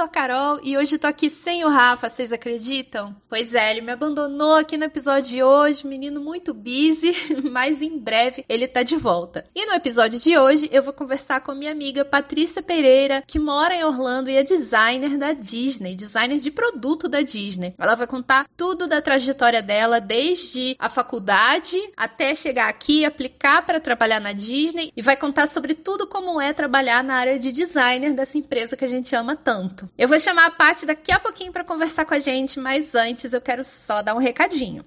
sou 0.00 0.06
a 0.06 0.08
Carol 0.08 0.58
e 0.62 0.78
hoje 0.78 0.96
tô 0.96 1.06
aqui 1.06 1.28
sem 1.28 1.62
o 1.62 1.68
Rafa, 1.68 2.08
vocês 2.08 2.32
acreditam? 2.32 3.14
Pois 3.28 3.52
é, 3.52 3.70
ele 3.70 3.82
me 3.82 3.92
abandonou 3.92 4.54
aqui 4.54 4.78
no 4.78 4.84
episódio 4.84 5.28
de 5.28 5.42
hoje, 5.42 5.86
menino 5.86 6.22
muito 6.22 6.54
busy, 6.54 7.14
mas 7.52 7.82
em 7.82 7.98
breve 7.98 8.42
ele 8.48 8.66
tá 8.66 8.82
de 8.82 8.96
volta. 8.96 9.44
E 9.54 9.66
no 9.66 9.74
episódio 9.74 10.18
de 10.18 10.38
hoje 10.38 10.70
eu 10.72 10.82
vou 10.82 10.94
conversar 10.94 11.42
com 11.42 11.54
minha 11.54 11.70
amiga 11.70 12.02
Patrícia 12.02 12.62
Pereira, 12.62 13.22
que 13.26 13.38
mora 13.38 13.74
em 13.74 13.84
Orlando 13.84 14.30
e 14.30 14.38
é 14.38 14.42
designer 14.42 15.18
da 15.18 15.34
Disney, 15.34 15.94
designer 15.94 16.40
de 16.40 16.50
produto 16.50 17.06
da 17.06 17.20
Disney. 17.20 17.74
Ela 17.76 17.94
vai 17.94 18.06
contar 18.06 18.46
tudo 18.56 18.88
da 18.88 19.02
trajetória 19.02 19.60
dela, 19.60 20.00
desde 20.00 20.76
a 20.78 20.88
faculdade 20.88 21.76
até 21.94 22.34
chegar 22.34 22.70
aqui, 22.70 23.04
aplicar 23.04 23.66
para 23.66 23.78
trabalhar 23.78 24.18
na 24.18 24.32
Disney 24.32 24.92
e 24.96 25.02
vai 25.02 25.16
contar 25.18 25.46
sobre 25.46 25.74
tudo 25.74 26.06
como 26.06 26.40
é 26.40 26.54
trabalhar 26.54 27.04
na 27.04 27.16
área 27.16 27.38
de 27.38 27.52
designer 27.52 28.14
dessa 28.14 28.38
empresa 28.38 28.78
que 28.78 28.84
a 28.86 28.88
gente 28.88 29.14
ama 29.14 29.36
tanto. 29.36 29.89
Eu 29.98 30.08
vou 30.08 30.18
chamar 30.18 30.46
a 30.46 30.50
Paty 30.50 30.86
daqui 30.86 31.12
a 31.12 31.18
pouquinho 31.18 31.52
para 31.52 31.64
conversar 31.64 32.04
com 32.04 32.14
a 32.14 32.18
gente, 32.18 32.58
mas 32.58 32.94
antes 32.94 33.32
eu 33.32 33.40
quero 33.40 33.62
só 33.62 34.02
dar 34.02 34.14
um 34.14 34.18
recadinho. 34.18 34.84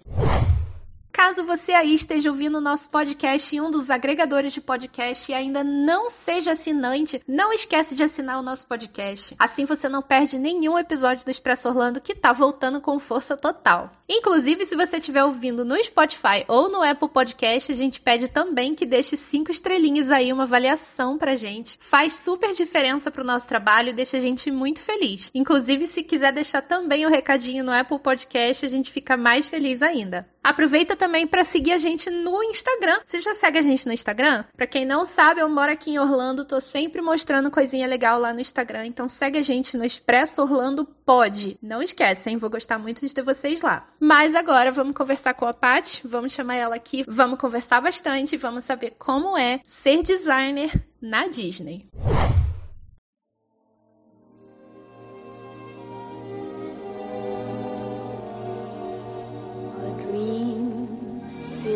Caso 1.16 1.46
você 1.46 1.74
aí 1.74 1.94
esteja 1.94 2.32
ouvindo 2.32 2.58
o 2.58 2.62
nosso 2.62 2.90
podcast 2.90 3.56
em 3.56 3.62
um 3.62 3.70
dos 3.70 3.92
agregadores 3.92 4.52
de 4.52 4.60
podcast 4.60 5.32
e 5.32 5.36
ainda 5.36 5.64
não 5.64 6.10
seja 6.10 6.54
assinante, 6.54 7.22
não 7.28 7.54
esquece 7.54 7.94
de 7.94 8.02
assinar 8.02 8.40
o 8.40 8.42
nosso 8.42 8.66
podcast. 8.66 9.36
Assim 9.38 9.64
você 9.64 9.88
não 9.88 10.02
perde 10.02 10.40
nenhum 10.40 10.78
episódio 10.78 11.24
do 11.24 11.30
Expresso 11.30 11.70
Orlando 11.70 12.02
que 12.02 12.16
tá 12.16 12.34
voltando 12.34 12.82
com 12.82 12.98
força 12.98 13.38
total. 13.38 13.92
Inclusive, 14.10 14.66
se 14.66 14.76
você 14.76 14.98
estiver 14.98 15.24
ouvindo 15.24 15.64
no 15.64 15.82
Spotify 15.84 16.46
ou 16.48 16.68
no 16.68 16.82
Apple 16.82 17.10
Podcast, 17.10 17.72
a 17.72 17.76
gente 17.76 18.02
pede 18.02 18.28
também 18.28 18.74
que 18.74 18.86
deixe 18.86 19.16
cinco 19.16 19.52
estrelinhas 19.52 20.10
aí, 20.10 20.34
uma 20.34 20.44
avaliação 20.44 21.20
pra 21.20 21.36
gente. 21.36 21.78
Faz 21.80 22.14
super 22.14 22.56
diferença 22.56 23.12
pro 23.12 23.24
nosso 23.24 23.48
trabalho 23.48 23.90
e 23.90 23.94
deixa 23.94 24.18
a 24.18 24.20
gente 24.20 24.50
muito 24.50 24.82
feliz. 24.82 25.30
Inclusive, 25.36 25.86
se 25.86 26.02
quiser 26.02 26.34
deixar 26.34 26.64
também 26.64 27.06
o 27.06 27.10
um 27.10 27.12
recadinho 27.12 27.64
no 27.64 27.72
Apple 27.72 28.00
Podcast, 28.00 28.66
a 28.66 28.70
gente 28.70 28.92
fica 28.92 29.16
mais 29.16 29.48
feliz 29.48 29.84
ainda. 29.84 30.33
Aproveita 30.44 30.96
também 30.96 31.26
para 31.26 31.46
seguir 31.46 31.72
a 31.72 31.78
gente 31.78 32.10
no 32.10 32.44
Instagram. 32.44 33.00
Você 33.06 33.20
já 33.20 33.34
segue 33.34 33.60
a 33.60 33.62
gente 33.62 33.86
no 33.86 33.94
Instagram? 33.94 34.44
Para 34.58 34.68
quem 34.68 34.84
não 34.84 35.06
sabe, 35.06 35.40
eu 35.40 35.48
moro 35.48 35.72
aqui 35.72 35.92
em 35.92 36.00
Orlando, 36.00 36.44
tô 36.44 36.60
sempre 36.60 37.02
mostrando 37.02 37.50
coisinha 37.50 37.88
legal 37.88 38.20
lá 38.20 38.34
no 38.34 38.42
Instagram, 38.42 38.86
então 38.86 39.08
segue 39.08 39.40
a 39.40 39.42
gente 39.42 39.78
no 39.78 39.86
Expresso 39.86 40.42
Orlando 40.42 40.84
Pod. 40.84 41.58
Não 41.62 41.82
esquece, 41.82 42.30
hein? 42.30 42.38
Vou 42.38 42.50
gostar 42.50 42.78
muito 42.78 43.06
de 43.06 43.14
ter 43.14 43.22
vocês 43.22 43.62
lá. 43.62 43.88
Mas 44.00 44.36
agora 44.36 44.72
vamos 44.72 44.96
conversar 44.96 45.34
com 45.34 45.46
a 45.46 45.54
Paty, 45.54 46.02
vamos 46.06 46.34
chamar 46.34 46.56
ela 46.56 46.76
aqui, 46.76 47.06
vamos 47.08 47.40
conversar 47.40 47.80
bastante, 47.80 48.36
vamos 48.36 48.66
saber 48.66 48.96
como 49.00 49.38
é 49.38 49.62
ser 49.66 50.04
designer 50.04 50.84
na 51.02 51.28
Disney. 51.28 51.88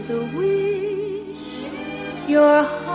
Is 0.08 0.14
a 0.14 0.20
wish. 0.38 2.30
Your 2.30 2.87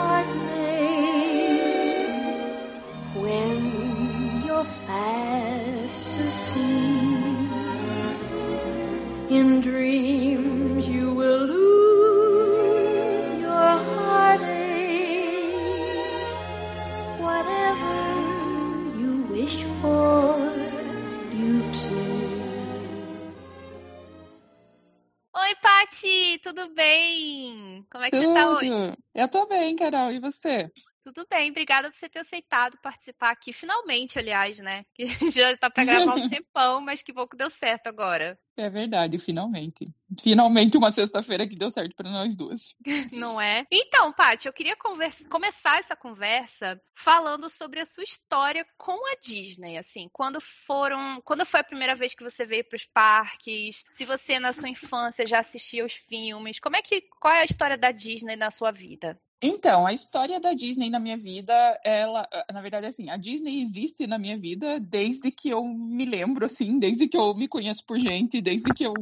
você? 30.53 30.71
Tudo 31.05 31.27
bem, 31.29 31.51
obrigada 31.51 31.91
por 31.91 31.97
você 31.97 32.09
ter 32.09 32.21
aceitado 32.21 32.79
participar 32.81 33.33
aqui, 33.33 33.53
finalmente, 33.53 34.21
aliás, 34.21 34.59
né? 34.59 34.85
Que 34.95 35.31
já 35.31 35.57
tá 35.57 35.69
pra 35.69 35.85
gravar 35.85 36.15
um 36.15 36.29
tempão, 36.31 36.81
mas 36.81 37.03
que 37.03 37.13
que 37.13 37.37
deu 37.37 37.51
certo 37.51 37.89
agora. 37.89 38.39
É 38.57 38.71
verdade, 38.71 39.19
finalmente. 39.19 39.93
Finalmente 40.21 40.77
uma 40.77 40.93
sexta-feira 40.93 41.49
que 41.49 41.57
deu 41.57 41.71
certo 41.71 41.97
para 41.97 42.11
nós 42.11 42.37
duas. 42.37 42.77
Não 43.13 43.41
é? 43.41 43.65
Então, 43.71 44.13
Paty, 44.13 44.47
eu 44.47 44.53
queria 44.53 44.77
conversa... 44.77 45.29
começar 45.29 45.79
essa 45.79 45.97
conversa 45.97 46.81
falando 46.95 47.51
sobre 47.51 47.81
a 47.81 47.87
sua 47.87 48.05
história 48.05 48.65
com 48.79 48.93
a 48.93 49.17
Disney, 49.21 49.79
assim, 49.79 50.09
quando 50.13 50.41
foram, 50.41 51.21
quando 51.25 51.45
foi 51.45 51.61
a 51.61 51.65
primeira 51.65 51.97
vez 51.97 52.15
que 52.15 52.23
você 52.23 52.45
veio 52.45 52.65
para 52.69 52.77
os 52.77 52.87
parques? 52.87 53.83
Se 53.91 54.05
você 54.05 54.39
na 54.39 54.53
sua 54.53 54.69
infância 54.69 55.27
já 55.27 55.41
assistia 55.41 55.85
os 55.85 55.95
filmes, 55.95 56.61
como 56.61 56.77
é 56.77 56.83
que 56.83 57.03
qual 57.21 57.35
é 57.35 57.41
a 57.41 57.47
história 57.47 57.77
da 57.77 57.91
Disney 57.91 58.37
na 58.37 58.53
sua 58.53 58.71
vida? 58.71 59.19
Então, 59.43 59.85
a 59.85 59.93
história 59.93 60.39
da 60.39 60.53
Disney 60.53 60.89
na 60.89 61.01
minha 61.01 61.17
vida, 61.17 61.53
ela, 61.85 62.29
na 62.53 62.61
verdade, 62.61 62.87
assim, 62.87 63.11
a 63.11 63.17
Disney 63.17 63.61
existe 63.61 64.07
na 64.07 64.17
minha 64.17 64.39
vida 64.39 64.79
desde 64.79 65.33
que 65.33 65.49
eu 65.49 65.65
me 65.65 66.05
lembro, 66.05 66.47
assim, 66.47 66.79
desde 66.79 67.09
que 67.09 67.17
eu 67.17 67.35
me 67.35 67.49
conheço 67.49 67.85
por 67.85 67.99
gente, 67.99 68.41
desde 68.41 68.73
que 68.73 68.87
eu, 68.87 68.95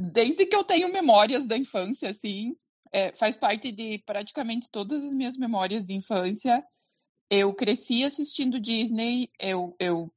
desde 0.00 0.46
que 0.46 0.54
eu 0.54 0.62
tenho 0.62 0.92
memórias 0.92 1.46
da 1.46 1.56
infância, 1.56 2.08
assim, 2.10 2.56
é, 2.92 3.12
faz 3.12 3.36
parte 3.36 3.72
de 3.72 3.98
praticamente 4.06 4.70
todas 4.70 5.02
as 5.02 5.12
minhas 5.12 5.36
memórias 5.36 5.84
de 5.84 5.94
infância. 5.94 6.64
Eu 7.28 7.52
cresci 7.52 8.04
assistindo 8.04 8.60
Disney, 8.60 9.28
eu, 9.38 9.74
eu 9.80 10.08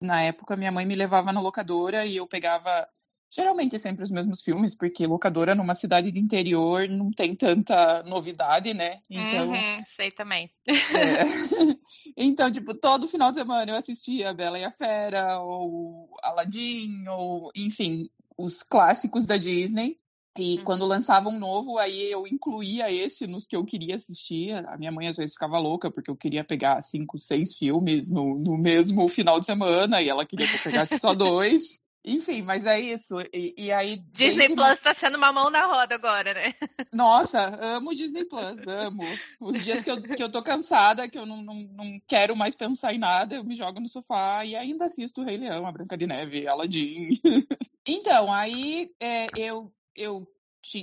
na 0.00 0.22
época 0.22 0.56
minha 0.56 0.70
mãe 0.70 0.86
me 0.86 0.94
levava 0.94 1.32
na 1.32 1.40
locadora 1.40 2.06
e 2.06 2.16
eu 2.16 2.26
pegava 2.26 2.86
Geralmente 3.34 3.80
sempre 3.80 4.04
os 4.04 4.12
mesmos 4.12 4.42
filmes, 4.42 4.76
porque 4.76 5.08
locadora 5.08 5.56
numa 5.56 5.74
cidade 5.74 6.12
de 6.12 6.20
interior 6.20 6.88
não 6.88 7.10
tem 7.10 7.34
tanta 7.34 8.00
novidade, 8.04 8.72
né? 8.72 9.00
Então. 9.10 9.50
Uhum, 9.50 9.84
sei 9.96 10.12
também. 10.12 10.48
É. 10.68 10.74
então, 12.16 12.48
tipo, 12.48 12.72
todo 12.74 13.08
final 13.08 13.32
de 13.32 13.38
semana 13.38 13.72
eu 13.72 13.76
assistia 13.76 14.32
Bela 14.32 14.56
e 14.56 14.62
a 14.62 14.70
Fera, 14.70 15.40
ou 15.40 16.08
Aladdin, 16.22 17.08
ou, 17.08 17.50
enfim, 17.56 18.08
os 18.38 18.62
clássicos 18.62 19.26
da 19.26 19.36
Disney. 19.36 19.98
E 20.38 20.58
uhum. 20.58 20.64
quando 20.64 20.86
lançava 20.86 21.28
um 21.28 21.38
novo, 21.38 21.76
aí 21.76 22.08
eu 22.08 22.28
incluía 22.28 22.88
esse 22.88 23.26
nos 23.26 23.48
que 23.48 23.56
eu 23.56 23.64
queria 23.64 23.96
assistir. 23.96 24.52
A 24.68 24.76
minha 24.76 24.92
mãe 24.92 25.08
às 25.08 25.16
vezes 25.16 25.32
ficava 25.32 25.58
louca, 25.58 25.90
porque 25.90 26.10
eu 26.10 26.16
queria 26.16 26.44
pegar 26.44 26.80
cinco, 26.82 27.18
seis 27.18 27.56
filmes 27.56 28.12
no, 28.12 28.32
no 28.44 28.56
mesmo 28.56 29.08
final 29.08 29.40
de 29.40 29.46
semana, 29.46 30.00
e 30.00 30.08
ela 30.08 30.24
queria 30.24 30.46
que 30.46 30.54
eu 30.54 30.62
pegasse 30.62 31.00
só 31.00 31.14
dois. 31.14 31.82
Enfim, 32.04 32.42
mas 32.42 32.66
é 32.66 32.78
isso. 32.78 33.18
E, 33.32 33.54
e 33.56 33.72
aí. 33.72 33.96
Disney 34.10 34.54
Plus 34.54 34.72
está 34.72 34.92
sendo 34.92 35.16
uma 35.16 35.32
mão 35.32 35.48
na 35.48 35.64
roda 35.64 35.94
agora, 35.94 36.34
né? 36.34 36.52
Nossa, 36.92 37.58
amo 37.62 37.94
Disney 37.94 38.26
Plus, 38.26 38.66
amo. 38.66 39.04
Os 39.40 39.64
dias 39.64 39.80
que 39.80 39.90
eu, 39.90 40.02
que 40.02 40.22
eu 40.22 40.30
tô 40.30 40.42
cansada, 40.42 41.08
que 41.08 41.18
eu 41.18 41.24
não, 41.24 41.40
não, 41.42 41.54
não 41.54 42.00
quero 42.06 42.36
mais 42.36 42.54
pensar 42.54 42.92
em 42.92 42.98
nada, 42.98 43.36
eu 43.36 43.44
me 43.44 43.56
jogo 43.56 43.80
no 43.80 43.88
sofá 43.88 44.44
e 44.44 44.54
ainda 44.54 44.84
assisto 44.84 45.22
o 45.22 45.24
Rei 45.24 45.38
Leão, 45.38 45.66
a 45.66 45.72
Branca 45.72 45.96
de 45.96 46.06
Neve, 46.06 46.46
Aladdin. 46.46 47.18
então, 47.88 48.30
aí 48.30 48.90
é, 49.00 49.26
eu, 49.34 49.72
eu, 49.96 50.28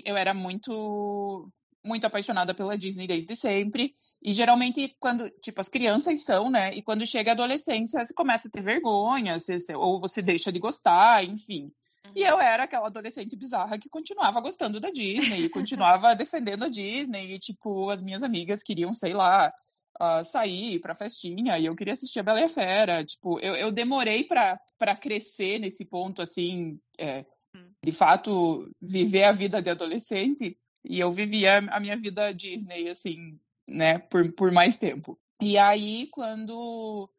eu 0.03 0.17
era 0.17 0.33
muito 0.33 1.51
muito 1.83 2.05
apaixonada 2.05 2.53
pela 2.53 2.77
Disney 2.77 3.07
desde 3.07 3.35
sempre. 3.35 3.93
E 4.21 4.33
geralmente, 4.33 4.95
quando, 4.99 5.29
tipo, 5.41 5.59
as 5.59 5.69
crianças 5.69 6.21
são, 6.21 6.49
né? 6.49 6.71
E 6.73 6.81
quando 6.81 7.05
chega 7.05 7.31
a 7.31 7.33
adolescência, 7.33 8.03
você 8.03 8.13
começa 8.13 8.47
a 8.47 8.51
ter 8.51 8.61
vergonha, 8.61 9.39
você, 9.39 9.57
ou 9.75 9.99
você 9.99 10.21
deixa 10.21 10.51
de 10.51 10.59
gostar, 10.59 11.23
enfim. 11.23 11.71
Uhum. 12.05 12.13
E 12.15 12.23
eu 12.23 12.39
era 12.39 12.63
aquela 12.63 12.87
adolescente 12.87 13.35
bizarra 13.35 13.79
que 13.79 13.89
continuava 13.89 14.39
gostando 14.41 14.79
da 14.79 14.91
Disney, 14.91 15.49
continuava 15.49 16.13
defendendo 16.15 16.65
a 16.65 16.69
Disney, 16.69 17.33
e, 17.33 17.39
tipo, 17.39 17.89
as 17.89 18.01
minhas 18.01 18.23
amigas 18.23 18.63
queriam, 18.63 18.93
sei 18.93 19.13
lá, 19.13 19.51
uh, 19.99 20.23
sair 20.23 20.79
pra 20.79 20.95
festinha, 20.95 21.57
e 21.57 21.65
eu 21.65 21.75
queria 21.75 21.93
assistir 21.93 22.19
a 22.19 22.23
Bela 22.23 22.41
e 22.41 22.43
a 22.43 22.49
Fera. 22.49 23.03
Tipo, 23.03 23.39
eu, 23.39 23.55
eu 23.55 23.71
demorei 23.71 24.23
para 24.23 24.95
crescer 24.99 25.59
nesse 25.59 25.83
ponto, 25.85 26.21
assim, 26.21 26.79
é, 26.97 27.25
hum. 27.55 27.71
de 27.83 27.91
fato, 27.91 28.69
viver 28.79 29.23
a 29.23 29.31
vida 29.31 29.61
de 29.61 29.69
adolescente 29.69 30.55
e 30.83 30.99
eu 30.99 31.11
vivia 31.11 31.57
a 31.57 31.79
minha 31.79 31.97
vida 31.97 32.33
Disney, 32.33 32.89
assim, 32.89 33.39
né, 33.67 33.99
por, 33.99 34.31
por 34.33 34.51
mais 34.51 34.77
tempo. 34.77 35.17
E 35.41 35.57
aí, 35.57 36.07
quando, 36.11 37.09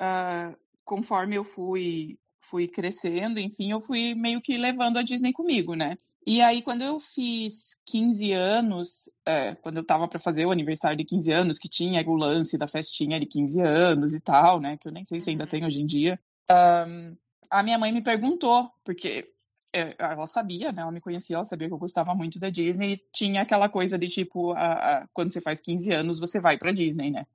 uh, 0.00 0.56
conforme 0.84 1.36
eu 1.36 1.44
fui, 1.44 2.18
fui 2.40 2.66
crescendo, 2.66 3.38
enfim, 3.38 3.70
eu 3.70 3.80
fui 3.80 4.14
meio 4.14 4.40
que 4.40 4.56
levando 4.56 4.98
a 4.98 5.02
Disney 5.02 5.32
comigo, 5.32 5.74
né? 5.74 5.96
E 6.26 6.42
aí, 6.42 6.60
quando 6.60 6.82
eu 6.82 7.00
fiz 7.00 7.80
15 7.86 8.32
anos, 8.32 9.10
é, 9.24 9.54
quando 9.54 9.78
eu 9.78 9.84
tava 9.84 10.06
para 10.06 10.18
fazer 10.18 10.44
o 10.44 10.50
aniversário 10.50 10.96
de 10.96 11.04
15 11.04 11.32
anos, 11.32 11.58
que 11.58 11.68
tinha 11.70 12.06
o 12.06 12.14
lance 12.14 12.58
da 12.58 12.68
festinha 12.68 13.18
de 13.18 13.24
15 13.24 13.60
anos 13.62 14.12
e 14.12 14.20
tal, 14.20 14.60
né? 14.60 14.76
Que 14.76 14.88
eu 14.88 14.92
nem 14.92 15.04
sei 15.04 15.22
se 15.22 15.30
ainda 15.30 15.44
uhum. 15.44 15.48
tem 15.50 15.64
hoje 15.64 15.80
em 15.80 15.86
dia. 15.86 16.20
Um, 16.50 17.16
a 17.50 17.62
minha 17.62 17.78
mãe 17.78 17.92
me 17.92 18.02
perguntou, 18.02 18.70
porque 18.84 19.24
ela 19.72 20.26
sabia, 20.26 20.72
né? 20.72 20.82
Ela 20.82 20.92
me 20.92 21.00
conhecia, 21.00 21.36
ela 21.36 21.44
sabia 21.44 21.68
que 21.68 21.74
eu 21.74 21.78
gostava 21.78 22.14
muito 22.14 22.38
da 22.38 22.50
Disney. 22.50 22.94
E 22.94 23.04
tinha 23.12 23.42
aquela 23.42 23.68
coisa 23.68 23.98
de 23.98 24.08
tipo, 24.08 24.52
a, 24.52 24.98
a, 24.98 25.08
quando 25.12 25.32
você 25.32 25.40
faz 25.40 25.60
15 25.60 25.92
anos, 25.92 26.18
você 26.18 26.40
vai 26.40 26.56
pra 26.56 26.72
Disney, 26.72 27.10
né? 27.10 27.26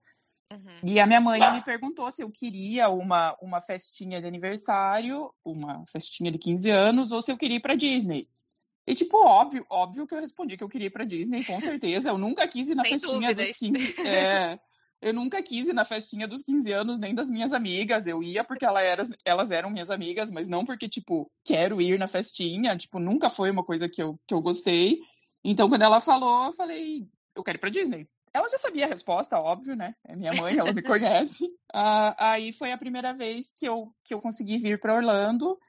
Uhum. 0.51 0.79
E 0.85 0.99
a 0.99 1.05
minha 1.05 1.21
mãe 1.21 1.39
me 1.51 1.61
perguntou 1.61 2.09
se 2.11 2.21
eu 2.21 2.29
queria 2.29 2.89
uma, 2.89 3.35
uma 3.41 3.61
festinha 3.61 4.19
de 4.21 4.27
aniversário, 4.27 5.33
uma 5.43 5.83
festinha 5.91 6.31
de 6.31 6.37
15 6.37 6.69
anos, 6.69 7.11
ou 7.11 7.21
se 7.21 7.31
eu 7.31 7.37
queria 7.37 7.57
ir 7.57 7.61
pra 7.61 7.75
Disney. 7.75 8.25
E, 8.85 8.93
tipo, 8.93 9.17
óbvio, 9.17 9.65
óbvio 9.69 10.05
que 10.05 10.13
eu 10.13 10.19
respondi 10.19 10.57
que 10.57 10.63
eu 10.63 10.69
queria 10.69 10.87
ir 10.87 10.91
pra 10.91 11.05
Disney, 11.05 11.43
com 11.45 11.59
certeza. 11.61 12.09
Eu 12.09 12.17
nunca 12.17 12.47
quis 12.47 12.69
ir 12.69 12.75
na 12.75 12.83
Sem 12.83 12.99
festinha 12.99 13.33
dúvidas. 13.33 13.49
dos 13.49 13.57
15. 13.57 14.01
É, 14.05 14.59
eu 15.03 15.13
nunca 15.13 15.43
quis 15.43 15.67
ir 15.67 15.73
na 15.73 15.83
festinha 15.83 16.27
dos 16.27 16.41
15 16.41 16.71
anos, 16.71 16.97
nem 16.97 17.13
das 17.13 17.29
minhas 17.29 17.51
amigas. 17.51 18.07
Eu 18.07 18.23
ia 18.23 18.43
porque 18.43 18.65
ela 18.65 18.81
era, 18.81 19.03
elas 19.25 19.51
eram 19.51 19.69
minhas 19.69 19.89
amigas, 19.89 20.31
mas 20.31 20.47
não 20.47 20.63
porque, 20.63 20.87
tipo, 20.87 21.29
quero 21.45 21.81
ir 21.81 21.99
na 21.99 22.07
festinha. 22.07 22.75
Tipo, 22.77 22.99
nunca 22.99 23.29
foi 23.29 23.51
uma 23.51 23.63
coisa 23.63 23.89
que 23.89 24.01
eu, 24.01 24.17
que 24.25 24.33
eu 24.33 24.41
gostei. 24.41 24.99
Então, 25.43 25.67
quando 25.67 25.81
ela 25.81 25.99
falou, 25.99 26.45
eu 26.45 26.53
falei, 26.53 27.05
eu 27.35 27.43
quero 27.43 27.57
ir 27.57 27.59
pra 27.59 27.69
Disney. 27.69 28.07
Ela 28.33 28.47
já 28.47 28.57
sabia 28.57 28.85
a 28.85 28.89
resposta, 28.89 29.37
óbvio, 29.37 29.75
né? 29.75 29.93
É 30.07 30.15
minha 30.15 30.33
mãe, 30.33 30.57
ela 30.57 30.73
me 30.73 30.81
conhece. 30.81 31.45
Uh, 31.45 32.15
aí 32.17 32.53
foi 32.53 32.71
a 32.71 32.77
primeira 32.77 33.13
vez 33.13 33.51
que 33.51 33.67
eu, 33.67 33.91
que 34.05 34.13
eu 34.13 34.19
consegui 34.19 34.57
vir 34.57 34.79
para 34.79 34.95
Orlando. 34.95 35.59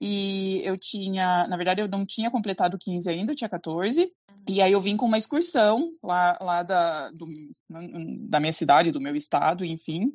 E 0.00 0.62
eu 0.64 0.78
tinha, 0.78 1.46
na 1.46 1.56
verdade, 1.56 1.82
eu 1.82 1.88
não 1.88 2.06
tinha 2.06 2.30
completado 2.30 2.78
15 2.78 3.08
ainda, 3.10 3.32
eu 3.32 3.36
tinha 3.36 3.50
14. 3.50 4.10
E 4.48 4.62
aí 4.62 4.72
eu 4.72 4.80
vim 4.80 4.96
com 4.96 5.04
uma 5.04 5.18
excursão 5.18 5.92
lá, 6.02 6.38
lá 6.42 6.62
da, 6.62 7.10
do, 7.10 7.26
da 8.28 8.40
minha 8.40 8.52
cidade, 8.52 8.90
do 8.90 9.00
meu 9.00 9.14
estado, 9.14 9.64
enfim. 9.64 10.12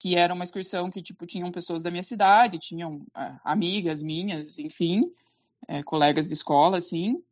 Que 0.00 0.16
era 0.16 0.34
uma 0.34 0.42
excursão 0.42 0.90
que, 0.90 1.00
tipo, 1.00 1.24
tinham 1.24 1.52
pessoas 1.52 1.80
da 1.80 1.90
minha 1.90 2.02
cidade, 2.02 2.58
tinham 2.58 2.96
uh, 2.96 3.38
amigas 3.44 4.02
minhas, 4.02 4.58
enfim, 4.58 5.04
é, 5.68 5.82
colegas 5.84 6.26
de 6.26 6.34
escola, 6.34 6.78
assim. 6.78 7.22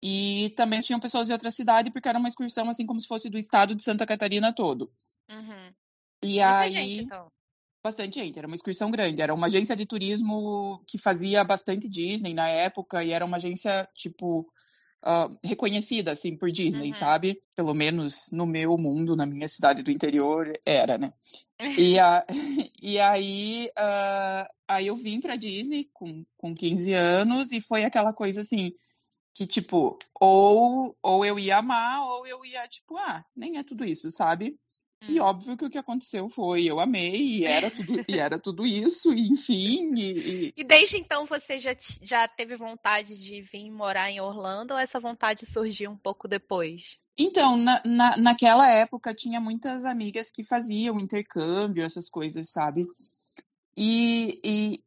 E 0.00 0.50
também 0.56 0.80
tinham 0.80 1.00
pessoas 1.00 1.26
de 1.26 1.32
outra 1.32 1.50
cidade, 1.50 1.90
porque 1.90 2.08
era 2.08 2.18
uma 2.18 2.28
excursão 2.28 2.68
assim 2.68 2.86
como 2.86 3.00
se 3.00 3.08
fosse 3.08 3.28
do 3.28 3.38
estado 3.38 3.74
de 3.74 3.82
Santa 3.82 4.06
Catarina 4.06 4.52
todo. 4.52 4.90
Uhum. 5.28 5.72
E 6.22 6.34
Muita 6.34 6.58
aí. 6.58 6.74
Gente, 6.74 7.04
então. 7.04 7.32
Bastante 7.84 8.20
gente, 8.20 8.38
era 8.38 8.46
uma 8.46 8.54
excursão 8.54 8.90
grande. 8.90 9.20
Era 9.20 9.34
uma 9.34 9.46
agência 9.46 9.74
de 9.74 9.84
turismo 9.84 10.82
que 10.86 10.98
fazia 10.98 11.42
bastante 11.42 11.88
Disney 11.88 12.32
na 12.32 12.48
época, 12.48 13.02
e 13.02 13.10
era 13.10 13.24
uma 13.24 13.38
agência, 13.38 13.88
tipo, 13.94 14.46
uh, 15.04 15.36
reconhecida, 15.42 16.12
assim, 16.12 16.36
por 16.36 16.50
Disney, 16.50 16.88
uhum. 16.88 16.92
sabe? 16.92 17.40
Pelo 17.56 17.74
menos 17.74 18.28
no 18.30 18.46
meu 18.46 18.76
mundo, 18.78 19.16
na 19.16 19.26
minha 19.26 19.48
cidade 19.48 19.82
do 19.82 19.90
interior, 19.90 20.44
era, 20.64 20.96
né? 20.96 21.12
e, 21.76 21.98
a, 22.00 22.24
e 22.80 23.00
aí, 23.00 23.68
uh, 23.76 24.48
aí 24.68 24.86
eu 24.86 24.94
vim 24.94 25.20
pra 25.20 25.36
Disney 25.36 25.88
com, 25.92 26.22
com 26.36 26.54
15 26.54 26.92
anos, 26.92 27.50
e 27.50 27.60
foi 27.60 27.84
aquela 27.84 28.12
coisa 28.12 28.42
assim 28.42 28.72
que, 29.34 29.46
tipo, 29.46 29.98
ou, 30.20 30.96
ou 31.02 31.24
eu 31.24 31.38
ia 31.38 31.56
amar, 31.56 32.02
ou 32.02 32.26
eu 32.26 32.44
ia, 32.44 32.68
tipo, 32.68 32.96
ah, 32.96 33.24
nem 33.34 33.58
é 33.58 33.62
tudo 33.62 33.84
isso, 33.84 34.10
sabe? 34.10 34.56
Hum. 35.02 35.06
E 35.08 35.20
óbvio 35.20 35.56
que 35.56 35.64
o 35.64 35.70
que 35.70 35.78
aconteceu 35.78 36.28
foi, 36.28 36.64
eu 36.64 36.78
amei, 36.78 37.38
e 37.38 37.44
era 37.44 37.70
tudo, 37.70 38.04
e 38.06 38.18
era 38.18 38.38
tudo 38.38 38.66
isso, 38.66 39.12
e 39.12 39.28
enfim. 39.28 39.92
E, 39.96 40.16
e... 40.16 40.54
e, 40.56 40.64
desde 40.64 40.96
então 40.96 41.26
você 41.26 41.58
já, 41.58 41.74
já 42.00 42.28
teve 42.28 42.54
vontade 42.54 43.18
de 43.18 43.42
vir 43.42 43.70
morar 43.70 44.10
em 44.10 44.20
Orlando, 44.20 44.74
ou 44.74 44.78
essa 44.78 45.00
vontade 45.00 45.44
surgiu 45.44 45.90
um 45.90 45.96
pouco 45.96 46.28
depois? 46.28 46.98
Então, 47.18 47.56
na, 47.56 47.82
na, 47.84 48.16
naquela 48.16 48.68
época 48.68 49.14
tinha 49.14 49.40
muitas 49.40 49.84
amigas 49.84 50.30
que 50.30 50.44
faziam 50.44 51.00
intercâmbio, 51.00 51.84
essas 51.84 52.08
coisas, 52.08 52.50
sabe? 52.50 52.86
E, 53.76 54.38
e 54.44 54.84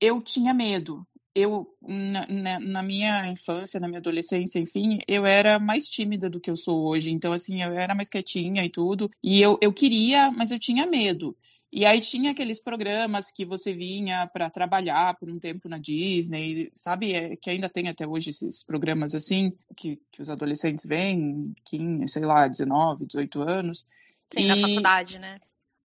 eu 0.00 0.22
tinha 0.22 0.54
medo 0.54 1.06
eu, 1.38 1.66
na, 1.80 2.26
na, 2.26 2.60
na, 2.60 2.82
minha 2.82 3.26
infância, 3.28 3.78
na 3.80 3.88
minha 3.88 4.00
adolescência, 4.00 4.58
enfim, 4.58 4.98
eu 5.06 5.24
era 5.24 5.58
mais 5.58 5.88
tímida 5.88 6.28
do 6.28 6.40
que 6.40 6.50
eu 6.50 6.56
sou 6.56 6.86
hoje. 6.86 7.10
Então, 7.10 7.32
assim, 7.32 7.62
eu 7.62 7.72
era 7.72 7.94
mais 7.94 8.08
quietinha 8.08 8.64
e 8.64 8.68
tudo. 8.68 9.10
E 9.22 9.40
eu, 9.40 9.58
eu 9.60 9.72
queria, 9.72 10.30
mas 10.30 10.50
eu 10.50 10.58
tinha 10.58 10.86
medo. 10.86 11.36
E 11.70 11.84
aí 11.84 12.00
tinha 12.00 12.30
aqueles 12.30 12.58
programas 12.58 13.30
que 13.30 13.44
você 13.44 13.74
vinha 13.74 14.26
para 14.26 14.48
trabalhar 14.48 15.14
por 15.18 15.28
um 15.28 15.38
tempo 15.38 15.68
na 15.68 15.76
Disney, 15.76 16.72
sabe? 16.74 17.12
É, 17.12 17.36
que 17.36 17.50
ainda 17.50 17.68
tem 17.68 17.88
até 17.88 18.06
hoje 18.06 18.30
esses 18.30 18.62
programas 18.62 19.14
assim, 19.14 19.52
que, 19.76 20.00
que 20.10 20.22
os 20.22 20.30
adolescentes 20.30 20.86
vêm, 20.86 21.54
15, 21.64 22.08
sei 22.08 22.24
lá, 22.24 22.48
19, 22.48 23.06
18 23.06 23.42
anos. 23.42 23.86
Sim, 24.32 24.44
e... 24.44 24.46
na 24.46 24.56
faculdade, 24.56 25.18
né? 25.18 25.38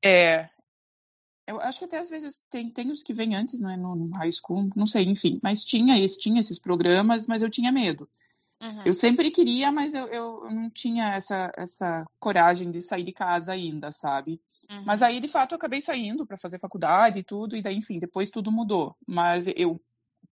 É, 0.02 0.49
eu 1.50 1.61
acho 1.61 1.79
que 1.79 1.85
até 1.85 1.99
às 1.99 2.08
vezes 2.08 2.44
tem, 2.50 2.70
tem 2.70 2.91
os 2.91 3.02
que 3.02 3.12
vêm 3.12 3.35
antes, 3.35 3.61
né, 3.61 3.76
no, 3.76 3.94
no 3.94 4.11
high 4.17 4.31
school, 4.32 4.70
não 4.76 4.87
sei, 4.87 5.05
enfim. 5.05 5.35
Mas 5.43 5.64
tinha, 5.64 5.99
esse, 5.99 6.19
tinha 6.19 6.41
esses 6.41 6.58
programas, 6.58 7.26
mas 7.26 7.43
eu 7.43 7.50
tinha 7.50 7.73
medo. 7.73 8.08
Uhum. 8.61 8.82
Eu 8.85 8.94
sempre 8.94 9.31
queria, 9.31 9.73
mas 9.73 9.94
eu, 9.94 10.06
eu 10.08 10.50
não 10.50 10.69
tinha 10.70 11.14
essa, 11.14 11.50
essa 11.56 12.05
coragem 12.19 12.70
de 12.70 12.81
sair 12.81 13.02
de 13.02 13.12
casa 13.12 13.52
ainda, 13.52 13.91
sabe? 13.91 14.41
Uhum. 14.70 14.85
Mas 14.85 15.02
aí, 15.02 15.19
de 15.19 15.29
fato, 15.29 15.52
eu 15.52 15.56
acabei 15.56 15.81
saindo 15.81 16.26
para 16.26 16.37
fazer 16.37 16.58
faculdade 16.58 17.19
e 17.20 17.25
tudo, 17.25 17.56
e 17.56 17.62
daí, 17.62 17.76
enfim, 17.76 17.99
depois 17.99 18.29
tudo 18.29 18.52
mudou. 18.52 18.94
Mas 19.06 19.47
eu 19.56 19.81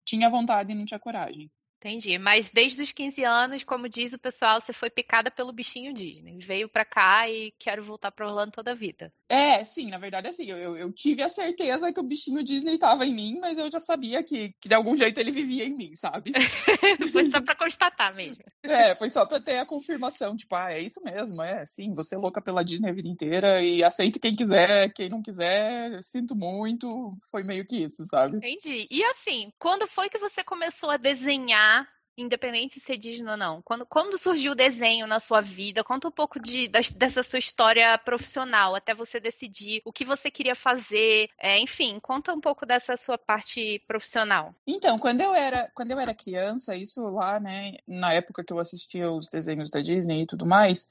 tinha 0.05 0.31
vontade 0.31 0.73
e 0.73 0.75
não 0.75 0.85
tinha 0.85 0.99
coragem. 0.99 1.51
Entendi. 1.85 2.17
Mas 2.17 2.51
desde 2.51 2.83
os 2.83 2.93
15 2.93 3.23
anos, 3.25 3.63
como 3.63 3.91
diz 3.91 4.15
o 4.15 4.19
pessoal, 4.19 4.59
você 4.59 4.73
foi 4.73 4.89
picada 4.89 5.31
pelo 5.31 5.53
bichinho 5.53 5.93
Disney. 5.93 6.39
Veio 6.39 6.67
pra 6.67 6.83
cá 6.83 7.29
e 7.29 7.53
quero 7.59 7.85
voltar 7.85 8.11
pra 8.11 8.27
Orlando 8.27 8.53
toda 8.53 8.71
a 8.71 8.75
vida. 8.75 9.13
É, 9.29 9.63
sim, 9.65 9.91
na 9.91 9.99
verdade, 9.99 10.29
assim, 10.29 10.45
eu, 10.47 10.77
eu 10.77 10.93
tive 10.93 11.23
a 11.23 11.29
certeza 11.29 11.93
que 11.93 12.01
o 12.01 12.03
bichinho 12.03 12.43
Disney 12.43 12.79
tava 12.79 13.05
em 13.05 13.13
mim, 13.13 13.39
mas 13.39 13.59
eu 13.59 13.71
já 13.71 13.81
sabia 13.81 14.23
que, 14.23 14.55
que 14.61 14.69
de 14.69 14.75
algum 14.75 14.97
jeito 14.97 15.19
ele 15.19 15.31
vivia 15.31 15.65
em 15.65 15.75
mim, 15.75 15.95
sabe? 15.95 16.33
foi 17.13 17.25
só 17.27 17.41
pra 17.43 17.55
constatar 17.55 18.15
mesmo. 18.15 18.39
É, 18.65 18.95
foi 18.95 19.11
só 19.11 19.27
pra 19.27 19.39
ter 19.39 19.59
a 19.59 19.67
confirmação, 19.67 20.35
tipo, 20.35 20.55
ah, 20.55 20.73
é 20.73 20.81
isso 20.81 20.99
mesmo, 21.05 21.43
é, 21.43 21.67
sim, 21.67 21.93
você 21.95 22.15
é 22.15 22.19
louca 22.19 22.41
pela 22.41 22.65
Disney 22.65 22.89
a 22.89 22.95
vida 22.95 23.09
inteira 23.09 23.63
e 23.63 23.85
aceite 23.85 24.19
quem 24.19 24.35
quiser, 24.35 24.91
quem 24.95 25.11
não 25.11 25.21
quiser, 25.21 26.03
sinto 26.03 26.35
muito, 26.35 27.15
foi 27.31 27.43
meio 27.43 27.67
que 27.67 27.77
isso, 27.77 28.07
sabe? 28.07 28.39
Entendi. 28.39 28.87
E 28.91 29.05
assim, 29.05 29.53
quando 29.59 29.87
foi 29.87 30.09
que 30.09 30.19
você 30.19 30.43
começou 30.43 30.89
a 30.91 30.97
desenhar 30.97 31.74
independente 32.17 32.79
de 32.79 32.85
ser 32.85 32.97
Disney 32.97 33.29
ou 33.29 33.37
não. 33.37 33.61
Quando, 33.63 33.85
quando 33.87 34.19
surgiu 34.19 34.53
o 34.53 34.55
desenho 34.55 35.07
na 35.07 35.19
sua 35.19 35.41
vida? 35.41 35.83
Conta 35.83 36.09
um 36.09 36.13
pouco 36.13 36.39
de, 36.41 36.69
dessa 36.69 37.23
sua 37.23 37.39
história 37.39 37.97
profissional, 37.99 38.75
até 38.75 38.95
você 38.95 39.19
decidir 39.19 39.83
o 39.85 39.93
que 39.93 40.05
você 40.05 40.31
queria 40.31 40.55
fazer. 40.55 41.29
É, 41.39 41.59
enfim, 41.59 41.99
conta 42.01 42.33
um 42.33 42.41
pouco 42.41 42.65
dessa 42.65 42.97
sua 42.97 43.19
parte 43.19 43.83
profissional. 43.87 44.55
Então, 44.67 44.99
quando 44.99 45.21
eu 45.21 45.35
era, 45.35 45.71
quando 45.75 45.91
eu 45.91 45.99
era 45.99 46.15
criança, 46.15 46.77
isso 46.77 47.03
lá, 47.09 47.41
né, 47.41 47.75
na 47.87 48.13
época 48.13 48.45
que 48.45 48.53
eu 48.53 48.59
assistia 48.59 49.11
os 49.11 49.29
desenhos 49.29 49.71
da 49.71 49.81
Disney 49.81 50.23
e 50.23 50.27
tudo 50.27 50.47
mais, 50.47 50.89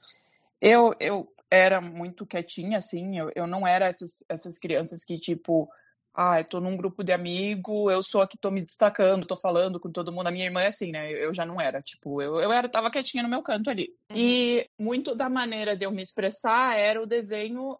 eu, 0.60 0.94
eu 1.00 1.26
era 1.50 1.80
muito 1.80 2.26
quietinha, 2.26 2.78
assim, 2.78 3.18
eu, 3.18 3.30
eu 3.34 3.46
não 3.46 3.66
era 3.66 3.86
essas, 3.86 4.24
essas 4.28 4.58
crianças 4.58 5.04
que, 5.04 5.18
tipo, 5.18 5.68
ah, 6.14 6.38
eu 6.38 6.44
tô 6.44 6.60
num 6.60 6.76
grupo 6.76 7.02
de 7.02 7.12
amigo, 7.12 7.90
eu 7.90 8.00
sou 8.00 8.22
a 8.22 8.28
que 8.28 8.38
tô 8.38 8.48
me 8.48 8.62
destacando, 8.62 9.26
tô 9.26 9.34
falando 9.34 9.80
com 9.80 9.90
todo 9.90 10.12
mundo. 10.12 10.28
A 10.28 10.30
minha 10.30 10.44
irmã 10.44 10.60
é 10.60 10.68
assim, 10.68 10.92
né? 10.92 11.12
Eu 11.12 11.34
já 11.34 11.44
não 11.44 11.60
era, 11.60 11.82
tipo, 11.82 12.22
eu, 12.22 12.38
eu 12.38 12.52
era, 12.52 12.68
tava 12.68 12.90
quietinha 12.90 13.22
no 13.24 13.28
meu 13.28 13.42
canto 13.42 13.68
ali. 13.68 13.92
Uhum. 14.10 14.16
E 14.16 14.70
muito 14.78 15.14
da 15.14 15.28
maneira 15.28 15.76
de 15.76 15.84
eu 15.84 15.90
me 15.90 16.02
expressar 16.02 16.78
era 16.78 17.02
o 17.02 17.06
desenho 17.06 17.76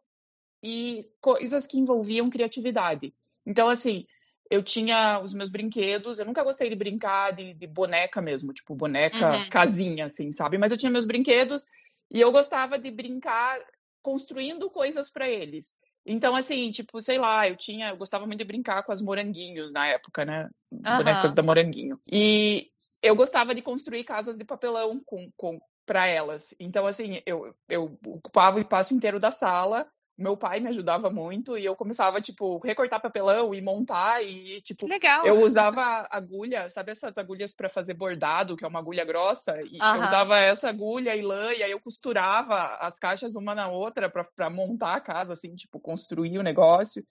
e 0.63 1.07
coisas 1.21 1.65
que 1.65 1.79
envolviam 1.79 2.29
criatividade. 2.29 3.15
Então, 3.47 3.69
assim, 3.69 4.05
eu 4.51 4.65
tinha 4.65 5.21
os 5.21 5.33
meus 5.33 5.49
brinquedos, 5.49 6.19
eu 6.19 6.27
nunca 6.27 6.43
gostei 6.43 6.69
de 6.69 6.75
brincar 6.75 7.33
de, 7.33 7.55
de 7.55 7.67
boneca 7.69 8.21
mesmo, 8.21 8.53
tipo, 8.53 8.75
boneca 8.75 9.37
uhum. 9.37 9.49
casinha, 9.49 10.07
assim, 10.07 10.33
sabe? 10.33 10.59
Mas 10.59 10.73
eu 10.73 10.79
tinha 10.79 10.91
meus 10.91 11.05
brinquedos 11.05 11.65
e 12.11 12.21
eu 12.21 12.33
gostava 12.33 12.79
de 12.81 12.91
brincar 12.91 13.61
construindo 14.03 14.69
coisas 14.71 15.09
para 15.09 15.29
eles. 15.29 15.77
Então, 16.07 16.37
assim, 16.37 16.71
tipo, 16.71 17.01
sei 17.01 17.19
lá, 17.19 17.49
eu 17.49 17.57
tinha, 17.57 17.89
eu 17.89 17.97
gostava 17.97 18.27
muito 18.27 18.39
de 18.39 18.45
brincar 18.45 18.83
com 18.83 18.93
as 18.93 19.01
moranguinhos 19.01 19.73
na 19.73 19.87
época, 19.87 20.25
né? 20.25 20.51
Uhum. 20.71 20.97
Bonecas 20.99 21.35
da 21.35 21.43
moranguinho. 21.43 21.99
E 22.11 22.71
eu 23.03 23.17
gostava 23.17 23.55
de 23.55 23.63
construir 23.63 24.05
casas 24.05 24.37
de 24.37 24.45
papelão 24.45 25.01
com, 25.05 25.31
com 25.37 25.59
para 25.87 26.07
elas. 26.07 26.55
Então, 26.59 26.87
assim, 26.87 27.23
eu, 27.25 27.55
eu 27.69 27.99
ocupava 28.07 28.57
o 28.57 28.61
espaço 28.61 28.95
inteiro 28.95 29.19
da 29.19 29.31
sala 29.31 29.87
meu 30.17 30.37
pai 30.37 30.61
me 30.61 30.69
ajudava 30.69 31.11
muito 31.11 31.59
e 31.59 31.65
eu 31.65 31.75
começava, 31.75 32.21
tipo, 32.21 32.59
recortar 32.59 33.01
papelão 33.01 33.53
e 33.53 33.61
montar 33.61 34.23
e, 34.23 34.61
tipo, 34.61 34.87
Legal. 34.87 35.27
eu 35.27 35.41
usava 35.41 36.07
agulha, 36.09 36.71
sabe 36.71 36.93
essas 36.93 37.19
agulhas 37.19 37.53
para 37.53 37.69
fazer 37.69 37.95
bordado, 37.95 38.57
que 38.57 38.65
é 38.65 38.69
uma 38.69 38.79
agulha 38.79 39.05
grossa? 39.05 39.61
E 39.63 39.77
eu 39.79 40.03
usava 40.07 40.39
essa 40.39 40.69
agulha 40.69 41.17
e 41.17 41.21
lã 41.21 41.53
e 41.53 41.63
aí 41.65 41.71
eu 41.73 41.81
costurava 41.81 42.77
as 42.77 42.99
caixas 42.99 43.35
uma 43.35 43.55
na 43.55 43.69
outra 43.69 44.09
para 44.09 44.49
montar 44.49 44.95
a 44.95 45.01
casa, 45.01 45.33
assim, 45.33 45.55
tipo, 45.57 45.81
construir 45.81 46.39
o 46.39 46.43
negócio. 46.43 47.05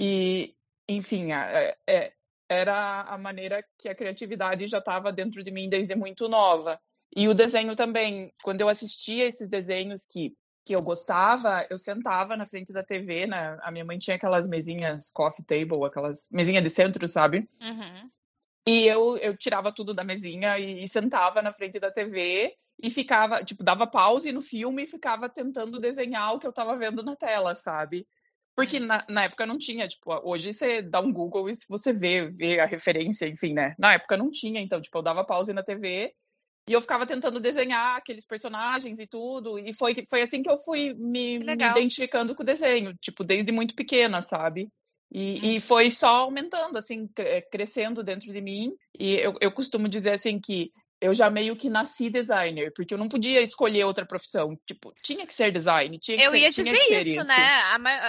E, 0.00 0.54
enfim, 0.88 1.32
é, 1.32 1.76
é, 1.88 2.12
era 2.48 3.02
a 3.02 3.16
maneira 3.16 3.64
que 3.78 3.88
a 3.88 3.94
criatividade 3.94 4.66
já 4.66 4.78
estava 4.78 5.12
dentro 5.12 5.44
de 5.44 5.50
mim 5.52 5.68
desde 5.68 5.94
muito 5.94 6.28
nova. 6.28 6.76
E 7.14 7.28
o 7.28 7.34
desenho 7.34 7.76
também, 7.76 8.30
quando 8.42 8.60
eu 8.60 8.68
assistia 8.68 9.26
esses 9.26 9.48
desenhos 9.48 10.04
que 10.04 10.34
que 10.66 10.74
eu 10.74 10.82
gostava, 10.82 11.64
eu 11.70 11.78
sentava 11.78 12.36
na 12.36 12.44
frente 12.44 12.72
da 12.72 12.82
TV, 12.82 13.24
né? 13.28 13.56
A 13.62 13.70
minha 13.70 13.84
mãe 13.84 14.00
tinha 14.00 14.16
aquelas 14.16 14.48
mesinhas 14.48 15.12
coffee 15.12 15.44
table, 15.44 15.84
aquelas 15.84 16.28
mesinhas 16.28 16.64
de 16.64 16.70
centro, 16.70 17.06
sabe? 17.06 17.48
Uhum. 17.60 18.10
E 18.66 18.84
eu, 18.84 19.16
eu 19.18 19.36
tirava 19.36 19.72
tudo 19.72 19.94
da 19.94 20.02
mesinha 20.02 20.58
e, 20.58 20.82
e, 20.82 20.88
sentava 20.88 21.40
na 21.40 21.52
frente 21.52 21.78
da 21.78 21.88
TV 21.88 22.52
e 22.82 22.90
ficava, 22.90 23.44
tipo, 23.44 23.62
dava 23.62 23.86
pause 23.86 24.32
no 24.32 24.42
filme 24.42 24.82
e 24.82 24.88
ficava 24.88 25.28
tentando 25.28 25.78
desenhar 25.78 26.34
o 26.34 26.40
que 26.40 26.46
eu 26.48 26.52
tava 26.52 26.76
vendo 26.76 27.00
na 27.00 27.14
tela, 27.14 27.54
sabe? 27.54 28.04
Porque 28.56 28.80
na, 28.80 29.04
na, 29.08 29.22
época 29.22 29.46
não 29.46 29.58
tinha, 29.58 29.86
tipo, 29.86 30.10
hoje 30.28 30.52
você 30.52 30.82
dá 30.82 30.98
um 30.98 31.12
Google 31.12 31.48
e 31.48 31.52
você 31.68 31.92
vê, 31.92 32.28
vê 32.28 32.58
a 32.58 32.66
referência, 32.66 33.28
enfim, 33.28 33.54
né? 33.54 33.76
Na 33.78 33.92
época 33.92 34.16
não 34.16 34.32
tinha, 34.32 34.60
então, 34.60 34.80
tipo, 34.80 34.98
eu 34.98 35.02
dava 35.02 35.24
pause 35.24 35.52
na 35.52 35.62
TV 35.62 36.12
e 36.68 36.72
eu 36.72 36.80
ficava 36.80 37.06
tentando 37.06 37.38
desenhar 37.38 37.96
aqueles 37.96 38.26
personagens 38.26 38.98
e 38.98 39.06
tudo. 39.06 39.58
E 39.58 39.72
foi, 39.72 39.94
foi 40.08 40.22
assim 40.22 40.42
que 40.42 40.50
eu 40.50 40.58
fui 40.58 40.94
me, 40.94 41.38
me 41.38 41.52
identificando 41.52 42.34
com 42.34 42.42
o 42.42 42.46
desenho, 42.46 42.94
tipo, 43.00 43.22
desde 43.22 43.52
muito 43.52 43.74
pequena, 43.74 44.20
sabe? 44.20 44.68
E, 45.12 45.32
hum. 45.32 45.38
e 45.42 45.60
foi 45.60 45.90
só 45.90 46.08
aumentando, 46.08 46.76
assim, 46.76 47.08
crescendo 47.50 48.02
dentro 48.02 48.32
de 48.32 48.40
mim. 48.40 48.74
E 48.98 49.14
eu, 49.14 49.34
eu 49.40 49.52
costumo 49.52 49.88
dizer, 49.88 50.14
assim, 50.14 50.40
que 50.40 50.72
eu 51.00 51.14
já 51.14 51.28
meio 51.28 51.54
que 51.54 51.68
nasci 51.68 52.08
designer, 52.08 52.72
porque 52.74 52.94
eu 52.94 52.98
não 52.98 53.08
podia 53.08 53.40
escolher 53.40 53.84
outra 53.84 54.06
profissão. 54.06 54.58
Tipo, 54.66 54.92
tinha 55.02 55.26
que 55.26 55.34
ser 55.34 55.52
design, 55.52 55.98
tinha 55.98 56.16
que 56.16 56.24
eu 56.24 56.30
ser, 56.30 56.38
ia 56.38 56.50
dizer 56.50 57.06
isso, 57.06 57.20
isso, 57.20 57.28
né? 57.28 57.62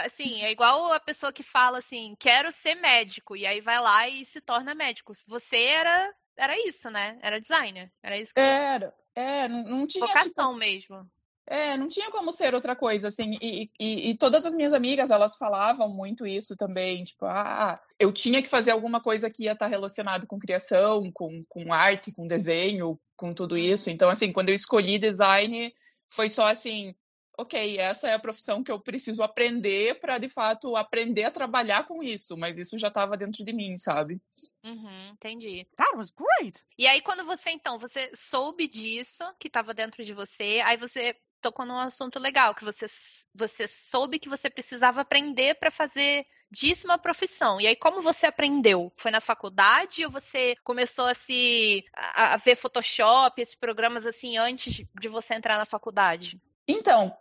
Assim, 0.05 0.41
é 0.41 0.51
igual 0.51 0.91
a 0.93 0.99
pessoa 0.99 1.33
que 1.33 1.43
fala 1.43 1.79
assim, 1.79 2.15
quero 2.19 2.51
ser 2.51 2.75
médico, 2.75 3.35
e 3.35 3.45
aí 3.45 3.61
vai 3.61 3.79
lá 3.79 4.07
e 4.07 4.25
se 4.25 4.39
torna 4.39 4.73
médico. 4.73 5.13
Você 5.27 5.57
era, 5.57 6.13
era 6.37 6.55
isso, 6.67 6.89
né? 6.89 7.17
Era 7.21 7.41
designer. 7.41 7.91
Era 8.01 8.17
isso 8.17 8.33
que 8.33 8.39
Era, 8.39 8.93
é, 9.15 9.47
não, 9.47 9.63
não 9.63 9.87
tinha. 9.87 10.05
Vocação 10.05 10.53
tipo... 10.53 10.59
mesmo. 10.59 11.11
É, 11.49 11.77
não 11.77 11.87
tinha 11.87 12.11
como 12.11 12.29
ser 12.29 12.53
outra 12.53 12.75
coisa, 12.75 13.07
assim, 13.07 13.37
e, 13.41 13.71
e, 13.79 14.09
e, 14.09 14.17
todas 14.17 14.45
as 14.45 14.53
minhas 14.53 14.73
amigas, 14.73 15.09
elas 15.09 15.37
falavam 15.37 15.87
muito 15.87 16.27
isso 16.27 16.57
também, 16.57 17.05
tipo, 17.05 17.25
ah, 17.25 17.81
eu 17.97 18.11
tinha 18.11 18.43
que 18.43 18.49
fazer 18.49 18.71
alguma 18.71 18.99
coisa 18.99 19.29
que 19.29 19.45
ia 19.45 19.53
estar 19.53 19.67
relacionado 19.67 20.27
com 20.27 20.37
criação, 20.37 21.09
com, 21.13 21.45
com 21.47 21.71
arte, 21.71 22.11
com 22.11 22.27
desenho, 22.27 22.99
com 23.15 23.33
tudo 23.33 23.53
uhum. 23.53 23.59
isso, 23.59 23.89
então, 23.89 24.09
assim, 24.09 24.33
quando 24.33 24.49
eu 24.49 24.55
escolhi 24.55 24.99
design, 24.99 25.73
foi 26.09 26.27
só 26.27 26.47
assim, 26.47 26.93
ok, 27.37 27.77
essa 27.77 28.07
é 28.07 28.13
a 28.13 28.19
profissão 28.19 28.63
que 28.63 28.71
eu 28.71 28.79
preciso 28.79 29.21
aprender 29.21 29.99
para, 29.99 30.17
de 30.17 30.27
fato, 30.27 30.75
aprender 30.75 31.23
a 31.25 31.31
trabalhar 31.31 31.85
com 31.85 32.01
isso, 32.01 32.35
mas 32.35 32.57
isso 32.57 32.77
já 32.77 32.87
estava 32.87 33.15
dentro 33.15 33.43
de 33.45 33.53
mim, 33.53 33.77
sabe? 33.77 34.19
Uhum, 34.63 35.09
entendi. 35.09 35.67
That 35.77 35.95
was 35.95 36.09
great! 36.09 36.63
E 36.77 36.87
aí, 36.87 36.99
quando 37.01 37.23
você, 37.23 37.51
então, 37.51 37.77
você 37.77 38.09
soube 38.15 38.67
disso, 38.67 39.23
que 39.39 39.47
estava 39.47 39.73
dentro 39.73 40.03
de 40.03 40.13
você, 40.13 40.61
aí 40.65 40.77
você 40.77 41.15
tocou 41.39 41.65
num 41.65 41.77
assunto 41.77 42.17
legal, 42.17 42.55
que 42.55 42.65
você, 42.65 42.87
você 43.33 43.67
soube 43.67 44.17
que 44.19 44.27
você 44.27 44.49
precisava 44.49 45.01
aprender 45.01 45.55
para 45.55 45.69
fazer 45.69 46.25
disso 46.49 46.87
uma 46.87 46.97
profissão. 46.97 47.61
E 47.61 47.67
aí, 47.67 47.75
como 47.75 48.01
você 48.01 48.25
aprendeu? 48.25 48.91
Foi 48.97 49.11
na 49.11 49.21
faculdade 49.21 50.03
ou 50.03 50.11
você 50.11 50.55
começou 50.63 51.05
a 51.05 51.13
se 51.13 51.85
a, 51.93 52.33
a 52.33 52.37
ver 52.37 52.55
Photoshop, 52.55 53.41
esses 53.41 53.55
programas 53.55 54.05
assim, 54.05 54.37
antes 54.37 54.83
de 54.99 55.07
você 55.07 55.35
entrar 55.35 55.57
na 55.57 55.65
faculdade? 55.65 56.41
Então, 56.67 57.15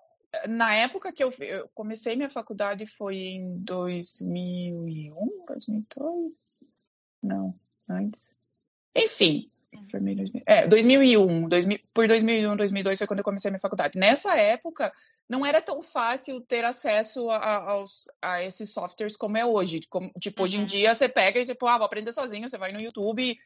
na 0.49 0.75
época 0.75 1.13
que 1.13 1.23
eu, 1.23 1.31
eu 1.41 1.69
comecei 1.75 2.17
minha 2.17 2.29
faculdade 2.29 2.87
foi 2.87 3.17
em 3.17 3.59
2001, 3.59 5.45
2002? 5.47 6.65
Não, 7.23 7.55
antes. 7.89 8.37
Enfim, 8.95 9.51
Formei 9.91 10.15
2000, 10.15 10.43
é, 10.47 10.67
2001, 10.67 11.49
2000, 11.49 11.79
por 11.93 12.09
2001, 12.09 12.57
2002 12.57 12.99
foi 12.99 13.07
quando 13.07 13.19
eu 13.19 13.25
comecei 13.25 13.49
a 13.49 13.53
minha 13.53 13.61
faculdade. 13.61 13.99
Nessa 13.99 14.37
época, 14.37 14.93
não 15.29 15.45
era 15.45 15.61
tão 15.61 15.83
fácil 15.83 16.41
ter 16.41 16.65
acesso 16.65 17.31
a, 17.31 17.71
aos, 17.71 18.09
a 18.23 18.43
esses 18.43 18.71
softwares 18.71 19.17
como 19.17 19.37
é 19.37 19.45
hoje. 19.45 19.81
Como, 19.89 20.11
tipo, 20.21 20.41
uhum. 20.41 20.45
hoje 20.45 20.57
em 20.57 20.61
uhum. 20.61 20.67
dia 20.67 20.95
você 20.95 21.09
pega 21.09 21.41
e 21.41 21.47
você, 21.47 21.55
pô, 21.55 21.67
ah, 21.67 21.79
vou 21.79 21.87
aprender 21.87 22.13
sozinho, 22.13 22.49
você 22.49 22.59
vai 22.59 22.73
no 22.73 22.81
YouTube. 22.81 23.37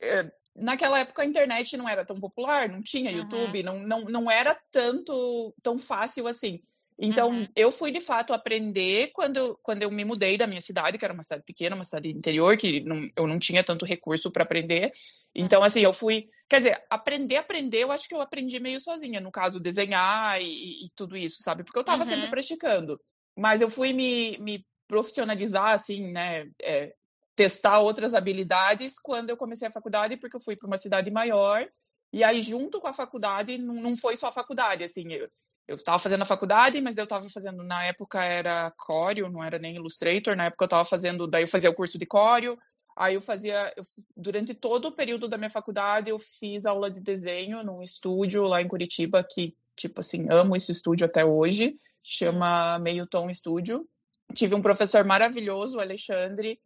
É, 0.00 0.30
naquela 0.54 0.98
época 0.98 1.22
a 1.22 1.26
internet 1.26 1.76
não 1.76 1.88
era 1.88 2.04
tão 2.04 2.18
popular, 2.18 2.68
não 2.68 2.82
tinha 2.82 3.10
uhum. 3.10 3.18
YouTube, 3.18 3.62
não, 3.62 3.78
não, 3.78 4.00
não 4.04 4.30
era 4.30 4.58
tanto 4.70 5.54
tão 5.62 5.78
fácil 5.78 6.26
assim. 6.26 6.60
Então, 7.00 7.30
uhum. 7.30 7.48
eu 7.54 7.70
fui 7.70 7.92
de 7.92 8.00
fato 8.00 8.32
aprender 8.32 9.12
quando, 9.12 9.56
quando 9.62 9.82
eu 9.84 9.90
me 9.90 10.04
mudei 10.04 10.36
da 10.36 10.48
minha 10.48 10.60
cidade, 10.60 10.98
que 10.98 11.04
era 11.04 11.14
uma 11.14 11.22
cidade 11.22 11.44
pequena, 11.44 11.76
uma 11.76 11.84
cidade 11.84 12.10
interior, 12.10 12.56
que 12.56 12.84
não, 12.84 12.96
eu 13.16 13.26
não 13.26 13.38
tinha 13.38 13.62
tanto 13.62 13.86
recurso 13.86 14.32
para 14.32 14.42
aprender. 14.42 14.92
Então, 15.32 15.62
assim, 15.62 15.80
eu 15.80 15.92
fui. 15.92 16.26
Quer 16.48 16.56
dizer, 16.58 16.84
aprender, 16.90 17.36
aprender, 17.36 17.84
eu 17.84 17.92
acho 17.92 18.08
que 18.08 18.14
eu 18.14 18.20
aprendi 18.20 18.58
meio 18.58 18.80
sozinha, 18.80 19.20
no 19.20 19.30
caso, 19.30 19.60
desenhar 19.60 20.42
e, 20.42 20.86
e 20.86 20.88
tudo 20.96 21.16
isso, 21.16 21.40
sabe? 21.40 21.62
Porque 21.62 21.78
eu 21.78 21.82
estava 21.82 22.02
uhum. 22.02 22.08
sempre 22.08 22.30
praticando. 22.30 23.00
Mas 23.36 23.60
eu 23.60 23.70
fui 23.70 23.92
me, 23.92 24.36
me 24.38 24.66
profissionalizar, 24.88 25.70
assim, 25.70 26.10
né? 26.10 26.50
É, 26.60 26.92
testar 27.38 27.78
outras 27.78 28.14
habilidades 28.14 28.98
quando 28.98 29.30
eu 29.30 29.36
comecei 29.36 29.68
a 29.68 29.70
faculdade, 29.70 30.16
porque 30.16 30.34
eu 30.34 30.40
fui 30.40 30.56
para 30.56 30.66
uma 30.66 30.76
cidade 30.76 31.08
maior. 31.08 31.64
E 32.12 32.24
aí, 32.24 32.42
junto 32.42 32.80
com 32.80 32.88
a 32.88 32.92
faculdade, 32.92 33.56
não, 33.56 33.96
foi 33.96 34.16
só 34.16 34.26
a 34.26 34.32
faculdade, 34.32 34.82
assim, 34.82 35.06
eu, 35.12 35.76
estava 35.76 36.00
fazendo 36.00 36.22
a 36.22 36.24
faculdade, 36.24 36.80
mas 36.80 36.98
eu 36.98 37.04
estava 37.04 37.30
fazendo, 37.30 37.62
na 37.62 37.84
época 37.84 38.24
era 38.24 38.72
Corel, 38.76 39.30
não 39.30 39.40
era 39.40 39.56
nem 39.56 39.76
Illustrator, 39.76 40.34
na 40.34 40.46
época 40.46 40.64
eu 40.64 40.66
estava 40.66 40.84
fazendo, 40.84 41.28
daí 41.28 41.44
eu 41.44 41.48
fazia 41.48 41.70
o 41.70 41.74
curso 41.74 41.96
de 41.96 42.06
Corel, 42.06 42.58
aí 42.96 43.14
eu 43.14 43.20
fazia, 43.20 43.72
eu, 43.76 43.84
durante 44.16 44.52
todo 44.52 44.86
o 44.86 44.92
período 44.92 45.28
da 45.28 45.38
minha 45.38 45.50
faculdade, 45.50 46.10
eu 46.10 46.18
fiz 46.18 46.66
aula 46.66 46.90
de 46.90 47.00
desenho 47.00 47.62
num 47.62 47.80
estúdio 47.80 48.42
lá 48.48 48.60
em 48.60 48.66
Curitiba, 48.66 49.22
que, 49.22 49.54
tipo 49.76 50.00
assim, 50.00 50.26
amo 50.28 50.56
esse 50.56 50.72
estúdio 50.72 51.06
até 51.06 51.24
hoje, 51.24 51.76
chama 52.02 52.80
Meio 52.80 53.06
Tom 53.06 53.32
Studio. 53.32 53.88
Tive 54.34 54.56
um 54.56 54.62
professor 54.62 55.04
maravilhoso, 55.04 55.78
o 55.78 55.80
Alexandre, 55.80 56.58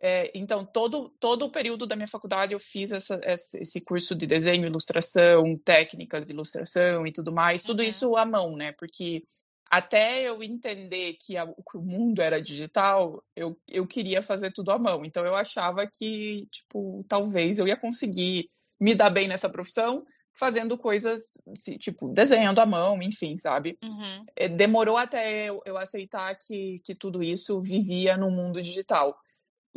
é, 0.00 0.30
então, 0.34 0.64
todo, 0.64 1.08
todo 1.20 1.46
o 1.46 1.50
período 1.50 1.86
da 1.86 1.96
minha 1.96 2.08
faculdade 2.08 2.52
eu 2.52 2.60
fiz 2.60 2.92
essa, 2.92 3.20
esse 3.24 3.80
curso 3.80 4.14
de 4.14 4.26
desenho, 4.26 4.66
ilustração, 4.66 5.56
técnicas 5.58 6.26
de 6.26 6.32
ilustração 6.32 7.06
e 7.06 7.12
tudo 7.12 7.32
mais, 7.32 7.62
tudo 7.62 7.80
uhum. 7.80 7.88
isso 7.88 8.16
à 8.16 8.24
mão, 8.24 8.56
né? 8.56 8.72
Porque 8.72 9.24
até 9.70 10.22
eu 10.22 10.42
entender 10.42 11.14
que, 11.14 11.36
a, 11.36 11.46
que 11.46 11.76
o 11.76 11.82
mundo 11.82 12.22
era 12.22 12.40
digital, 12.40 13.22
eu, 13.34 13.58
eu 13.68 13.86
queria 13.86 14.22
fazer 14.22 14.52
tudo 14.52 14.70
à 14.70 14.78
mão. 14.78 15.04
Então, 15.04 15.24
eu 15.24 15.34
achava 15.34 15.86
que, 15.86 16.46
tipo, 16.50 17.04
talvez 17.08 17.58
eu 17.58 17.66
ia 17.66 17.76
conseguir 17.76 18.48
me 18.78 18.94
dar 18.94 19.10
bem 19.10 19.26
nessa 19.26 19.48
profissão 19.48 20.04
fazendo 20.32 20.76
coisas, 20.76 21.38
tipo, 21.80 22.08
desenhando 22.08 22.60
à 22.60 22.66
mão, 22.66 23.02
enfim, 23.02 23.38
sabe? 23.38 23.78
Uhum. 23.82 24.24
É, 24.36 24.48
demorou 24.48 24.98
até 24.98 25.48
eu, 25.48 25.62
eu 25.64 25.78
aceitar 25.78 26.34
que, 26.36 26.76
que 26.84 26.94
tudo 26.94 27.22
isso 27.22 27.60
vivia 27.62 28.18
no 28.18 28.30
mundo 28.30 28.60
digital. 28.60 29.18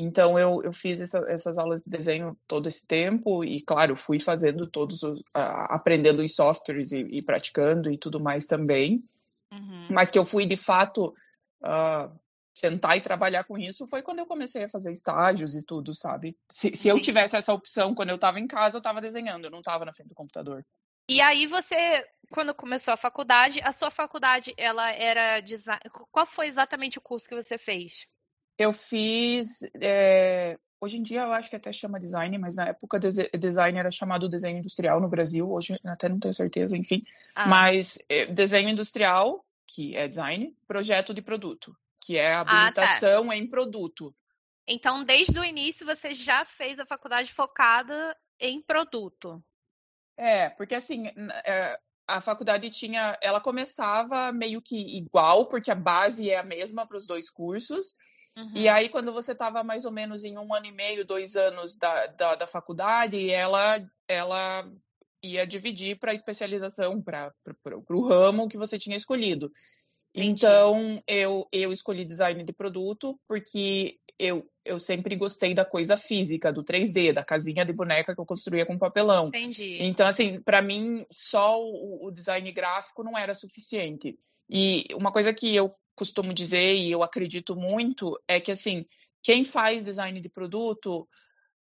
Então 0.01 0.39
eu, 0.39 0.63
eu 0.63 0.72
fiz 0.72 1.01
essa, 1.01 1.20
essas 1.27 1.58
aulas 1.58 1.82
de 1.82 1.89
desenho 1.89 2.38
todo 2.48 2.70
esse 2.70 2.88
tempo 2.88 3.44
e 3.44 3.62
claro 3.62 3.98
fui 3.98 4.18
fazendo 4.18 4.65
todos 4.65 5.03
os, 5.03 5.20
uh, 5.20 5.68
aprendendo 5.68 6.22
os 6.22 6.34
softwares 6.34 6.94
e, 6.94 7.01
e, 7.01 7.22
praticando 7.22 7.91
e 7.91 7.98
tudo 7.98 8.18
mais 8.18 8.46
também. 8.46 9.03
Uhum. 9.51 9.88
Mas 9.91 10.10
que 10.10 10.18
eu 10.18 10.24
fui 10.24 10.46
de 10.46 10.56
fato 10.56 11.13
uh, 11.62 12.18
sentar 12.53 12.98
e 12.98 13.01
trabalhar 13.01 13.44
com 13.44 13.58
isso 13.58 13.86
foi 13.88 14.01
quando 14.01 14.20
eu 14.20 14.25
comecei 14.25 14.63
a 14.63 14.70
fazer 14.70 14.94
estágios 14.94 15.53
e 15.53 15.65
tudo, 15.65 15.94
sabe? 15.94 16.38
Se, 16.50 16.74
se 16.74 16.88
eu 16.88 16.98
tivesse 17.01 17.36
essa 17.36 17.53
opção 17.53 17.94
quando 17.94 18.10
eu 18.10 18.15
estava 18.15 18.39
em 18.39 18.48
casa, 18.48 18.77
eu 18.77 18.79
estava 18.79 19.01
desenhando, 19.01 19.46
eu 19.46 19.51
não 19.51 19.60
estava 19.60 19.84
na 19.84 19.91
frente 19.91 20.08
do 20.08 20.15
computador. 20.15 20.65
E 21.10 21.20
aí 21.20 21.46
você, 21.46 22.08
quando 22.32 22.53
começou 22.53 22.94
a 22.94 22.98
faculdade, 22.98 23.60
a 23.63 23.74
sua 23.74 23.91
faculdade, 23.91 24.53
ela 24.56 24.91
era 24.94 25.41
design. 25.41 25.82
Qual 26.10 26.25
foi 26.25 26.48
exatamente 26.48 26.98
o 27.00 27.01
curso 27.01 27.27
que 27.27 27.36
você 27.36 27.58
fez? 27.58 28.08
Eu 28.60 28.74
fiz. 28.74 29.62
É, 29.82 30.60
hoje 30.82 30.98
em 30.98 31.01
dia 31.01 31.22
eu 31.22 31.32
acho 31.32 31.50
que 31.50 31.56
até 31.56 31.72
chama 31.72 31.98
design, 31.98 32.38
mas 32.38 32.58
na 32.58 32.66
época 32.66 33.00
design 33.00 33.80
era 33.80 33.89
chamado 33.89 34.28
desenho 34.28 34.58
industrial 34.58 35.00
no 35.00 35.08
Brasil. 35.08 35.50
Hoje 35.50 35.80
até 35.86 36.10
não 36.10 36.20
tenho 36.20 36.34
certeza, 36.34 36.78
enfim. 36.78 37.06
Ah. 37.34 37.48
Mas 37.48 37.98
é, 38.10 38.25
desenho 38.25 38.68
industrial, 38.68 39.38
que 39.66 39.96
é 39.96 40.10
design, 40.10 40.54
projeto 40.68 41.13
de 41.13 41.22
produto, 41.22 41.74
que 42.06 42.18
é 42.18 42.36
habilitação 42.36 43.24
ah, 43.24 43.30
tá. 43.30 43.38
em 43.38 43.48
produto. 43.48 44.13
Então, 44.68 45.06
desde 45.06 45.39
o 45.39 45.44
início 45.44 45.86
você 45.86 46.13
já 46.13 46.44
fez 46.44 46.78
a 46.80 46.86
faculdade 46.86 47.32
focada 47.32 48.16
em 48.38 48.62
produto. 48.62 49.42
É, 50.18 50.50
porque 50.50 50.75
assim, 50.75 51.08
é, 51.46 51.80
a 52.06 52.20
faculdade 52.20 52.70
tinha, 52.72 53.18
ela 53.22 53.39
começava 53.39 54.34
meio 54.34 54.62
que 54.62 54.98
igual, 54.98 55.46
porque 55.46 55.72
a 55.72 55.75
base 55.75 56.30
é 56.30 56.38
a 56.38 56.44
mesma 56.44 56.86
para 56.86 56.98
os 56.98 57.08
dois 57.08 57.30
cursos, 57.30 57.96
Uhum. 58.39 58.51
E 58.55 58.69
aí, 58.69 58.88
quando 58.88 59.12
você 59.12 59.34
estava 59.34 59.63
mais 59.63 59.84
ou 59.84 59.91
menos 59.91 60.24
em 60.24 60.38
um 60.38 60.53
ano 60.53 60.65
e 60.65 60.72
meio, 60.72 61.05
dois 61.05 61.36
anos 61.36 61.77
da, 61.77 62.08
da, 62.08 62.36
da 62.36 62.48
faculdade, 62.48 63.29
ela, 63.29 63.84
ela 64.08 64.65
ia 65.22 65.46
dividir 65.46 66.00
para 66.00 66.13
especialização, 66.13 67.01
para 67.01 67.34
o 67.91 68.08
ramo 68.08 68.48
que 68.48 68.58
você 68.58 68.79
tinha 68.79 68.96
escolhido. 68.96 69.51
Entendi. 70.15 70.31
Então, 70.31 71.03
eu, 71.05 71.48
eu 71.51 71.72
escolhi 71.72 72.05
design 72.05 72.43
de 72.43 72.53
produto 72.53 73.19
porque 73.27 74.00
eu, 74.17 74.50
eu 74.65 74.79
sempre 74.79 75.15
gostei 75.15 75.53
da 75.53 75.63
coisa 75.63 75.96
física, 75.96 76.51
do 76.51 76.63
3D, 76.63 77.13
da 77.13 77.24
casinha 77.24 77.65
de 77.65 77.74
boneca 77.74 78.15
que 78.15 78.22
eu 78.22 78.25
construía 78.25 78.65
com 78.65 78.77
papelão. 78.77 79.27
Entendi. 79.27 79.77
Então, 79.81 80.08
assim, 80.08 80.41
para 80.41 80.62
mim, 80.62 81.05
só 81.12 81.62
o, 81.62 82.08
o 82.08 82.12
design 82.12 82.51
gráfico 82.51 83.03
não 83.03 83.17
era 83.17 83.36
suficiente. 83.36 84.17
E 84.50 84.86
uma 84.94 85.12
coisa 85.12 85.34
que 85.34 85.56
eu 85.56 85.68
costumo 85.96 86.34
dizer 86.34 86.74
e 86.74 86.91
eu 86.91 87.03
acredito 87.03 87.56
muito 87.56 88.20
é 88.27 88.39
que 88.39 88.51
assim, 88.51 88.82
quem 89.22 89.46
faz 89.46 89.84
design 89.84 90.20
de 90.20 90.29
produto 90.29 91.08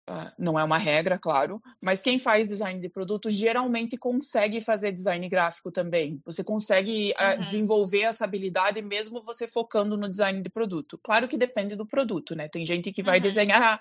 Uh, 0.09 0.31
não 0.39 0.57
é 0.57 0.63
uma 0.63 0.79
regra, 0.79 1.19
claro, 1.19 1.61
mas 1.83 2.01
quem 2.01 2.17
faz 2.17 2.47
design 2.47 2.81
de 2.81 2.89
produto 2.89 3.29
geralmente 3.29 3.97
consegue 3.97 4.61
fazer 4.61 4.93
design 4.93 5.29
gráfico 5.29 5.73
também. 5.73 6.23
Você 6.25 6.45
consegue 6.45 7.13
uh, 7.13 7.43
desenvolver 7.43 8.03
essa 8.03 8.25
habilidade 8.25 8.81
mesmo 8.81 9.21
você 9.25 9.49
focando 9.49 9.97
no 9.97 10.09
design 10.09 10.41
de 10.41 10.49
produto. 10.49 10.97
Claro 11.03 11.27
que 11.27 11.37
depende 11.37 11.75
do 11.75 11.85
produto, 11.85 12.37
né? 12.37 12.49
Tem 12.49 12.65
gente 12.65 12.93
que 12.93 13.03
vai 13.03 13.17
uhum. 13.17 13.23
desenhar, 13.25 13.81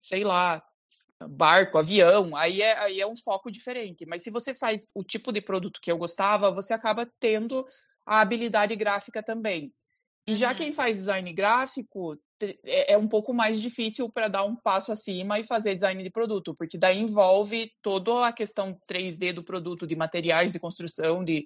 sei 0.00 0.24
lá, 0.24 0.64
barco, 1.28 1.76
avião, 1.76 2.34
aí 2.34 2.62
é, 2.62 2.78
aí 2.78 2.98
é 2.98 3.06
um 3.06 3.16
foco 3.16 3.50
diferente. 3.50 4.06
Mas 4.06 4.22
se 4.22 4.30
você 4.30 4.54
faz 4.54 4.90
o 4.94 5.04
tipo 5.04 5.30
de 5.30 5.42
produto 5.42 5.78
que 5.82 5.92
eu 5.92 5.98
gostava, 5.98 6.50
você 6.50 6.72
acaba 6.72 7.06
tendo 7.20 7.66
a 8.06 8.20
habilidade 8.20 8.74
gráfica 8.76 9.22
também. 9.22 9.72
E 10.26 10.34
já 10.34 10.50
uhum. 10.50 10.56
quem 10.56 10.72
faz 10.72 10.96
design 10.96 11.32
gráfico 11.32 12.18
é, 12.64 12.94
é 12.94 12.98
um 12.98 13.08
pouco 13.08 13.32
mais 13.32 13.60
difícil 13.60 14.10
para 14.10 14.28
dar 14.28 14.44
um 14.44 14.56
passo 14.56 14.92
acima 14.92 15.38
e 15.38 15.44
fazer 15.44 15.74
design 15.74 16.02
de 16.02 16.10
produto, 16.10 16.54
porque 16.54 16.76
daí 16.76 16.98
envolve 16.98 17.72
toda 17.80 18.26
a 18.26 18.32
questão 18.32 18.78
3D 18.90 19.32
do 19.32 19.42
produto, 19.42 19.86
de 19.86 19.96
materiais 19.96 20.52
de 20.52 20.58
construção, 20.58 21.24
de, 21.24 21.44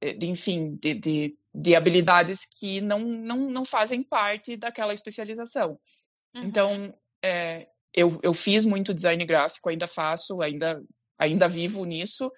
de 0.00 0.26
enfim, 0.26 0.76
de, 0.80 0.94
de, 0.94 1.38
de, 1.54 1.74
habilidades 1.76 2.40
que 2.58 2.80
não, 2.80 3.00
não, 3.00 3.50
não 3.50 3.64
fazem 3.64 4.02
parte 4.02 4.56
daquela 4.56 4.94
especialização. 4.94 5.78
Uhum. 6.34 6.44
Então, 6.44 6.94
é, 7.22 7.68
eu, 7.92 8.18
eu 8.22 8.34
fiz 8.34 8.64
muito 8.64 8.94
design 8.94 9.24
gráfico, 9.24 9.68
ainda 9.68 9.86
faço, 9.86 10.40
ainda, 10.42 10.80
ainda 11.18 11.48
vivo 11.48 11.84
nisso, 11.84 12.30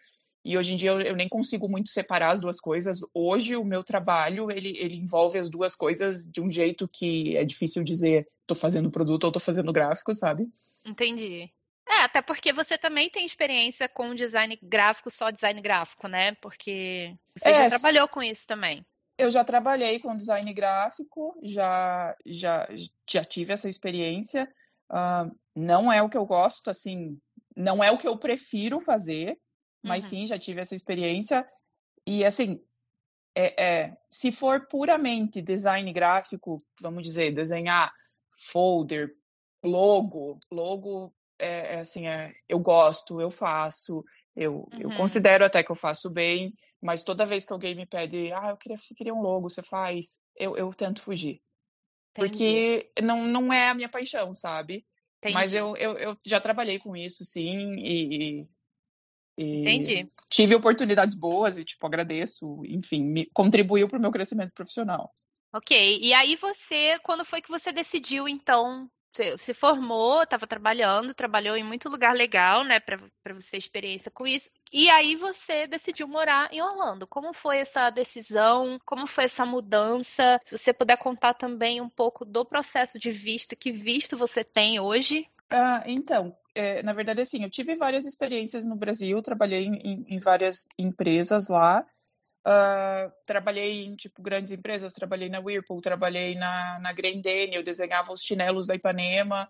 e 0.44 0.56
hoje 0.56 0.72
em 0.72 0.76
dia 0.76 0.90
eu, 0.90 1.00
eu, 1.00 1.16
nem 1.16 1.28
consigo 1.28 1.68
muito 1.68 1.90
separar 1.90 2.30
as 2.30 2.40
duas 2.40 2.60
coisas. 2.60 3.00
Hoje 3.12 3.56
o 3.56 3.64
meu 3.64 3.82
trabalho 3.82 4.50
ele, 4.50 4.76
ele 4.78 4.96
envolve 4.96 5.38
as 5.38 5.50
duas 5.50 5.74
coisas 5.74 6.24
de 6.24 6.40
um 6.40 6.50
jeito 6.50 6.88
que 6.88 7.36
é 7.36 7.44
difícil 7.44 7.82
dizer 7.82 8.26
estou 8.42 8.56
fazendo 8.56 8.90
produto 8.90 9.24
ou 9.24 9.28
estou 9.28 9.40
fazendo 9.40 9.72
gráfico, 9.72 10.14
sabe? 10.14 10.48
Entendi. 10.84 11.52
É, 11.86 12.02
até 12.02 12.20
porque 12.20 12.52
você 12.52 12.76
também 12.76 13.10
tem 13.10 13.24
experiência 13.24 13.88
com 13.88 14.14
design 14.14 14.58
gráfico, 14.62 15.10
só 15.10 15.30
design 15.30 15.60
gráfico, 15.60 16.06
né? 16.06 16.34
Porque 16.36 17.14
você 17.36 17.50
é, 17.50 17.54
já 17.54 17.68
trabalhou 17.68 18.08
com 18.08 18.22
isso 18.22 18.46
também. 18.46 18.84
Eu 19.16 19.30
já 19.30 19.42
trabalhei 19.42 19.98
com 19.98 20.14
design 20.14 20.52
gráfico, 20.52 21.38
já 21.42 22.14
já 22.24 22.68
já 23.08 23.24
tive 23.24 23.52
essa 23.52 23.68
experiência. 23.68 24.48
Uh, 24.90 25.34
não 25.56 25.92
é 25.92 26.02
o 26.02 26.08
que 26.08 26.16
eu 26.16 26.24
gosto, 26.24 26.70
assim, 26.70 27.16
não 27.56 27.82
é 27.82 27.90
o 27.90 27.98
que 27.98 28.06
eu 28.06 28.16
prefiro 28.16 28.80
fazer, 28.80 29.38
mas 29.88 30.04
uhum. 30.04 30.10
sim, 30.10 30.26
já 30.26 30.38
tive 30.38 30.60
essa 30.60 30.74
experiência. 30.74 31.46
E 32.06 32.24
assim, 32.24 32.60
é, 33.34 33.64
é, 33.64 33.96
se 34.10 34.32
for 34.32 34.66
puramente 34.66 35.40
design 35.42 35.92
gráfico, 35.92 36.58
vamos 36.80 37.02
dizer, 37.02 37.32
desenhar 37.32 37.92
folder, 38.50 39.14
logo, 39.62 40.38
logo 40.50 41.14
é, 41.38 41.76
é 41.76 41.80
assim, 41.80 42.06
é, 42.08 42.34
eu 42.48 42.58
gosto, 42.58 43.20
eu 43.20 43.30
faço, 43.30 44.04
eu, 44.34 44.68
uhum. 44.72 44.80
eu 44.80 44.96
considero 44.96 45.44
até 45.44 45.62
que 45.62 45.70
eu 45.70 45.76
faço 45.76 46.10
bem, 46.10 46.52
mas 46.80 47.02
toda 47.02 47.26
vez 47.26 47.46
que 47.46 47.52
alguém 47.52 47.74
me 47.74 47.86
pede, 47.86 48.32
ah, 48.32 48.50
eu 48.50 48.56
queria, 48.56 48.78
queria 48.96 49.14
um 49.14 49.22
logo, 49.22 49.48
você 49.48 49.62
faz, 49.62 50.20
eu, 50.36 50.56
eu 50.56 50.72
tento 50.74 51.02
fugir. 51.02 51.40
Entendi. 52.10 52.30
Porque 52.30 53.02
não, 53.02 53.24
não 53.24 53.52
é 53.52 53.68
a 53.68 53.74
minha 53.74 53.88
paixão, 53.88 54.34
sabe? 54.34 54.84
Entendi. 55.18 55.34
Mas 55.34 55.52
eu, 55.52 55.76
eu, 55.76 55.96
eu 55.98 56.16
já 56.24 56.40
trabalhei 56.40 56.78
com 56.78 56.96
isso, 56.96 57.24
sim, 57.24 57.74
e, 57.78 58.40
e 58.40 58.48
Entendi. 59.38 60.08
Tive 60.28 60.54
oportunidades 60.54 61.16
boas 61.16 61.58
e, 61.58 61.64
tipo, 61.64 61.86
agradeço. 61.86 62.62
Enfim, 62.66 63.02
me 63.04 63.26
contribuiu 63.32 63.86
para 63.86 63.98
o 63.98 64.00
meu 64.00 64.10
crescimento 64.10 64.52
profissional. 64.52 65.12
Ok. 65.52 66.00
E 66.02 66.12
aí 66.12 66.36
você, 66.36 66.98
quando 67.02 67.24
foi 67.24 67.40
que 67.40 67.48
você 67.48 67.72
decidiu, 67.72 68.28
então, 68.28 68.90
se 69.36 69.54
formou, 69.54 70.22
estava 70.22 70.46
trabalhando, 70.46 71.14
trabalhou 71.14 71.56
em 71.56 71.64
muito 71.64 71.88
lugar 71.88 72.14
legal, 72.14 72.62
né, 72.64 72.78
para 72.78 72.98
você 73.34 73.50
ter 73.52 73.56
experiência 73.56 74.10
com 74.10 74.26
isso. 74.26 74.50
E 74.72 74.88
aí 74.90 75.16
você 75.16 75.66
decidiu 75.66 76.06
morar 76.06 76.52
em 76.52 76.60
Orlando. 76.60 77.06
Como 77.06 77.32
foi 77.32 77.58
essa 77.58 77.90
decisão? 77.90 78.78
Como 78.84 79.06
foi 79.06 79.24
essa 79.24 79.46
mudança? 79.46 80.40
Se 80.44 80.56
você 80.56 80.72
puder 80.72 80.96
contar 80.98 81.34
também 81.34 81.80
um 81.80 81.88
pouco 81.88 82.24
do 82.24 82.44
processo 82.44 82.98
de 82.98 83.10
visto, 83.10 83.56
que 83.56 83.72
visto 83.72 84.16
você 84.16 84.44
tem 84.44 84.78
hoje? 84.78 85.26
Ah, 85.50 85.82
então, 85.86 86.36
é, 86.58 86.82
na 86.82 86.92
verdade, 86.92 87.20
assim, 87.20 87.44
eu 87.44 87.50
tive 87.50 87.76
várias 87.76 88.04
experiências 88.04 88.66
no 88.66 88.74
Brasil, 88.74 89.22
trabalhei 89.22 89.66
em, 89.66 90.04
em 90.08 90.18
várias 90.18 90.68
empresas 90.76 91.46
lá. 91.46 91.86
Uh, 92.44 93.12
trabalhei 93.24 93.84
em 93.84 93.94
tipo 93.94 94.20
grandes 94.20 94.52
empresas, 94.52 94.92
trabalhei 94.92 95.28
na 95.28 95.38
Whirlpool, 95.38 95.80
trabalhei 95.80 96.34
na, 96.34 96.80
na 96.80 96.92
Grendene, 96.92 97.54
eu 97.54 97.62
desenhava 97.62 98.12
os 98.12 98.22
chinelos 98.22 98.66
da 98.66 98.74
Ipanema. 98.74 99.48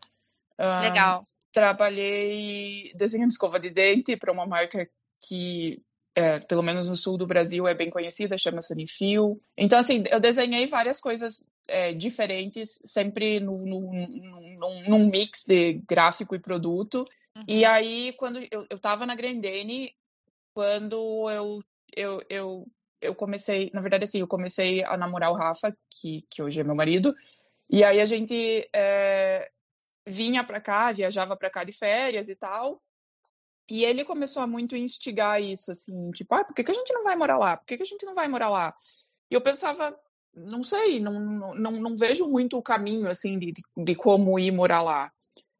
Uh, 0.59 0.83
Legal. 0.83 1.27
Trabalhei 1.51 2.93
desenhando 2.95 3.31
escova 3.31 3.59
de 3.59 3.71
dente 3.71 4.15
para 4.15 4.33
uma 4.33 4.45
marca 4.45 4.87
que, 5.27 5.81
é, 6.19 6.41
pelo 6.41 6.65
menos 6.65 6.89
no 6.89 6.97
sul 6.97 7.17
do 7.17 7.29
Brasil, 7.29 7.69
é 7.69 7.75
bem 7.75 7.89
conhecida, 7.89 8.37
chama 8.37 8.61
Sanifil. 8.61 9.41
Então, 9.57 9.79
assim, 9.79 10.03
eu 10.11 10.19
desenhei 10.19 10.67
várias 10.67 11.01
coisas 11.01 11.47
é, 11.69 11.93
diferentes, 11.93 12.81
sempre 12.85 13.39
no, 13.39 13.65
no, 13.65 13.93
no, 13.93 14.83
num 14.89 15.07
mix 15.07 15.45
de 15.47 15.75
gráfico 15.89 16.35
e 16.35 16.41
produto. 16.41 17.07
Uhum. 17.37 17.45
E 17.47 17.65
aí, 17.65 18.13
quando 18.19 18.41
eu, 18.51 18.67
eu 18.69 18.79
tava 18.81 19.07
na 19.07 19.15
Grendene, 19.15 19.95
quando 20.53 21.31
eu, 21.31 21.63
eu, 21.97 22.21
eu, 22.29 22.67
eu 23.01 23.15
comecei, 23.15 23.71
na 23.73 23.81
verdade, 23.81 24.03
assim, 24.03 24.19
eu 24.19 24.27
comecei 24.27 24.83
a 24.83 24.97
namorar 24.97 25.31
o 25.31 25.37
Rafa, 25.37 25.73
que, 25.89 26.23
que 26.29 26.43
hoje 26.43 26.61
é 26.61 26.65
meu 26.65 26.75
marido, 26.75 27.15
e 27.71 27.85
aí 27.85 28.01
a 28.01 28.07
gente 28.07 28.69
é, 28.75 29.49
vinha 30.05 30.43
para 30.43 30.61
cá, 30.61 30.91
viajava 30.91 31.37
para 31.37 31.49
cá 31.49 31.63
de 31.63 31.71
férias 31.71 32.29
e 32.29 32.35
tal. 32.35 32.83
E 33.71 33.85
ele 33.85 34.05
começou 34.05 34.43
a 34.43 34.47
muito 34.47 34.75
instigar 34.75 35.43
isso, 35.43 35.71
assim, 35.71 36.11
tipo, 36.13 36.35
ah, 36.35 36.45
por 36.45 36.55
que, 36.55 36.65
que 36.65 36.71
a 36.71 36.75
gente 36.75 36.93
não 36.93 37.05
vai 37.05 37.17
morar 37.17 37.37
lá? 37.37 37.57
Por 37.57 37.67
que, 37.67 37.77
que 37.77 37.83
a 37.83 37.87
gente 37.87 38.07
não 38.07 38.15
vai 38.15 38.27
morar 38.27 38.49
lá? 38.49 38.75
E 39.31 39.35
eu 39.35 39.41
pensava, 39.43 39.99
não 40.35 40.63
sei, 40.63 40.99
não, 40.99 41.21
não, 41.55 41.73
não 41.73 41.97
vejo 41.97 42.27
muito 42.27 42.57
o 42.57 42.63
caminho, 42.63 43.09
assim, 43.09 43.39
de, 43.39 43.53
de 43.77 43.95
como 43.95 44.39
ir 44.39 44.51
morar 44.51 44.81
lá. 44.81 45.13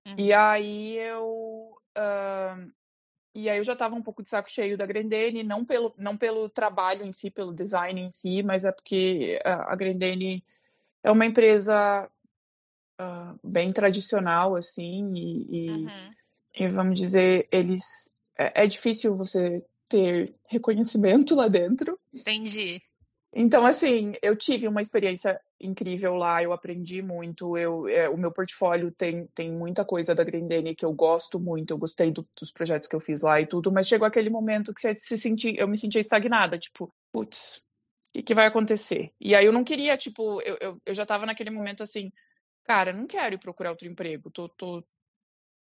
Uhum. 0.07 0.15
E 0.17 0.33
aí 0.33 0.97
eu... 0.97 1.77
Uh, 1.99 2.73
e 3.35 3.49
aí 3.49 3.59
eu 3.59 3.65
já 3.65 3.75
estava 3.75 3.95
um 3.95 4.03
pouco 4.03 4.23
de 4.23 4.29
saco 4.29 4.51
cheio 4.51 4.77
da 4.77 4.87
Grendene, 4.87 5.45
não 5.45 5.65
pelo, 5.65 5.95
não 5.97 6.17
pelo 6.17 6.49
trabalho 6.49 7.05
em 7.05 7.13
si, 7.13 7.31
pelo 7.31 7.55
design 7.55 8.01
em 8.01 8.09
si, 8.09 8.43
mas 8.43 8.65
é 8.65 8.73
porque 8.73 9.39
a, 9.45 9.77
Grendene 9.77 10.45
é 11.05 11.11
uma 11.11 11.25
empresa 11.25 12.11
uh, 13.01 13.39
bem 13.45 13.71
tradicional, 13.71 14.57
assim, 14.57 15.13
e, 15.15 15.67
e, 15.67 15.71
uhum. 15.71 16.11
E, 16.59 16.69
vamos 16.69 16.99
dizer, 16.99 17.49
eles... 17.51 18.15
É, 18.37 18.65
é 18.65 18.67
difícil 18.67 19.17
você 19.17 19.65
ter 19.89 20.35
reconhecimento 20.47 21.35
lá 21.35 21.49
dentro. 21.49 21.99
Entendi. 22.15 22.81
Então, 23.33 23.67
assim, 23.67 24.13
eu 24.23 24.35
tive 24.35 24.67
uma 24.67 24.81
experiência 24.81 25.39
incrível 25.61 26.15
lá, 26.15 26.43
eu 26.43 26.53
aprendi 26.53 27.03
muito, 27.03 27.57
eu, 27.59 27.87
é, 27.87 28.09
o 28.09 28.17
meu 28.17 28.33
portfólio 28.33 28.91
tem, 28.91 29.27
tem 29.35 29.53
muita 29.53 29.85
coisa 29.85 30.15
da 30.15 30.25
Grendene 30.25 30.75
que 30.75 30.85
eu 30.85 30.93
gosto 30.93 31.39
muito, 31.39 31.73
eu 31.73 31.79
gostei 31.79 32.11
do, 32.11 32.27
dos 32.39 32.51
projetos 32.51 32.89
que 32.89 32.97
eu 32.97 33.01
fiz 33.01 33.23
lá 33.23 33.41
e 33.41 33.47
tudo, 33.47 33.71
mas 33.71 33.87
chegou 33.87 34.07
aquele 34.07 34.31
momento 34.31 34.73
que 34.73 34.81
você 34.81 34.95
se 34.95 35.19
senti, 35.19 35.55
eu 35.59 35.69
me 35.69 35.77
sentia 35.77 36.01
estagnada, 36.01 36.59
tipo, 36.59 36.93
putz, 37.13 37.59
o 37.59 38.13
que, 38.15 38.23
que 38.23 38.35
vai 38.35 38.47
acontecer? 38.47 39.13
E 39.21 39.35
aí 39.35 39.45
eu 39.45 39.53
não 39.53 39.63
queria, 39.63 39.97
tipo, 39.99 40.41
eu, 40.41 40.57
eu, 40.61 40.81
eu 40.87 40.95
já 40.95 41.05
tava 41.05 41.27
naquele 41.27 41.51
momento 41.51 41.83
assim, 41.83 42.09
cara, 42.65 42.93
não 42.95 43.07
quero 43.07 43.35
ir 43.35 43.39
procurar 43.39 43.71
outro 43.71 43.89
emprego, 43.89 44.31
tô, 44.31 44.49
tô, 44.49 44.83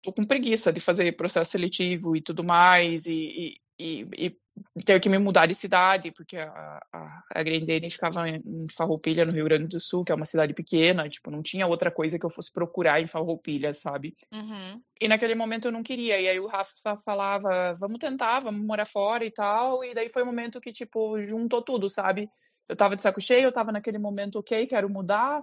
tô 0.01 0.13
com 0.13 0.25
preguiça 0.25 0.71
de 0.71 0.79
fazer 0.79 1.15
processo 1.15 1.51
seletivo 1.51 2.15
e 2.15 2.21
tudo 2.21 2.43
mais, 2.43 3.05
e, 3.05 3.59
e, 3.77 4.07
e, 4.17 4.37
ter 4.85 4.99
que 4.99 5.07
me 5.07 5.17
mudar 5.17 5.45
de 5.45 5.55
cidade, 5.55 6.11
porque 6.11 6.37
a, 6.37 6.79
a, 6.91 7.23
a 7.33 7.43
Grendene 7.43 7.89
ficava 7.89 8.27
em 8.27 8.67
Farroupilha, 8.75 9.25
no 9.25 9.31
Rio 9.31 9.45
Grande 9.45 9.67
do 9.67 9.79
Sul, 9.79 10.03
que 10.03 10.11
é 10.11 10.15
uma 10.15 10.25
cidade 10.25 10.53
pequena, 10.53 11.07
tipo, 11.07 11.31
não 11.31 11.41
tinha 11.41 11.65
outra 11.65 11.89
coisa 11.89 12.19
que 12.19 12.25
eu 12.25 12.29
fosse 12.29 12.51
procurar 12.51 13.01
em 13.01 13.07
Farroupilha, 13.07 13.73
sabe? 13.73 14.15
Uhum. 14.31 14.81
E 14.99 15.07
naquele 15.07 15.35
momento 15.35 15.65
eu 15.65 15.71
não 15.71 15.83
queria, 15.83 16.19
e 16.19 16.27
aí 16.27 16.39
o 16.39 16.47
Rafa 16.47 16.97
falava, 16.97 17.73
vamos 17.79 17.99
tentar, 17.99 18.41
vamos 18.41 18.65
morar 18.65 18.85
fora 18.85 19.25
e 19.25 19.31
tal, 19.31 19.83
e 19.83 19.93
daí 19.93 20.09
foi 20.09 20.23
o 20.23 20.25
um 20.25 20.27
momento 20.27 20.59
que, 20.59 20.73
tipo, 20.73 21.21
juntou 21.21 21.61
tudo, 21.61 21.87
sabe? 21.87 22.27
Eu 22.67 22.75
tava 22.75 22.95
de 22.95 23.03
saco 23.03 23.21
cheio, 23.21 23.45
eu 23.45 23.51
tava 23.51 23.71
naquele 23.71 23.97
momento, 23.97 24.39
ok, 24.39 24.67
quero 24.67 24.89
mudar, 24.89 25.41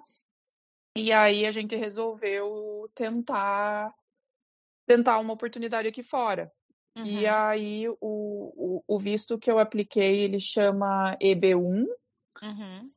e 0.94 1.12
aí 1.12 1.46
a 1.46 1.52
gente 1.52 1.74
resolveu 1.74 2.90
tentar 2.94 3.92
tentar 4.86 5.18
uma 5.18 5.32
oportunidade 5.32 5.88
aqui 5.88 6.02
fora. 6.02 6.50
Uhum. 6.96 7.04
E 7.04 7.26
aí 7.26 7.88
o, 7.88 7.96
o, 8.00 8.84
o, 8.86 8.98
visto 8.98 9.38
que 9.38 9.50
eu 9.50 9.58
apliquei, 9.58 10.20
ele 10.20 10.40
chama 10.40 11.16
EB1. 11.20 11.84
Uhum. 12.42 12.90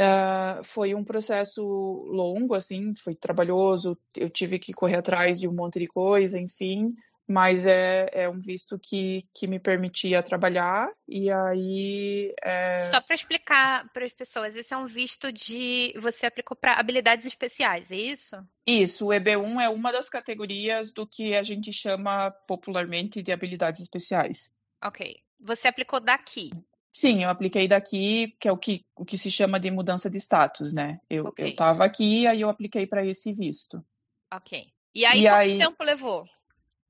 Uh, 0.00 0.64
foi 0.64 0.94
um 0.94 1.04
processo 1.04 1.62
longo, 1.62 2.54
assim, 2.54 2.94
foi 2.96 3.14
trabalhoso, 3.14 3.98
eu 4.16 4.30
tive 4.30 4.58
que 4.58 4.72
correr 4.72 4.96
atrás 4.96 5.38
de 5.38 5.46
um 5.46 5.52
monte 5.52 5.78
de 5.78 5.86
coisa, 5.86 6.40
enfim. 6.40 6.94
mas 7.28 7.66
é, 7.66 8.08
é 8.12 8.28
um 8.28 8.40
visto 8.40 8.78
que, 8.78 9.28
que 9.34 9.46
me 9.46 9.58
permitia 9.58 10.22
trabalhar 10.22 10.88
e 11.06 11.30
aí 11.30 12.34
é... 12.42 12.78
só 12.90 13.00
para 13.00 13.14
explicar 13.14 13.88
para 13.92 14.04
as 14.04 14.12
pessoas 14.12 14.56
esse 14.56 14.74
é 14.74 14.76
um 14.76 14.86
visto 14.86 15.32
de 15.32 15.94
você 15.98 16.26
aplicou 16.26 16.56
para 16.56 16.74
habilidades 16.74 17.24
especiais 17.24 17.90
é 17.92 17.96
isso 17.96 18.36
isso 18.66 19.06
o 19.06 19.10
EB1 19.10 19.60
é 19.60 19.68
uma 19.68 19.92
das 19.92 20.08
categorias 20.08 20.92
do 20.92 21.06
que 21.06 21.34
a 21.34 21.42
gente 21.42 21.72
chama 21.72 22.30
popularmente 22.46 23.22
de 23.22 23.32
habilidades 23.32 23.80
especiais 23.80 24.52
ok 24.82 25.16
você 25.40 25.68
aplicou 25.68 26.00
daqui 26.00 26.50
Sim, 26.94 27.24
eu 27.24 27.30
apliquei 27.30 27.66
daqui, 27.66 28.36
que 28.38 28.46
é 28.46 28.52
o 28.52 28.58
que, 28.58 28.84
o 28.94 29.02
que 29.02 29.16
se 29.16 29.30
chama 29.30 29.58
de 29.58 29.70
mudança 29.70 30.10
de 30.10 30.18
status, 30.18 30.74
né? 30.74 31.00
Eu, 31.08 31.28
okay. 31.28 31.48
eu 31.48 31.56
tava 31.56 31.86
aqui, 31.86 32.26
aí 32.26 32.42
eu 32.42 32.50
apliquei 32.50 32.86
para 32.86 33.04
esse 33.04 33.32
visto. 33.32 33.82
Ok. 34.30 34.66
E 34.94 35.06
aí, 35.06 35.20
e 35.20 35.22
quanto 35.22 35.34
aí... 35.34 35.58
tempo 35.58 35.82
levou? 35.82 36.26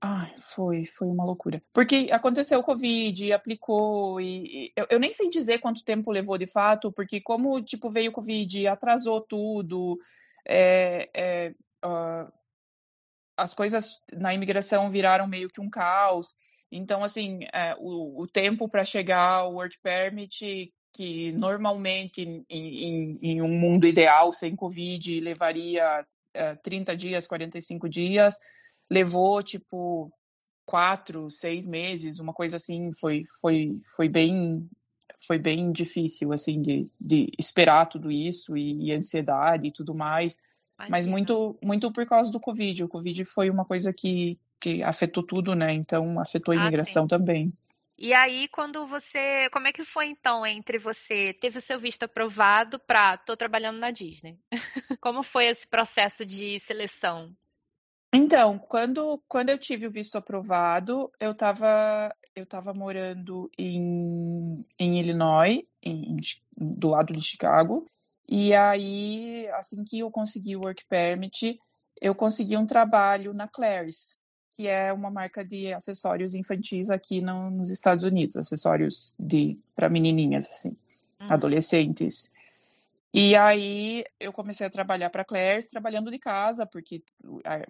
Ai, 0.00 0.34
foi, 0.36 0.84
foi 0.84 1.06
uma 1.06 1.24
loucura. 1.24 1.62
Porque 1.72 2.08
aconteceu 2.10 2.58
o 2.58 2.64
Covid, 2.64 3.32
aplicou, 3.32 4.20
e, 4.20 4.66
e 4.66 4.72
eu, 4.74 4.86
eu, 4.90 4.98
nem 4.98 5.12
sei 5.12 5.30
dizer 5.30 5.60
quanto 5.60 5.84
tempo 5.84 6.10
levou 6.10 6.36
de 6.36 6.48
fato, 6.48 6.90
porque 6.90 7.20
como, 7.20 7.62
tipo, 7.62 7.88
veio 7.88 8.10
o 8.10 8.12
Covid, 8.12 8.66
atrasou 8.66 9.20
tudo, 9.20 9.96
é, 10.46 11.08
é, 11.14 11.54
uh, 11.84 12.32
as 13.36 13.54
coisas 13.54 14.00
na 14.12 14.34
imigração 14.34 14.90
viraram 14.90 15.26
meio 15.26 15.48
que 15.48 15.60
um 15.60 15.70
caos. 15.70 16.34
Então, 16.70 17.04
assim, 17.04 17.40
é, 17.52 17.76
o, 17.78 18.22
o, 18.22 18.26
tempo 18.26 18.68
para 18.68 18.84
chegar 18.84 19.40
ao 19.40 19.54
work 19.54 19.76
permit, 19.82 20.72
que 20.92 21.32
normalmente 21.32 22.22
em, 22.22 22.44
em, 22.48 23.18
em, 23.22 23.42
um 23.42 23.48
mundo 23.48 23.86
ideal, 23.86 24.32
sem 24.32 24.56
Covid, 24.56 25.20
levaria 25.20 26.06
é, 26.34 26.54
30 26.56 26.96
dias, 26.96 27.26
45 27.26 27.88
dias, 27.88 28.38
levou 28.90 29.42
tipo 29.42 30.10
quatro, 30.64 31.30
seis 31.30 31.66
meses, 31.66 32.18
uma 32.18 32.32
coisa 32.32 32.56
assim, 32.56 32.92
foi, 32.94 33.22
foi, 33.40 33.78
foi 33.96 34.08
bem 34.08 34.68
foi 35.20 35.38
bem 35.38 35.72
difícil 35.72 36.32
assim 36.32 36.60
de, 36.60 36.90
de 37.00 37.30
esperar 37.38 37.86
tudo 37.86 38.10
isso 38.10 38.56
e, 38.56 38.88
e 38.88 38.92
ansiedade 38.92 39.66
e 39.66 39.72
tudo 39.72 39.94
mais. 39.94 40.38
Mas 40.88 41.06
muito 41.06 41.56
muito 41.62 41.92
por 41.92 42.04
causa 42.06 42.30
do 42.30 42.40
covid. 42.40 42.84
O 42.84 42.88
covid 42.88 43.24
foi 43.24 43.50
uma 43.50 43.64
coisa 43.64 43.92
que 43.92 44.38
que 44.60 44.82
afetou 44.82 45.22
tudo 45.22 45.54
né? 45.54 45.72
Então 45.72 46.18
afetou 46.20 46.54
a 46.54 46.56
ah, 46.56 46.60
imigração 46.60 47.04
ah, 47.04 47.08
também. 47.08 47.52
E 47.96 48.12
aí 48.12 48.48
quando 48.48 48.84
você 48.86 49.48
como 49.50 49.68
é 49.68 49.72
que 49.72 49.84
foi 49.84 50.06
então 50.06 50.44
entre 50.44 50.78
você? 50.78 51.32
Teve 51.34 51.58
o 51.58 51.62
seu 51.62 51.78
visto 51.78 52.02
aprovado 52.02 52.80
para 52.80 53.16
tô 53.16 53.36
trabalhando 53.36 53.78
na 53.78 53.90
Disney. 53.90 54.38
Como 55.00 55.22
foi 55.22 55.46
esse 55.46 55.66
processo 55.66 56.24
de 56.24 56.60
seleção? 56.60 57.34
Então, 58.14 58.58
quando, 58.58 59.22
quando 59.26 59.48
eu 59.48 59.58
tive 59.58 59.86
o 59.86 59.90
visto 59.90 60.18
aprovado, 60.18 61.10
eu 61.18 61.32
estava 61.32 62.14
eu 62.34 62.46
tava 62.46 62.72
morando 62.72 63.50
em, 63.58 64.64
em 64.78 64.98
Illinois, 64.98 65.62
em, 65.82 66.16
do 66.56 66.88
lado 66.88 67.12
de 67.12 67.20
Chicago, 67.20 67.86
e 68.28 68.54
aí, 68.54 69.46
assim 69.54 69.84
que 69.84 69.98
eu 69.98 70.10
consegui 70.10 70.56
o 70.56 70.60
work 70.64 70.84
permit, 70.88 71.58
eu 72.00 72.14
consegui 72.14 72.56
um 72.56 72.64
trabalho 72.64 73.34
na 73.34 73.46
Claire's, 73.46 74.20
que 74.50 74.68
é 74.68 74.92
uma 74.92 75.10
marca 75.10 75.44
de 75.44 75.72
acessórios 75.72 76.34
infantis 76.34 76.90
aqui 76.90 77.20
no, 77.20 77.50
nos 77.50 77.70
Estados 77.70 78.04
Unidos, 78.04 78.36
acessórios 78.36 79.14
de 79.18 79.62
para 79.74 79.88
menininhas 79.88 80.46
assim, 80.46 80.76
uhum. 81.20 81.32
adolescentes. 81.32 82.32
E 83.14 83.36
aí 83.36 84.04
eu 84.18 84.32
comecei 84.32 84.66
a 84.66 84.70
trabalhar 84.70 85.10
para 85.10 85.22
a 85.22 85.24
Claire's 85.26 85.68
trabalhando 85.68 86.10
de 86.10 86.18
casa, 86.18 86.64
porque 86.64 87.02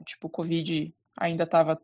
tipo 0.07 0.29
o 0.29 0.31
Covid 0.31 0.87
ainda 1.19 1.43
estava 1.43 1.81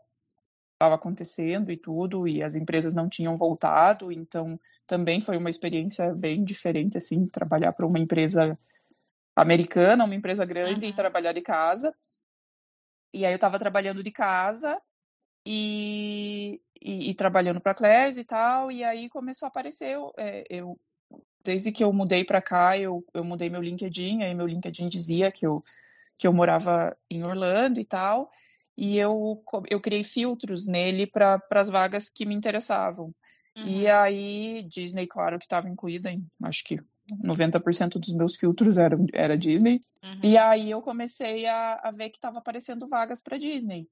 estava 0.78 0.94
acontecendo 0.94 1.72
e 1.72 1.76
tudo, 1.76 2.28
e 2.28 2.40
as 2.40 2.54
empresas 2.54 2.94
não 2.94 3.08
tinham 3.08 3.36
voltado, 3.36 4.12
então 4.12 4.58
também 4.86 5.20
foi 5.20 5.36
uma 5.36 5.50
experiência 5.50 6.14
bem 6.14 6.44
diferente 6.44 6.96
assim, 6.96 7.26
trabalhar 7.26 7.72
para 7.72 7.86
uma 7.86 7.98
empresa 7.98 8.56
americana, 9.34 10.04
uma 10.04 10.14
empresa 10.14 10.44
grande 10.44 10.86
uhum. 10.86 10.90
e 10.90 10.94
trabalhar 10.94 11.32
de 11.32 11.40
casa. 11.40 11.92
E 13.12 13.26
aí 13.26 13.32
eu 13.32 13.36
estava 13.36 13.58
trabalhando 13.58 14.04
de 14.04 14.12
casa 14.12 14.80
e, 15.44 16.60
e, 16.80 17.10
e 17.10 17.14
trabalhando 17.14 17.60
para 17.60 17.72
a 17.72 17.74
Claire's 17.74 18.16
e 18.16 18.24
tal, 18.24 18.70
e 18.70 18.84
aí 18.84 19.08
começou 19.08 19.46
a 19.46 19.48
aparecer, 19.48 19.90
eu, 19.90 20.12
é, 20.16 20.44
eu 20.48 20.78
desde 21.42 21.72
que 21.72 21.82
eu 21.82 21.92
mudei 21.92 22.24
para 22.24 22.40
cá, 22.40 22.78
eu, 22.78 23.04
eu 23.12 23.24
mudei 23.24 23.50
meu 23.50 23.62
LinkedIn, 23.62 24.22
aí 24.22 24.34
meu 24.34 24.46
LinkedIn 24.46 24.86
dizia 24.86 25.32
que 25.32 25.44
eu, 25.44 25.64
que 26.16 26.26
eu 26.26 26.32
morava 26.32 26.96
em 27.10 27.26
Orlando 27.26 27.80
e 27.80 27.84
tal, 27.84 28.30
e 28.80 28.96
eu, 28.96 29.42
eu 29.68 29.80
criei 29.80 30.04
filtros 30.04 30.64
nele 30.64 31.04
para 31.04 31.42
as 31.50 31.68
vagas 31.68 32.08
que 32.08 32.24
me 32.24 32.32
interessavam. 32.32 33.12
Uhum. 33.56 33.66
E 33.66 33.88
aí, 33.88 34.64
Disney, 34.68 35.08
claro 35.08 35.36
que 35.36 35.46
estava 35.46 35.68
incluída 35.68 36.12
em, 36.12 36.24
acho 36.44 36.62
que 36.62 36.78
90% 37.24 37.98
dos 37.98 38.14
meus 38.14 38.36
filtros 38.36 38.78
eram, 38.78 39.04
era 39.12 39.36
Disney. 39.36 39.80
Uhum. 40.00 40.20
E 40.22 40.38
aí 40.38 40.70
eu 40.70 40.80
comecei 40.80 41.44
a, 41.46 41.80
a 41.82 41.90
ver 41.90 42.10
que 42.10 42.18
estava 42.18 42.38
aparecendo 42.38 42.86
vagas 42.86 43.20
para 43.20 43.36
Disney. 43.36 43.88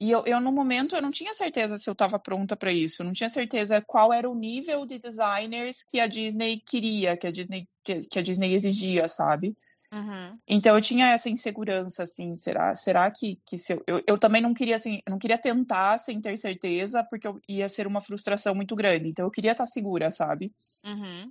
E 0.00 0.10
eu, 0.10 0.24
eu, 0.24 0.40
no 0.40 0.50
momento, 0.50 0.96
eu 0.96 1.02
não 1.02 1.10
tinha 1.10 1.34
certeza 1.34 1.76
se 1.76 1.88
eu 1.88 1.92
estava 1.92 2.18
pronta 2.18 2.56
para 2.56 2.72
isso. 2.72 3.02
Eu 3.02 3.06
não 3.06 3.12
tinha 3.12 3.28
certeza 3.28 3.82
qual 3.86 4.14
era 4.14 4.28
o 4.28 4.34
nível 4.34 4.86
de 4.86 4.98
designers 4.98 5.82
que 5.82 6.00
a 6.00 6.06
Disney 6.06 6.58
queria, 6.66 7.18
que 7.18 7.26
a 7.26 7.30
Disney, 7.30 7.68
que, 7.84 8.00
que 8.04 8.18
a 8.18 8.22
Disney 8.22 8.54
exigia, 8.54 9.06
sabe? 9.08 9.54
Uhum. 9.92 10.38
Então 10.48 10.74
eu 10.74 10.80
tinha 10.80 11.10
essa 11.10 11.28
insegurança, 11.28 12.04
assim, 12.04 12.34
será, 12.34 12.74
será 12.74 13.10
que, 13.10 13.38
que 13.44 13.58
se 13.58 13.74
eu, 13.74 13.84
eu, 13.86 14.02
eu, 14.06 14.18
também 14.18 14.40
não 14.40 14.54
queria, 14.54 14.76
assim, 14.76 15.00
não 15.08 15.18
queria 15.18 15.36
tentar 15.36 15.98
sem 15.98 16.18
ter 16.18 16.36
certeza, 16.38 17.04
porque 17.04 17.28
eu, 17.28 17.38
ia 17.46 17.68
ser 17.68 17.86
uma 17.86 18.00
frustração 18.00 18.54
muito 18.54 18.74
grande. 18.74 19.08
Então 19.08 19.26
eu 19.26 19.30
queria 19.30 19.52
estar 19.52 19.66
segura, 19.66 20.10
sabe? 20.10 20.50
Uhum. 20.82 21.30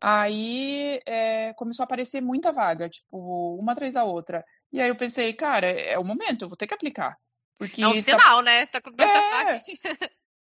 Aí 0.00 1.00
é, 1.06 1.52
começou 1.52 1.82
a 1.82 1.84
aparecer 1.84 2.22
muita 2.22 2.50
vaga, 2.50 2.88
tipo, 2.88 3.56
uma 3.60 3.72
atrás 3.72 3.92
da 3.92 4.04
outra. 4.04 4.42
E 4.72 4.80
aí 4.80 4.88
eu 4.88 4.96
pensei, 4.96 5.34
cara, 5.34 5.66
é, 5.66 5.92
é 5.92 5.98
o 5.98 6.04
momento, 6.04 6.42
eu 6.42 6.48
vou 6.48 6.56
ter 6.56 6.66
que 6.66 6.74
aplicar. 6.74 7.16
Porque 7.58 7.82
é 7.82 7.86
um 7.86 7.94
tá 7.94 8.02
sinal, 8.02 8.38
tá... 8.38 8.42
né? 8.42 8.66
Tá 8.66 8.80
com 8.80 8.90
tanta 8.90 9.18
é... 9.18 9.62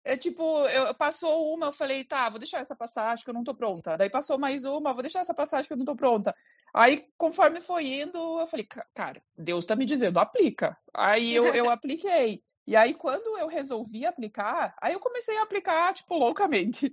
É 0.02 0.16
tipo, 0.16 0.66
eu 0.68 0.94
passou 0.94 1.52
uma, 1.54 1.66
eu 1.66 1.72
falei, 1.72 2.04
tá, 2.04 2.28
vou 2.28 2.38
deixar 2.38 2.60
essa 2.60 2.74
passar, 2.74 3.12
acho 3.12 3.22
que 3.22 3.30
eu 3.30 3.34
não 3.34 3.44
tô 3.44 3.54
pronta. 3.54 3.96
Daí 3.96 4.08
passou 4.08 4.38
mais 4.38 4.64
uma, 4.64 4.94
vou 4.94 5.02
deixar 5.02 5.20
essa 5.20 5.34
passar, 5.34 5.58
acho 5.58 5.68
que 5.68 5.74
eu 5.74 5.78
não 5.78 5.84
tô 5.84 5.94
pronta. 5.94 6.34
Aí, 6.74 7.04
conforme 7.18 7.60
foi 7.60 8.00
indo, 8.00 8.18
eu 8.40 8.46
falei, 8.46 8.66
cara, 8.94 9.22
Deus 9.36 9.66
tá 9.66 9.76
me 9.76 9.84
dizendo, 9.84 10.18
aplica. 10.18 10.76
Aí 10.94 11.34
eu, 11.34 11.46
eu 11.54 11.68
apliquei. 11.70 12.42
E 12.66 12.76
aí, 12.76 12.94
quando 12.94 13.36
eu 13.38 13.46
resolvi 13.46 14.06
aplicar, 14.06 14.74
aí 14.80 14.92
eu 14.94 15.00
comecei 15.00 15.36
a 15.38 15.42
aplicar, 15.42 15.92
tipo, 15.92 16.14
loucamente. 16.14 16.90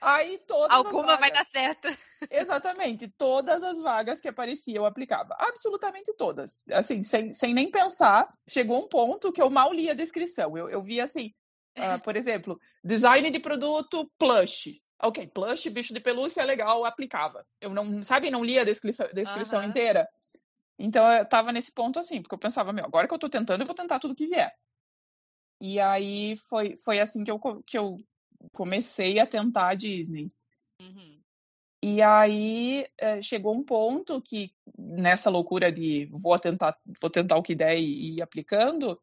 Aí 0.00 0.38
todas 0.46 0.76
Alguma 0.76 1.16
vagas, 1.16 1.20
vai 1.20 1.30
dar 1.32 1.46
certo. 1.46 1.88
Exatamente. 2.30 3.08
Todas 3.18 3.62
as 3.62 3.80
vagas 3.80 4.20
que 4.20 4.28
apareciam 4.28 4.82
eu 4.82 4.86
aplicava. 4.86 5.34
Absolutamente 5.38 6.14
todas. 6.16 6.64
Assim, 6.70 7.02
sem, 7.02 7.32
sem 7.32 7.52
nem 7.52 7.70
pensar. 7.70 8.28
Chegou 8.48 8.84
um 8.84 8.88
ponto 8.88 9.32
que 9.32 9.42
eu 9.42 9.50
mal 9.50 9.72
li 9.72 9.90
a 9.90 9.94
descrição. 9.94 10.56
Eu, 10.56 10.68
eu 10.68 10.80
vi 10.80 11.00
assim, 11.00 11.32
uh, 11.78 12.02
por 12.02 12.16
exemplo, 12.16 12.58
design 12.84 13.30
de 13.30 13.38
produto 13.38 14.10
plush. 14.18 14.76
Ok, 15.02 15.26
plush, 15.28 15.68
bicho 15.68 15.92
de 15.92 16.00
pelúcia 16.00 16.42
é 16.42 16.44
legal, 16.44 16.84
aplicava. 16.84 17.44
Eu 17.60 17.70
não, 17.70 18.02
sabe, 18.02 18.30
não 18.30 18.44
li 18.44 18.58
a 18.58 18.64
descrição, 18.64 19.08
descrição 19.12 19.60
uhum. 19.60 19.68
inteira. 19.68 20.08
Então 20.78 21.10
eu 21.10 21.24
tava 21.24 21.52
nesse 21.52 21.72
ponto 21.72 21.98
assim, 21.98 22.22
porque 22.22 22.34
eu 22.34 22.38
pensava, 22.38 22.72
meu, 22.72 22.84
agora 22.84 23.06
que 23.08 23.14
eu 23.14 23.18
tô 23.18 23.28
tentando, 23.28 23.62
eu 23.62 23.66
vou 23.66 23.74
tentar 23.74 23.98
tudo 23.98 24.14
que 24.14 24.26
vier. 24.26 24.52
E 25.60 25.78
aí 25.78 26.36
foi, 26.48 26.76
foi 26.76 26.98
assim 26.98 27.22
que 27.22 27.30
eu, 27.30 27.38
que 27.64 27.78
eu 27.78 27.96
comecei 28.52 29.18
a 29.18 29.26
tentar 29.26 29.68
a 29.68 29.74
Disney. 29.74 30.32
Uhum. 30.80 31.20
E 31.84 32.00
aí 32.00 32.86
é, 32.96 33.20
chegou 33.20 33.54
um 33.54 33.64
ponto 33.64 34.20
que, 34.20 34.52
nessa 34.78 35.30
loucura 35.30 35.70
de 35.70 36.08
vou 36.12 36.38
tentar, 36.38 36.76
vou 37.00 37.10
tentar 37.10 37.36
o 37.36 37.42
que 37.42 37.56
der 37.56 37.76
e 37.76 38.16
ir 38.16 38.22
aplicando, 38.22 39.00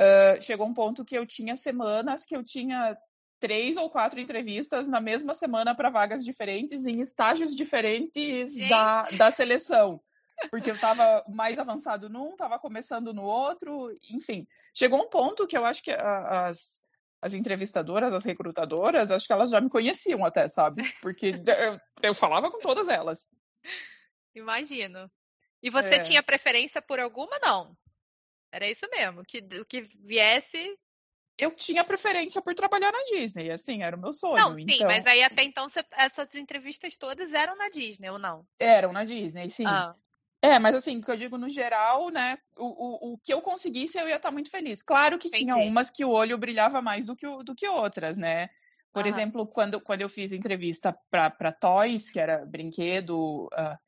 uh, 0.00 0.42
chegou 0.42 0.66
um 0.66 0.74
ponto 0.74 1.04
que 1.04 1.16
eu 1.16 1.26
tinha 1.26 1.56
semanas 1.56 2.24
que 2.24 2.36
eu 2.36 2.44
tinha 2.44 2.96
três 3.40 3.76
ou 3.76 3.88
quatro 3.90 4.20
entrevistas 4.20 4.88
na 4.88 5.00
mesma 5.00 5.34
semana 5.34 5.74
para 5.74 5.90
vagas 5.90 6.24
diferentes, 6.24 6.86
em 6.86 7.00
estágios 7.00 7.54
diferentes 7.54 8.56
da, 8.68 9.02
da 9.10 9.30
seleção. 9.30 10.00
Porque 10.50 10.70
eu 10.70 10.74
estava 10.74 11.24
mais 11.28 11.58
avançado 11.58 12.08
num, 12.08 12.30
estava 12.30 12.58
começando 12.58 13.12
no 13.12 13.24
outro, 13.24 13.92
enfim. 14.10 14.46
Chegou 14.72 15.00
um 15.02 15.08
ponto 15.08 15.46
que 15.46 15.56
eu 15.56 15.64
acho 15.64 15.82
que 15.82 15.90
as, 15.90 16.80
as 17.20 17.34
entrevistadoras, 17.34 18.14
as 18.14 18.24
recrutadoras, 18.24 19.10
acho 19.10 19.26
que 19.26 19.32
elas 19.32 19.50
já 19.50 19.60
me 19.60 19.68
conheciam 19.68 20.24
até, 20.24 20.46
sabe? 20.46 20.82
Porque 21.02 21.34
eu, 21.46 21.80
eu 22.02 22.14
falava 22.14 22.50
com 22.50 22.60
todas 22.60 22.88
elas. 22.88 23.28
Imagino. 24.34 25.10
E 25.60 25.70
você 25.70 25.96
é... 25.96 26.00
tinha 26.00 26.22
preferência 26.22 26.80
por 26.80 27.00
alguma, 27.00 27.36
não? 27.42 27.76
Era 28.52 28.68
isso 28.68 28.86
mesmo, 28.90 29.22
que 29.24 29.38
o 29.60 29.64
que 29.64 29.82
viesse. 29.82 30.76
Eu 31.38 31.52
tinha 31.52 31.84
preferência 31.84 32.42
por 32.42 32.54
trabalhar 32.54 32.90
na 32.90 33.04
Disney, 33.04 33.50
assim, 33.50 33.82
era 33.82 33.96
o 33.96 34.00
meu 34.00 34.12
sonho. 34.12 34.34
Não, 34.34 34.54
sim, 34.56 34.64
então... 34.74 34.88
mas 34.88 35.06
aí 35.06 35.22
até 35.22 35.44
então 35.44 35.68
você, 35.68 35.84
essas 35.92 36.34
entrevistas 36.34 36.96
todas 36.96 37.32
eram 37.32 37.56
na 37.56 37.68
Disney, 37.68 38.10
ou 38.10 38.18
não? 38.18 38.44
Eram 38.58 38.92
na 38.92 39.04
Disney, 39.04 39.48
sim. 39.48 39.64
Ah. 39.64 39.94
É, 40.42 40.58
mas 40.58 40.74
assim, 40.74 40.98
o 40.98 41.02
que 41.02 41.10
eu 41.10 41.16
digo 41.16 41.36
no 41.36 41.48
geral, 41.48 42.10
né? 42.10 42.38
O, 42.56 42.66
o, 42.66 43.12
o 43.12 43.18
que 43.18 43.32
eu 43.32 43.40
conseguisse, 43.40 43.98
eu 43.98 44.08
ia 44.08 44.16
estar 44.16 44.30
muito 44.30 44.50
feliz. 44.50 44.82
Claro 44.82 45.18
que 45.18 45.28
Entendi. 45.28 45.44
tinha 45.44 45.56
umas 45.56 45.90
que 45.90 46.04
o 46.04 46.10
olho 46.10 46.38
brilhava 46.38 46.80
mais 46.80 47.06
do 47.06 47.16
que, 47.16 47.26
do 47.44 47.54
que 47.54 47.68
outras, 47.68 48.16
né? 48.16 48.48
Por 48.92 49.02
uhum. 49.02 49.08
exemplo, 49.08 49.46
quando, 49.46 49.80
quando 49.80 50.00
eu 50.00 50.08
fiz 50.08 50.32
entrevista 50.32 50.96
para 51.10 51.52
Toys, 51.52 52.10
que 52.10 52.20
era 52.20 52.44
brinquedo, 52.46 53.46
uh, 53.46 53.78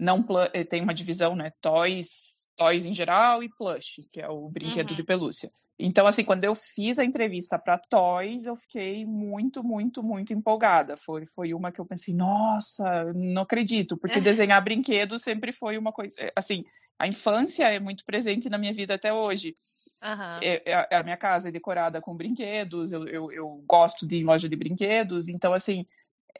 não 0.00 0.24
eh, 0.52 0.64
tem 0.64 0.82
uma 0.82 0.94
divisão, 0.94 1.34
né? 1.34 1.52
Toys, 1.60 2.37
Toys 2.58 2.84
em 2.84 2.92
geral 2.92 3.42
e 3.42 3.48
Plush, 3.48 4.02
que 4.12 4.20
é 4.20 4.28
o 4.28 4.48
brinquedo 4.48 4.90
uhum. 4.90 4.96
de 4.96 5.04
pelúcia. 5.04 5.50
Então, 5.80 6.08
assim, 6.08 6.24
quando 6.24 6.42
eu 6.42 6.56
fiz 6.56 6.98
a 6.98 7.04
entrevista 7.04 7.56
para 7.56 7.78
Toys, 7.78 8.46
eu 8.46 8.56
fiquei 8.56 9.06
muito, 9.06 9.62
muito, 9.62 10.02
muito 10.02 10.34
empolgada. 10.34 10.96
Foi, 10.96 11.24
foi 11.24 11.54
uma 11.54 11.70
que 11.70 11.80
eu 11.80 11.86
pensei, 11.86 12.12
nossa, 12.12 13.12
não 13.14 13.42
acredito, 13.42 13.96
porque 13.96 14.20
desenhar 14.20 14.62
brinquedos 14.62 15.22
sempre 15.22 15.52
foi 15.52 15.78
uma 15.78 15.92
coisa. 15.92 16.16
Eh, 16.18 16.32
assim, 16.34 16.64
a 16.98 17.06
infância 17.06 17.64
é 17.64 17.78
muito 17.78 18.04
presente 18.04 18.50
na 18.50 18.58
minha 18.58 18.74
vida 18.74 18.94
até 18.94 19.12
hoje. 19.12 19.54
Uhum. 20.02 20.40
É, 20.42 20.96
a 20.96 21.02
minha 21.04 21.16
casa 21.16 21.48
é 21.48 21.52
decorada 21.52 22.00
com 22.00 22.16
brinquedos, 22.16 22.92
eu, 22.92 23.06
eu, 23.06 23.32
eu 23.32 23.64
gosto 23.66 24.06
de 24.06 24.22
loja 24.22 24.48
de 24.48 24.56
brinquedos, 24.56 25.28
então, 25.28 25.52
assim, 25.52 25.84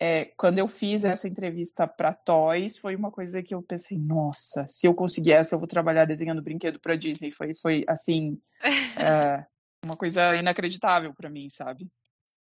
é, 0.01 0.27
quando 0.37 0.59
eu 0.59 0.69
fiz 0.69 1.05
essa 1.05 1.27
entrevista 1.27 1.87
para 1.87 2.13
Toys, 2.13 2.79
foi 2.79 2.95
uma 2.95 3.11
coisa 3.11 3.43
que 3.43 3.55
eu 3.55 3.63
pensei, 3.63 3.99
nossa, 3.99 4.67
se 4.69 4.87
eu 4.87 4.95
conseguir 4.95 5.33
essa, 5.33 5.55
eu 5.55 5.59
vou 5.59 5.69
trabalhar 5.69 6.05
desenhando 6.05 6.43
brinquedo 6.43 6.79
para 6.79 6.97
Disney. 6.97 7.31
Foi, 7.31 7.55
foi 7.55 7.85
assim, 7.89 8.41
é, 8.99 9.45
uma 9.85 9.97
coisa 9.97 10.37
inacreditável 10.37 11.13
para 11.15 11.31
mim, 11.31 11.49
sabe? 11.51 11.89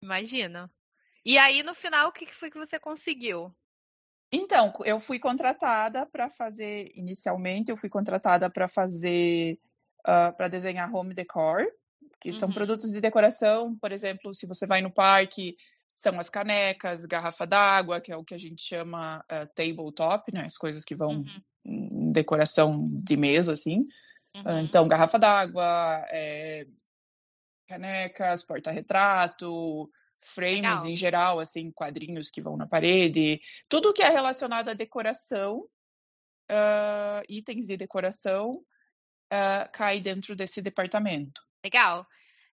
Imagina. 0.02 0.68
E 1.26 1.38
aí, 1.38 1.64
no 1.64 1.74
final, 1.74 2.10
o 2.10 2.12
que 2.12 2.26
foi 2.34 2.50
que 2.50 2.58
você 2.58 2.80
conseguiu? 2.80 3.54
Então, 4.32 4.72
eu 4.86 5.00
fui 5.00 5.20
contratada 5.20 6.06
para 6.06 6.30
fazer, 6.30 6.92
inicialmente, 6.96 7.72
eu 7.72 7.78
fui 7.78 7.90
contratada 7.90 8.50
para 8.50 8.68
fazer, 8.68 9.60
uh, 10.02 10.36
para 10.36 10.48
desenhar 10.48 10.94
home 10.94 11.14
decor, 11.14 11.66
que 12.22 12.30
uhum. 12.30 12.38
são 12.38 12.52
produtos 12.52 12.92
de 12.92 13.02
decoração, 13.02 13.76
por 13.78 13.92
exemplo, 13.92 14.34
se 14.34 14.46
você 14.46 14.68
vai 14.68 14.82
no 14.82 14.92
parque, 14.92 15.58
são 15.94 16.20
as 16.20 16.30
canecas, 16.30 17.06
garrafa 17.06 17.46
d'água, 17.46 18.00
que 18.00 18.12
é 18.12 18.16
o 18.16 18.24
que 18.24 18.34
a 18.34 18.38
gente 18.38 18.62
chama 18.62 19.24
uh, 19.32 19.48
tabletop, 19.54 20.32
né? 20.34 20.46
As 20.46 20.58
coisas 20.58 20.86
que 20.86 20.96
vão 20.96 21.18
uhum. 21.18 21.42
em 21.66 22.12
decoração 22.12 22.90
de 23.04 23.18
mesa, 23.18 23.54
assim. 23.54 23.88
Uhum. 24.36 24.60
Então, 24.60 24.88
garrafa 24.88 25.18
d'água, 25.18 26.06
é, 26.10 26.66
canecas, 27.68 28.44
porta-retrato, 28.44 29.90
frames 30.22 30.80
Legal. 30.80 30.88
em 30.88 30.96
geral, 30.96 31.40
assim, 31.40 31.72
quadrinhos 31.72 32.30
que 32.30 32.42
vão 32.42 32.56
na 32.56 32.68
parede, 32.68 33.42
tudo 33.68 33.94
que 33.94 34.02
é 34.02 34.10
relacionado 34.10 34.70
à 34.70 34.74
decoração, 34.74 35.68
uh, 36.50 37.24
itens 37.28 37.68
de 37.68 37.78
decoração, 37.78 38.52
uh, 38.52 39.70
cai 39.72 40.00
dentro 40.00 40.36
desse 40.36 40.62
departamento. 40.62 41.42
Legal. 41.64 42.06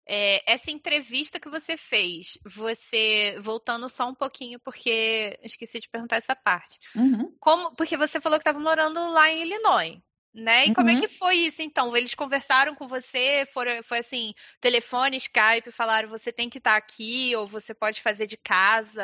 É, 0.08 0.52
essa 0.52 0.70
entrevista 0.70 1.40
que 1.40 1.48
você 1.48 1.76
fez, 1.76 2.38
você 2.44 3.36
voltando 3.40 3.88
só 3.88 4.08
um 4.08 4.14
pouquinho 4.14 4.60
porque 4.60 5.38
esqueci 5.42 5.80
de 5.80 5.88
perguntar 5.88 6.16
essa 6.16 6.36
parte. 6.36 6.78
Uhum. 6.94 7.34
Como, 7.40 7.74
porque 7.74 7.96
você 7.96 8.20
falou 8.20 8.38
que 8.38 8.42
estava 8.42 8.60
morando 8.60 9.10
lá 9.10 9.30
em 9.30 9.42
Illinois 9.42 10.00
né? 10.36 10.66
E 10.66 10.68
uhum. 10.68 10.74
como 10.74 10.90
é 10.90 10.94
uhum. 10.94 11.00
que 11.00 11.08
foi 11.08 11.36
isso, 11.36 11.62
então? 11.62 11.96
Eles 11.96 12.14
conversaram 12.14 12.74
com 12.74 12.86
você, 12.86 13.46
foram, 13.52 13.82
foi 13.82 14.00
assim, 14.00 14.34
telefone, 14.60 15.16
Skype, 15.16 15.70
falaram 15.72 16.10
você 16.10 16.30
tem 16.30 16.50
que 16.50 16.58
estar 16.58 16.72
tá 16.72 16.76
aqui, 16.76 17.34
ou 17.34 17.46
você 17.46 17.72
pode 17.72 18.02
fazer 18.02 18.26
de 18.26 18.36
casa, 18.36 19.02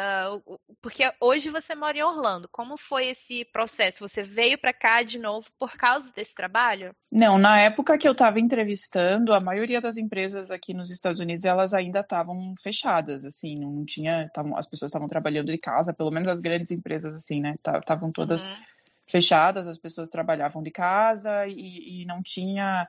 porque 0.83 1.11
hoje 1.19 1.49
você 1.49 1.75
mora 1.75 1.97
em 1.97 2.03
Orlando. 2.03 2.49
Como 2.53 2.77
foi 2.77 3.07
esse 3.07 3.47
processo? 3.47 4.07
Você 4.07 4.23
veio 4.23 4.59
para 4.59 4.75
cá 4.75 5.03
de 5.03 5.19
novo 5.19 5.49
por 5.59 5.73
causa 5.73 6.13
desse 6.15 6.35
trabalho? 6.35 6.95
Não, 7.11 7.39
na 7.39 7.59
época 7.59 7.97
que 7.97 8.07
eu 8.07 8.13
estava 8.13 8.39
entrevistando, 8.39 9.33
a 9.33 9.41
maioria 9.41 9.81
das 9.81 9.97
empresas 9.97 10.51
aqui 10.51 10.75
nos 10.75 10.91
Estados 10.91 11.21
Unidos, 11.21 11.47
elas 11.47 11.73
ainda 11.73 12.01
estavam 12.01 12.55
fechadas, 12.63 13.25
assim, 13.25 13.55
não 13.59 13.85
tinha, 13.87 14.29
tavam, 14.35 14.57
as 14.57 14.67
pessoas 14.67 14.91
estavam 14.91 15.09
trabalhando 15.09 15.51
de 15.51 15.59
casa, 15.59 15.95
pelo 15.95 16.11
menos 16.11 16.29
as 16.29 16.41
grandes 16.41 16.71
empresas, 16.71 17.15
assim, 17.15 17.41
né, 17.41 17.55
estavam 17.57 18.13
todas... 18.13 18.47
Uhum 18.47 18.73
fechadas, 19.09 19.69
as 19.69 19.79
pessoas 19.79 20.09
trabalhavam 20.09 20.63
de 20.63 20.71
casa 20.71 21.47
e, 21.47 22.03
e 22.03 22.07
não 22.07 22.23
tinha. 22.23 22.87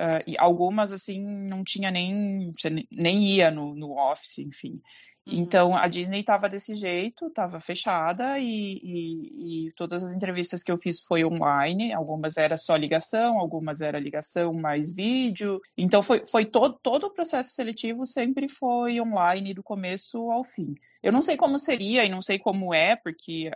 Uh, 0.00 0.22
e 0.26 0.34
algumas, 0.38 0.92
assim, 0.92 1.20
não 1.20 1.62
tinha 1.62 1.90
nem. 1.90 2.52
nem 2.92 3.22
ia 3.22 3.50
no, 3.50 3.74
no 3.74 3.98
office, 3.98 4.38
enfim. 4.38 4.80
Uhum. 5.26 5.38
Então 5.38 5.76
a 5.76 5.88
Disney 5.88 6.20
estava 6.20 6.48
desse 6.48 6.74
jeito, 6.74 7.28
estava 7.28 7.58
fechada 7.58 8.38
e, 8.38 8.78
e, 8.82 9.68
e, 9.68 9.72
todas 9.72 10.04
as 10.04 10.12
entrevistas 10.12 10.62
que 10.62 10.70
eu 10.70 10.76
fiz 10.76 11.00
foi 11.00 11.24
online. 11.24 11.92
Algumas 11.92 12.36
era 12.36 12.58
só 12.58 12.76
ligação, 12.76 13.38
algumas 13.38 13.80
era 13.80 13.98
ligação 13.98 14.52
mais 14.52 14.92
vídeo. 14.92 15.60
Então 15.76 16.02
foi, 16.02 16.24
foi 16.26 16.44
todo, 16.44 16.78
todo 16.82 17.06
o 17.06 17.14
processo 17.14 17.54
seletivo 17.54 18.04
sempre 18.04 18.48
foi 18.48 19.00
online 19.00 19.54
do 19.54 19.62
começo 19.62 20.30
ao 20.30 20.44
fim. 20.44 20.74
Eu 21.02 21.12
não 21.12 21.22
sei 21.22 21.36
como 21.36 21.58
seria 21.58 22.04
e 22.04 22.08
não 22.08 22.20
sei 22.20 22.38
como 22.38 22.74
é, 22.74 22.94
porque 22.96 23.50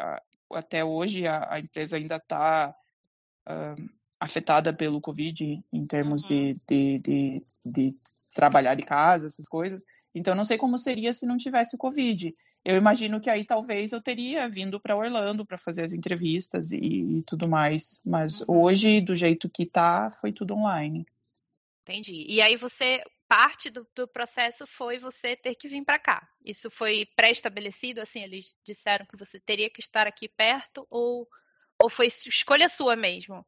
até 0.52 0.84
hoje 0.84 1.26
a, 1.26 1.54
a 1.54 1.60
empresa 1.60 1.96
ainda 1.96 2.16
está 2.16 2.74
uh, 3.48 3.90
afetada 4.20 4.72
pelo 4.72 5.00
Covid 5.00 5.62
em 5.72 5.86
termos 5.86 6.22
uhum. 6.22 6.28
de, 6.28 6.52
de, 6.68 6.94
de, 7.00 7.46
de, 7.64 7.96
trabalhar 8.34 8.74
de 8.74 8.82
casa, 8.82 9.26
essas 9.26 9.48
coisas. 9.48 9.84
Então, 10.14 10.34
não 10.34 10.44
sei 10.44 10.56
como 10.58 10.78
seria 10.78 11.12
se 11.12 11.26
não 11.26 11.36
tivesse 11.36 11.74
o 11.76 11.78
Covid. 11.78 12.34
Eu 12.64 12.76
imagino 12.76 13.20
que 13.20 13.30
aí 13.30 13.44
talvez 13.44 13.92
eu 13.92 14.02
teria 14.02 14.48
vindo 14.48 14.80
para 14.80 14.96
Orlando 14.96 15.46
para 15.46 15.56
fazer 15.56 15.82
as 15.82 15.92
entrevistas 15.92 16.72
e, 16.72 16.78
e 16.78 17.22
tudo 17.22 17.48
mais. 17.48 18.02
Mas 18.04 18.40
uhum. 18.40 18.62
hoje, 18.62 19.00
do 19.00 19.16
jeito 19.16 19.48
que 19.48 19.62
está, 19.62 20.10
foi 20.20 20.32
tudo 20.32 20.54
online. 20.54 21.06
Entendi. 21.82 22.26
E 22.28 22.42
aí 22.42 22.56
você 22.56 23.02
parte 23.28 23.70
do, 23.70 23.86
do, 23.94 24.08
processo 24.08 24.66
foi 24.66 24.98
você 24.98 25.36
ter 25.36 25.54
que 25.54 25.68
vir 25.68 25.84
para 25.84 25.98
cá. 25.98 26.26
Isso 26.44 26.70
foi 26.70 27.06
pré-estabelecido, 27.14 28.00
assim, 28.00 28.22
eles 28.22 28.54
disseram 28.64 29.06
que 29.06 29.16
você 29.16 29.38
teria 29.38 29.68
que 29.68 29.80
estar 29.80 30.06
aqui 30.06 30.28
perto 30.28 30.86
ou, 30.90 31.28
ou 31.80 31.90
foi 31.90 32.06
escolha 32.06 32.68
sua 32.68 32.96
mesmo? 32.96 33.46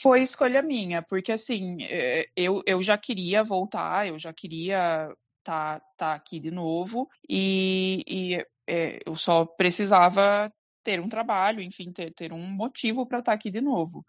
Foi 0.00 0.22
escolha 0.22 0.62
minha, 0.62 1.02
porque 1.02 1.32
assim, 1.32 1.82
é, 1.82 2.26
eu, 2.36 2.62
eu 2.66 2.82
já 2.82 2.96
queria 2.96 3.42
voltar, 3.42 4.06
eu 4.06 4.18
já 4.18 4.32
queria 4.32 5.12
tá, 5.42 5.80
tá 5.96 6.14
aqui 6.14 6.38
de 6.38 6.50
novo 6.50 7.08
e, 7.28 8.04
e 8.06 8.46
é, 8.66 9.00
eu 9.04 9.16
só 9.16 9.44
precisava 9.44 10.52
ter 10.82 11.00
um 11.00 11.08
trabalho, 11.08 11.60
enfim, 11.60 11.90
ter, 11.90 12.12
ter 12.12 12.32
um 12.32 12.46
motivo 12.46 13.06
para 13.06 13.18
estar 13.18 13.32
tá 13.32 13.36
aqui 13.36 13.50
de 13.50 13.60
novo. 13.60 14.04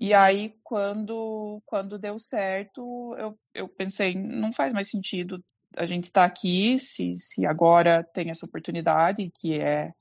E 0.00 0.12
aí, 0.14 0.52
quando, 0.62 1.62
quando 1.64 1.98
deu 1.98 2.18
certo, 2.18 3.14
eu, 3.18 3.38
eu 3.54 3.68
pensei, 3.68 4.14
não 4.14 4.52
faz 4.52 4.72
mais 4.72 4.90
sentido 4.90 5.42
a 5.76 5.86
gente 5.86 6.04
estar 6.04 6.22
tá 6.22 6.26
aqui, 6.26 6.78
se, 6.78 7.16
se 7.16 7.44
agora 7.46 8.04
tem 8.14 8.30
essa 8.30 8.46
oportunidade, 8.46 9.30
que 9.34 9.58
é, 9.58 9.92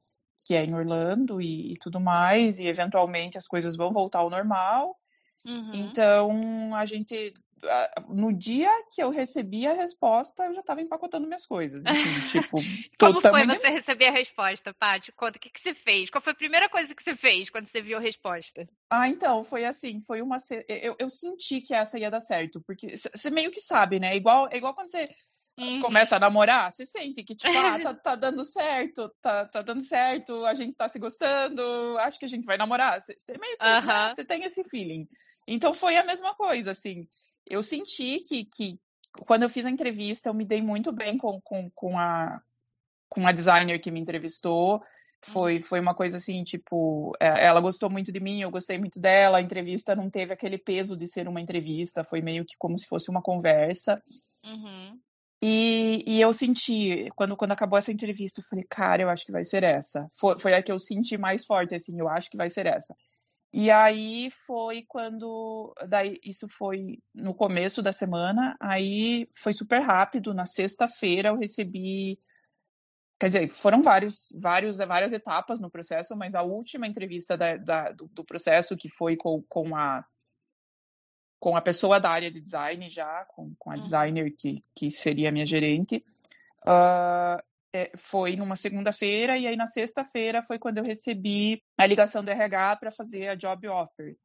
que 0.46 0.56
é 0.56 0.64
em 0.64 0.74
Orlando 0.74 1.42
e, 1.42 1.74
e 1.74 1.78
tudo 1.78 2.00
mais, 2.00 2.60
e 2.60 2.68
eventualmente 2.68 3.38
as 3.38 3.48
coisas 3.48 3.76
vão 3.76 3.92
voltar 3.92 4.20
ao 4.20 4.30
normal. 4.30 4.96
Uhum. 5.46 5.72
Então, 5.74 6.76
a 6.76 6.86
gente 6.86 7.34
no 8.18 8.34
dia 8.34 8.70
que 8.92 9.02
eu 9.02 9.10
recebi 9.10 9.66
a 9.66 9.74
resposta, 9.74 10.46
eu 10.46 10.54
já 10.54 10.62
estava 10.62 10.82
empacotando 10.82 11.28
minhas 11.28 11.46
coisas. 11.46 11.86
Assim, 11.86 12.14
tipo, 12.28 12.58
Como 13.00 13.22
foi 13.22 13.46
você 13.46 13.70
receber 13.70 14.08
a 14.08 14.12
resposta, 14.12 14.74
Paty? 14.74 15.12
Conta, 15.14 15.38
o 15.38 15.40
que, 15.42 15.50
que 15.50 15.60
você 15.60 15.74
fez? 15.74 16.10
Qual 16.10 16.22
foi 16.22 16.34
a 16.34 16.36
primeira 16.36 16.70
coisa 16.70 16.94
que 16.94 17.04
você 17.04 17.16
fez 17.16 17.50
quando 17.50 17.68
você 17.68 17.82
viu 17.82 17.98
a 17.98 18.02
resposta? 18.02 18.68
Ah, 18.90 19.08
então, 19.08 19.44
foi 19.44 19.66
assim, 19.66 20.00
foi 20.02 20.22
uma. 20.22 20.38
Eu, 20.68 20.96
eu 21.00 21.10
senti 21.10 21.62
que 21.62 21.74
essa 21.74 21.98
ia 21.98 22.12
dar 22.12 22.20
certo, 22.20 22.62
porque 22.62 22.96
você 22.96 23.30
meio 23.30 23.52
que 23.52 23.62
sabe, 23.62 24.00
né? 24.00 24.16
Igual, 24.16 24.50
é 24.52 24.58
igual 24.58 24.74
quando 24.74 24.92
você 24.92 25.08
Uhum. 25.56 25.82
começa 25.82 26.16
a 26.16 26.20
namorar, 26.20 26.72
você 26.72 26.84
sente 26.84 27.24
que, 27.24 27.36
tipo, 27.36 27.56
ah, 27.56 27.80
tá, 27.80 27.94
tá, 27.94 28.16
dando 28.16 28.44
certo, 28.44 29.08
tá, 29.22 29.46
tá 29.46 29.62
dando 29.62 29.82
certo, 29.82 30.44
a 30.46 30.54
gente 30.56 30.74
tá 30.74 30.90
se 30.90 30.98
gostando, 30.98 31.62
acho 32.00 32.18
que 32.18 32.26
a 32.26 32.28
gente 32.30 32.44
vai 32.44 32.58
namorar. 32.58 33.00
Você 33.00 33.38
meio 33.38 33.58
que, 33.58 33.64
uhum. 33.64 34.16
você 34.16 34.26
tem 34.26 34.44
esse 34.46 34.64
feeling. 34.64 35.08
Então 35.48 35.74
foi 35.74 35.96
a 35.96 36.04
mesma 36.04 36.34
coisa, 36.34 36.72
assim 36.72 37.08
eu 37.46 37.62
senti 37.62 38.20
que, 38.22 38.46
que 38.46 38.80
quando 39.26 39.44
eu 39.44 39.50
fiz 39.50 39.66
a 39.66 39.70
entrevista, 39.70 40.30
eu 40.30 40.34
me 40.34 40.46
dei 40.46 40.62
muito 40.62 40.92
bem 40.92 41.18
com, 41.18 41.40
com, 41.42 41.70
com, 41.72 41.98
a, 41.98 42.42
com 43.10 43.28
a 43.28 43.32
designer 43.32 43.80
que 43.80 43.92
me 43.92 44.00
entrevistou. 44.00 44.82
Foi, 45.26 45.56
uhum. 45.56 45.62
foi 45.62 45.80
uma 45.80 45.96
coisa 45.96 46.18
assim, 46.18 46.44
tipo, 46.44 47.14
é, 47.18 47.46
ela 47.46 47.62
gostou 47.62 47.90
muito 47.90 48.12
de 48.12 48.20
mim, 48.20 48.42
eu 48.42 48.52
gostei 48.52 48.78
muito 48.78 49.00
dela. 49.00 49.38
A 49.38 49.42
entrevista 49.42 49.96
não 49.96 50.10
teve 50.10 50.34
aquele 50.34 50.58
peso 50.58 50.98
de 50.98 51.08
ser 51.08 51.28
uma 51.28 51.40
entrevista, 51.40 52.04
foi 52.04 52.22
meio 52.22 52.44
que 52.44 52.56
como 52.58 52.78
se 52.78 52.88
fosse 52.88 53.10
uma 53.10 53.22
conversa. 53.22 53.96
Uhum. 54.44 55.00
E, 55.46 56.06
e 56.08 56.22
eu 56.22 56.32
senti, 56.32 57.10
quando, 57.18 57.36
quando 57.36 57.52
acabou 57.52 57.78
essa 57.78 57.92
entrevista, 57.92 58.40
eu 58.40 58.46
falei, 58.46 58.64
cara, 58.70 59.02
eu 59.02 59.10
acho 59.10 59.26
que 59.26 59.32
vai 59.32 59.44
ser 59.44 59.62
essa. 59.62 60.08
Foi, 60.14 60.40
foi 60.40 60.54
a 60.54 60.64
que 60.64 60.72
eu 60.72 60.80
senti 60.80 61.18
mais 61.18 61.46
forte, 61.46 61.76
assim, 61.76 62.00
eu 62.00 62.08
acho 62.08 62.32
que 62.32 62.38
vai 62.38 62.50
ser 62.50 62.66
essa. 62.66 62.96
E 63.52 63.70
aí 63.70 64.32
foi 64.48 64.86
quando, 64.88 65.76
daí 65.90 66.18
isso 66.24 66.48
foi 66.48 66.98
no 67.14 67.36
começo 67.36 67.82
da 67.84 67.92
semana, 67.92 68.56
aí 68.58 69.28
foi 69.36 69.52
super 69.52 69.82
rápido, 69.82 70.34
na 70.34 70.46
sexta-feira 70.46 71.30
eu 71.30 71.38
recebi 71.38 72.14
quer 73.20 73.28
dizer, 73.28 73.50
foram 73.50 73.82
vários, 73.82 74.34
vários, 74.40 74.78
várias 74.78 75.14
etapas 75.14 75.60
no 75.60 75.70
processo, 75.70 76.16
mas 76.16 76.36
a 76.36 76.42
última 76.42 76.88
entrevista 76.88 77.38
da, 77.38 77.58
da, 77.58 77.92
do, 77.92 78.08
do, 78.08 78.24
processo, 78.24 78.78
que 78.78 78.90
foi 78.90 79.16
com, 79.18 79.42
com, 79.44 79.76
a, 79.76 80.06
com 81.44 81.58
a 81.58 81.62
pessoa 81.62 82.00
da 82.00 82.10
área 82.10 82.32
de 82.32 82.40
design 82.40 82.90
já, 82.90 83.26
com, 83.26 83.54
com 83.60 83.70
a 83.70 83.74
uhum. 83.74 83.80
designer 83.82 84.34
que, 84.34 84.62
que 84.74 84.90
seria 84.90 85.28
a 85.28 85.32
minha 85.32 85.46
gerente, 85.46 86.02
uh, 86.66 87.44
foi 87.98 88.38
numa 88.38 88.56
segunda-feira, 88.56 89.38
e 89.38 89.46
aí 89.46 89.58
na 89.58 89.66
sexta-feira 89.66 90.42
foi 90.42 90.58
quando 90.58 90.78
eu 90.78 90.86
recebi 90.86 91.62
a 91.78 91.86
ligação 91.86 92.24
do 92.24 92.32
RH 92.32 92.78
para 92.78 92.92
fazer 92.92 93.28
a 93.28 93.36
job 93.36 93.68
offer. 93.68 94.16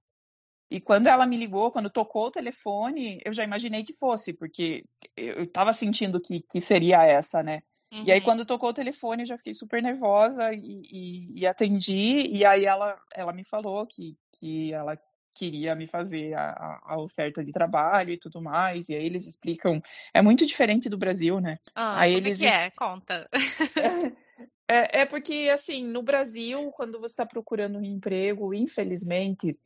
E 0.70 0.80
quando 0.80 1.08
ela 1.08 1.26
me 1.26 1.36
ligou, 1.36 1.72
quando 1.72 1.90
tocou 1.90 2.26
o 2.26 2.30
telefone, 2.30 3.20
eu 3.24 3.32
já 3.32 3.42
imaginei 3.42 3.82
que 3.82 3.94
fosse, 3.94 4.32
porque 4.32 4.84
eu 5.16 5.42
estava 5.42 5.72
sentindo 5.72 6.20
que, 6.20 6.44
que 6.48 6.60
seria 6.60 7.04
essa, 7.04 7.42
né? 7.42 7.62
Uhum. 7.92 8.04
E 8.04 8.12
aí, 8.12 8.20
uhum. 8.20 8.24
quando 8.24 8.46
tocou 8.46 8.68
o 8.68 8.74
telefone, 8.74 9.22
eu 9.22 9.26
já 9.26 9.36
fiquei 9.36 9.54
super 9.54 9.82
nervosa 9.82 10.52
e, 10.52 10.82
e, 10.92 11.40
e, 11.40 11.46
atendi. 11.48 12.28
E 12.28 12.44
aí, 12.44 12.64
ela, 12.64 12.96
ela 13.12 13.32
me 13.32 13.42
falou 13.42 13.84
que, 13.86 14.16
que 14.38 14.72
ela 14.72 14.96
queria 15.38 15.74
me 15.74 15.86
fazer 15.86 16.34
a, 16.34 16.80
a, 16.84 16.98
oferta 16.98 17.44
de 17.44 17.52
trabalho 17.52 18.12
e 18.12 18.18
tudo 18.18 18.42
mais. 18.42 18.88
E 18.88 18.94
aí, 18.94 19.06
eles 19.06 19.26
explicam. 19.26 19.80
É 20.12 20.20
muito 20.20 20.44
diferente 20.44 20.88
do 20.88 20.98
Brasil, 20.98 21.40
né? 21.40 21.58
Ah, 21.74 22.00
aí 22.00 22.14
como 22.14 22.26
é 22.26 22.30
eles... 22.30 22.42
é 22.42 22.48
que 22.48 22.64
é? 22.64 22.70
Conta. 22.70 23.28
É, 24.70 25.00
é 25.00 25.06
porque, 25.06 25.50
assim, 25.50 25.82
no 25.82 26.02
Brasil, 26.02 26.70
quando 26.72 27.00
você 27.00 27.12
está 27.14 27.24
procurando 27.24 27.78
um 27.78 27.82
emprego, 27.82 28.52
infelizmente, 28.52 29.58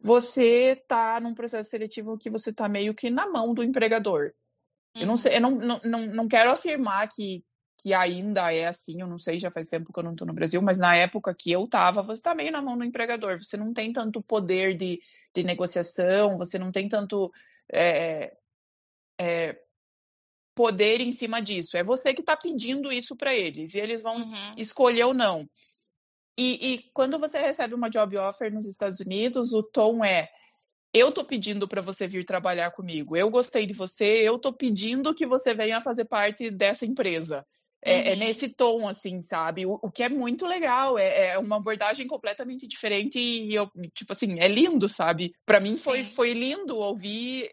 você 0.00 0.72
está 0.72 1.20
num 1.20 1.32
processo 1.32 1.70
seletivo 1.70 2.18
que 2.18 2.28
você 2.28 2.50
está 2.50 2.68
meio 2.68 2.92
que 2.92 3.08
na 3.08 3.28
mão 3.30 3.54
do 3.54 3.62
empregador. 3.62 4.32
Eu 4.94 5.06
não 5.06 5.16
sei, 5.16 5.36
eu 5.36 5.40
não, 5.40 5.52
não, 5.52 5.80
não, 5.84 6.06
não 6.06 6.28
quero 6.28 6.50
afirmar 6.50 7.08
que, 7.08 7.44
que 7.82 7.92
ainda 7.92 8.52
é 8.52 8.66
assim, 8.66 9.00
eu 9.00 9.08
não 9.08 9.18
sei, 9.18 9.40
já 9.40 9.50
faz 9.50 9.66
tempo 9.66 9.92
que 9.92 9.98
eu 9.98 10.04
não 10.04 10.12
estou 10.12 10.26
no 10.26 10.32
Brasil, 10.32 10.62
mas 10.62 10.78
na 10.78 10.94
época 10.94 11.34
que 11.36 11.50
eu 11.50 11.64
estava, 11.64 12.00
você 12.00 12.20
está 12.20 12.32
meio 12.32 12.52
na 12.52 12.62
mão 12.62 12.78
do 12.78 12.84
empregador, 12.84 13.42
você 13.42 13.56
não 13.56 13.74
tem 13.74 13.92
tanto 13.92 14.22
poder 14.22 14.76
de, 14.76 15.02
de 15.34 15.42
negociação, 15.42 16.38
você 16.38 16.60
não 16.60 16.70
tem 16.70 16.88
tanto 16.88 17.32
é, 17.72 18.36
é, 19.18 19.58
poder 20.54 21.00
em 21.00 21.10
cima 21.10 21.42
disso. 21.42 21.76
É 21.76 21.82
você 21.82 22.14
que 22.14 22.20
está 22.20 22.36
pedindo 22.36 22.92
isso 22.92 23.16
para 23.16 23.34
eles, 23.34 23.74
e 23.74 23.80
eles 23.80 24.00
vão 24.00 24.16
uhum. 24.16 24.52
escolher 24.56 25.04
ou 25.04 25.14
não. 25.14 25.48
E, 26.38 26.74
e 26.74 26.90
quando 26.94 27.18
você 27.18 27.38
recebe 27.40 27.74
uma 27.74 27.90
job 27.90 28.16
offer 28.16 28.52
nos 28.52 28.64
Estados 28.64 29.00
Unidos, 29.00 29.52
o 29.52 29.62
tom 29.62 30.04
é 30.04 30.30
eu 30.94 31.10
tô 31.10 31.24
pedindo 31.24 31.66
para 31.66 31.82
você 31.82 32.06
vir 32.06 32.24
trabalhar 32.24 32.70
comigo. 32.70 33.16
Eu 33.16 33.28
gostei 33.30 33.66
de 33.66 33.72
você, 33.72 34.04
eu 34.04 34.38
tô 34.38 34.52
pedindo 34.52 35.14
que 35.14 35.26
você 35.26 35.52
venha 35.52 35.80
fazer 35.80 36.04
parte 36.04 36.50
dessa 36.50 36.84
empresa. 36.84 37.44
É, 37.84 38.10
é, 38.10 38.12
uhum. 38.12 38.18
nesse 38.20 38.48
tom, 38.48 38.86
assim, 38.86 39.20
sabe? 39.20 39.66
O, 39.66 39.78
o 39.82 39.90
que 39.90 40.04
é 40.04 40.08
muito 40.08 40.46
legal, 40.46 40.96
é, 40.96 41.30
é, 41.30 41.38
uma 41.38 41.56
abordagem 41.56 42.06
completamente 42.06 42.66
diferente 42.66 43.18
e 43.18 43.52
eu, 43.52 43.68
tipo 43.92 44.12
assim, 44.12 44.38
é 44.38 44.46
lindo, 44.46 44.88
sabe? 44.88 45.34
Para 45.44 45.60
mim 45.60 45.76
foi, 45.76 46.04
foi 46.04 46.32
lindo 46.32 46.76
ouvir 46.76 47.50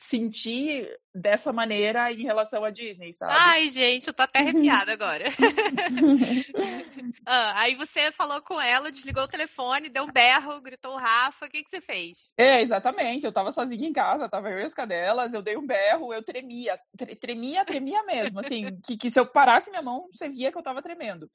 sentir 0.00 0.88
dessa 1.14 1.52
maneira 1.52 2.10
em 2.10 2.22
relação 2.22 2.64
à 2.64 2.70
Disney, 2.70 3.12
sabe? 3.12 3.32
Ai, 3.36 3.68
gente, 3.68 4.08
eu 4.08 4.14
tô 4.14 4.22
até 4.22 4.40
arrepiada 4.40 4.92
agora. 4.92 5.24
ah, 7.24 7.60
aí 7.60 7.74
você 7.74 8.10
falou 8.10 8.42
com 8.42 8.60
ela, 8.60 8.90
desligou 8.90 9.22
o 9.22 9.28
telefone, 9.28 9.88
deu 9.88 10.04
um 10.04 10.12
berro, 10.12 10.60
gritou 10.60 10.96
Rafa, 10.96 11.46
o 11.46 11.48
que, 11.48 11.62
que 11.62 11.70
você 11.70 11.80
fez? 11.80 12.28
É, 12.36 12.60
exatamente, 12.60 13.24
eu 13.24 13.32
tava 13.32 13.52
sozinha 13.52 13.88
em 13.88 13.92
casa, 13.92 14.28
tava 14.28 14.50
eu 14.50 14.58
e 14.58 14.64
as 14.64 14.74
cadelas, 14.74 15.32
eu 15.32 15.42
dei 15.42 15.56
um 15.56 15.66
berro, 15.66 16.12
eu 16.12 16.22
tremia, 16.22 16.76
tremia, 17.20 17.64
tremia 17.64 18.02
mesmo, 18.04 18.40
assim, 18.40 18.78
que, 18.84 18.96
que 18.96 19.10
se 19.10 19.20
eu 19.20 19.26
parasse 19.26 19.70
minha 19.70 19.82
mão, 19.82 20.08
você 20.12 20.28
via 20.28 20.50
que 20.50 20.58
eu 20.58 20.62
tava 20.62 20.82
tremendo. 20.82 21.26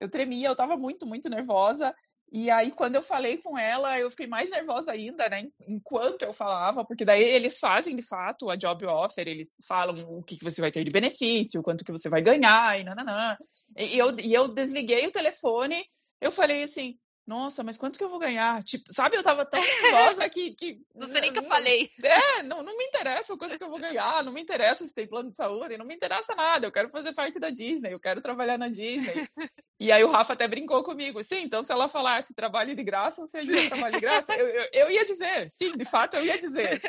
Eu 0.00 0.08
tremia, 0.08 0.48
eu 0.48 0.56
tava 0.56 0.76
muito, 0.76 1.06
muito 1.06 1.28
nervosa, 1.28 1.94
e 2.30 2.50
aí, 2.50 2.70
quando 2.70 2.96
eu 2.96 3.02
falei 3.02 3.38
com 3.38 3.58
ela, 3.58 3.98
eu 3.98 4.10
fiquei 4.10 4.26
mais 4.26 4.50
nervosa 4.50 4.92
ainda, 4.92 5.28
né? 5.28 5.44
Enquanto 5.66 6.22
eu 6.22 6.32
falava, 6.32 6.84
porque 6.84 7.04
daí 7.04 7.22
eles 7.22 7.58
fazem 7.58 7.96
de 7.96 8.02
fato 8.02 8.50
a 8.50 8.56
job 8.56 8.84
offer, 8.86 9.26
eles 9.26 9.54
falam 9.66 10.04
o 10.10 10.22
que, 10.22 10.36
que 10.36 10.44
você 10.44 10.60
vai 10.60 10.70
ter 10.70 10.84
de 10.84 10.90
benefício, 10.90 11.62
quanto 11.62 11.84
que 11.84 11.92
você 11.92 12.08
vai 12.08 12.20
ganhar, 12.20 12.78
e 12.78 12.84
nananã. 12.84 13.36
E 13.76 13.96
eu, 13.96 14.14
e 14.18 14.34
eu 14.34 14.48
desliguei 14.48 15.06
o 15.06 15.12
telefone, 15.12 15.82
eu 16.20 16.30
falei 16.30 16.64
assim, 16.64 16.98
nossa, 17.28 17.62
mas 17.62 17.76
quanto 17.76 17.98
que 17.98 18.02
eu 18.02 18.08
vou 18.08 18.18
ganhar? 18.18 18.64
Tipo, 18.64 18.90
sabe, 18.90 19.14
eu 19.14 19.22
tava 19.22 19.44
tão 19.44 19.60
nervosa 19.60 20.26
que. 20.30 20.54
que 20.54 20.80
não 20.96 21.06
sei 21.08 21.20
nem 21.20 21.30
que 21.30 21.38
eu 21.38 21.42
falei. 21.42 21.90
É, 22.02 22.42
não, 22.42 22.62
não 22.62 22.74
me 22.74 22.84
interessa 22.84 23.34
o 23.34 23.36
quanto 23.36 23.58
que 23.58 23.62
eu 23.62 23.68
vou 23.68 23.78
ganhar, 23.78 24.24
não 24.24 24.32
me 24.32 24.40
interessa 24.40 24.86
se 24.86 24.94
tem 24.94 25.06
plano 25.06 25.28
de 25.28 25.34
saúde, 25.34 25.76
não 25.76 25.84
me 25.84 25.94
interessa 25.94 26.34
nada. 26.34 26.66
Eu 26.66 26.72
quero 26.72 26.88
fazer 26.88 27.12
parte 27.12 27.38
da 27.38 27.50
Disney, 27.50 27.92
eu 27.92 28.00
quero 28.00 28.22
trabalhar 28.22 28.56
na 28.56 28.70
Disney. 28.70 29.28
e 29.78 29.92
aí 29.92 30.02
o 30.02 30.08
Rafa 30.08 30.32
até 30.32 30.48
brincou 30.48 30.82
comigo. 30.82 31.22
Sim, 31.22 31.42
então 31.42 31.62
se 31.62 31.70
ela 31.70 31.86
falasse 31.86 32.32
trabalho 32.32 32.74
de 32.74 32.82
graça, 32.82 33.20
você 33.20 33.42
ia 33.42 33.68
trabalho 33.68 33.94
de 33.96 34.00
graça, 34.00 34.34
eu, 34.34 34.48
eu, 34.48 34.68
eu, 34.72 34.90
ia 34.90 35.04
dizer. 35.04 35.50
Sim, 35.50 35.76
de 35.76 35.84
fato 35.84 36.16
eu 36.16 36.24
ia 36.24 36.38
dizer. 36.38 36.80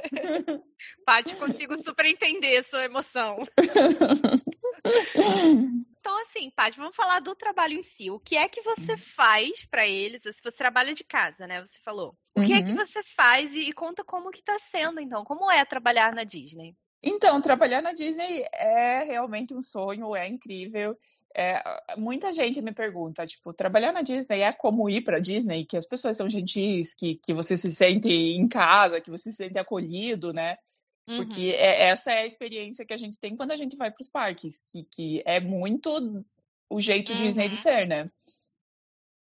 Paty, 1.05 1.35
consigo 1.35 1.75
super 1.75 2.05
entender 2.05 2.63
sua 2.63 2.85
emoção. 2.85 3.45
Então, 6.09 6.21
assim, 6.23 6.49
Paty, 6.49 6.75
vamos 6.75 6.95
falar 6.95 7.19
do 7.19 7.35
trabalho 7.35 7.77
em 7.77 7.83
si. 7.83 8.09
O 8.09 8.19
que 8.19 8.35
é 8.35 8.49
que 8.49 8.63
você 8.63 8.93
uhum. 8.93 8.97
faz 8.97 9.63
para 9.69 9.87
eles? 9.87 10.23
Se 10.23 10.41
você 10.43 10.57
trabalha 10.57 10.91
de 10.91 11.03
casa, 11.03 11.45
né? 11.45 11.63
Você 11.63 11.77
falou. 11.85 12.17
O 12.35 12.41
que 12.41 12.51
uhum. 12.51 12.57
é 12.57 12.63
que 12.63 12.71
uhum. 12.71 12.77
você 12.77 13.03
faz 13.03 13.53
e, 13.53 13.69
e 13.69 13.71
conta 13.71 14.03
como 14.03 14.31
que 14.31 14.41
tá 14.41 14.57
sendo, 14.57 14.99
então. 14.99 15.23
Como 15.23 15.51
é 15.51 15.63
trabalhar 15.63 16.11
na 16.11 16.23
Disney? 16.23 16.75
Então, 17.03 17.39
trabalhar 17.39 17.83
na 17.83 17.93
Disney 17.93 18.43
é 18.53 19.03
realmente 19.03 19.53
um 19.53 19.61
sonho, 19.61 20.15
é 20.15 20.27
incrível. 20.27 20.97
É, 21.37 21.61
muita 21.95 22.33
gente 22.33 22.59
me 22.59 22.73
pergunta, 22.73 23.27
tipo, 23.27 23.53
trabalhar 23.53 23.91
na 23.91 24.01
Disney 24.01 24.41
é 24.41 24.51
como 24.51 24.89
ir 24.89 25.01
para 25.01 25.19
Disney, 25.19 25.63
que 25.63 25.77
as 25.77 25.85
pessoas 25.85 26.17
são 26.17 26.27
gentis, 26.27 26.95
que, 26.95 27.19
que 27.23 27.35
você 27.35 27.55
se 27.55 27.71
sente 27.71 28.09
em 28.09 28.47
casa, 28.47 28.99
que 28.99 29.11
você 29.11 29.29
se 29.29 29.37
sente 29.37 29.59
acolhido, 29.59 30.33
né? 30.33 30.57
Porque 31.17 31.47
uhum. 31.49 31.55
é, 31.55 31.83
essa 31.89 32.11
é 32.11 32.21
a 32.21 32.25
experiência 32.25 32.85
que 32.85 32.93
a 32.93 32.97
gente 32.97 33.19
tem 33.19 33.35
quando 33.35 33.51
a 33.51 33.57
gente 33.57 33.75
vai 33.75 33.89
para 33.89 34.01
os 34.01 34.09
parques, 34.09 34.61
que, 34.71 34.83
que 34.83 35.23
é 35.25 35.39
muito 35.39 36.23
o 36.69 36.79
jeito 36.79 37.11
uhum. 37.11 37.17
Disney 37.17 37.49
de 37.49 37.55
uhum. 37.55 37.61
ser, 37.61 37.87
né? 37.87 38.11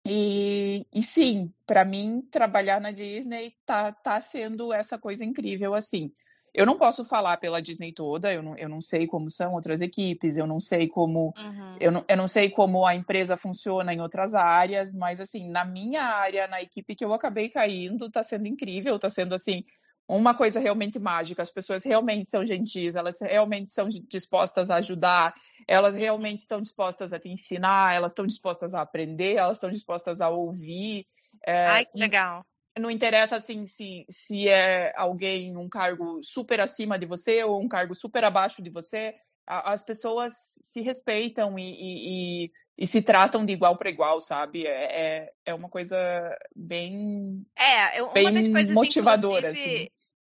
E, 0.08 0.86
e 0.94 1.02
sim, 1.02 1.52
para 1.66 1.84
mim, 1.84 2.22
trabalhar 2.30 2.80
na 2.80 2.90
Disney 2.90 3.54
tá, 3.64 3.92
tá 3.92 4.20
sendo 4.20 4.72
essa 4.72 4.98
coisa 4.98 5.24
incrível, 5.24 5.74
assim. 5.74 6.12
Eu 6.54 6.64
não 6.64 6.78
posso 6.78 7.04
falar 7.04 7.36
pela 7.36 7.60
Disney 7.60 7.92
toda, 7.92 8.32
eu 8.32 8.42
não, 8.42 8.56
eu 8.56 8.68
não 8.68 8.80
sei 8.80 9.06
como 9.06 9.28
são 9.28 9.52
outras 9.52 9.82
equipes, 9.82 10.38
eu 10.38 10.46
não 10.46 10.58
sei 10.58 10.88
como 10.88 11.34
uhum. 11.36 11.76
eu, 11.78 11.92
não, 11.92 12.04
eu 12.08 12.16
não 12.16 12.26
sei 12.26 12.48
como 12.48 12.86
a 12.86 12.94
empresa 12.94 13.36
funciona 13.36 13.92
em 13.92 14.00
outras 14.00 14.34
áreas, 14.34 14.94
mas 14.94 15.20
assim, 15.20 15.50
na 15.50 15.66
minha 15.66 16.02
área, 16.02 16.46
na 16.46 16.62
equipe 16.62 16.94
que 16.94 17.04
eu 17.04 17.12
acabei 17.12 17.50
caindo, 17.50 18.10
tá 18.10 18.22
sendo 18.22 18.46
incrível, 18.46 18.98
tá 18.98 19.10
sendo 19.10 19.34
assim, 19.34 19.64
uma 20.08 20.34
coisa 20.34 20.60
realmente 20.60 20.98
mágica. 20.98 21.42
As 21.42 21.50
pessoas 21.50 21.84
realmente 21.84 22.28
são 22.28 22.44
gentis, 22.44 22.94
elas 22.94 23.20
realmente 23.20 23.70
são 23.70 23.88
dispostas 23.88 24.70
a 24.70 24.76
ajudar, 24.76 25.34
elas 25.66 25.94
realmente 25.94 26.40
estão 26.40 26.60
dispostas 26.60 27.12
a 27.12 27.18
te 27.18 27.28
ensinar, 27.28 27.94
elas 27.94 28.12
estão 28.12 28.26
dispostas 28.26 28.74
a 28.74 28.82
aprender, 28.82 29.34
elas 29.34 29.56
estão 29.56 29.70
dispostas 29.70 30.20
a 30.20 30.28
ouvir. 30.28 31.06
É, 31.44 31.66
Ai, 31.66 31.84
que 31.86 31.98
legal. 31.98 32.44
Não 32.78 32.90
interessa 32.90 33.36
assim 33.36 33.66
se, 33.66 34.04
se 34.08 34.48
é 34.48 34.92
alguém 34.96 35.56
um 35.56 35.68
cargo 35.68 36.20
super 36.22 36.60
acima 36.60 36.98
de 36.98 37.06
você 37.06 37.42
ou 37.42 37.60
um 37.60 37.68
cargo 37.68 37.94
super 37.94 38.22
abaixo 38.22 38.62
de 38.62 38.70
você. 38.70 39.14
as 39.46 39.82
pessoas 39.82 40.34
se 40.60 40.82
respeitam 40.82 41.58
e, 41.58 41.62
e, 41.62 42.44
e 42.44 42.50
e 42.78 42.86
se 42.86 43.00
tratam 43.00 43.44
de 43.44 43.52
igual 43.54 43.76
para 43.76 43.88
igual, 43.88 44.20
sabe? 44.20 44.66
É, 44.66 45.24
é, 45.24 45.32
é 45.46 45.54
uma 45.54 45.68
coisa 45.68 45.96
bem, 46.54 47.42
é, 47.58 48.02
uma 48.02 48.12
bem 48.12 48.32
das 48.32 48.48
coisas, 48.48 48.74
motivadora. 48.74 49.50
Assim. 49.50 49.88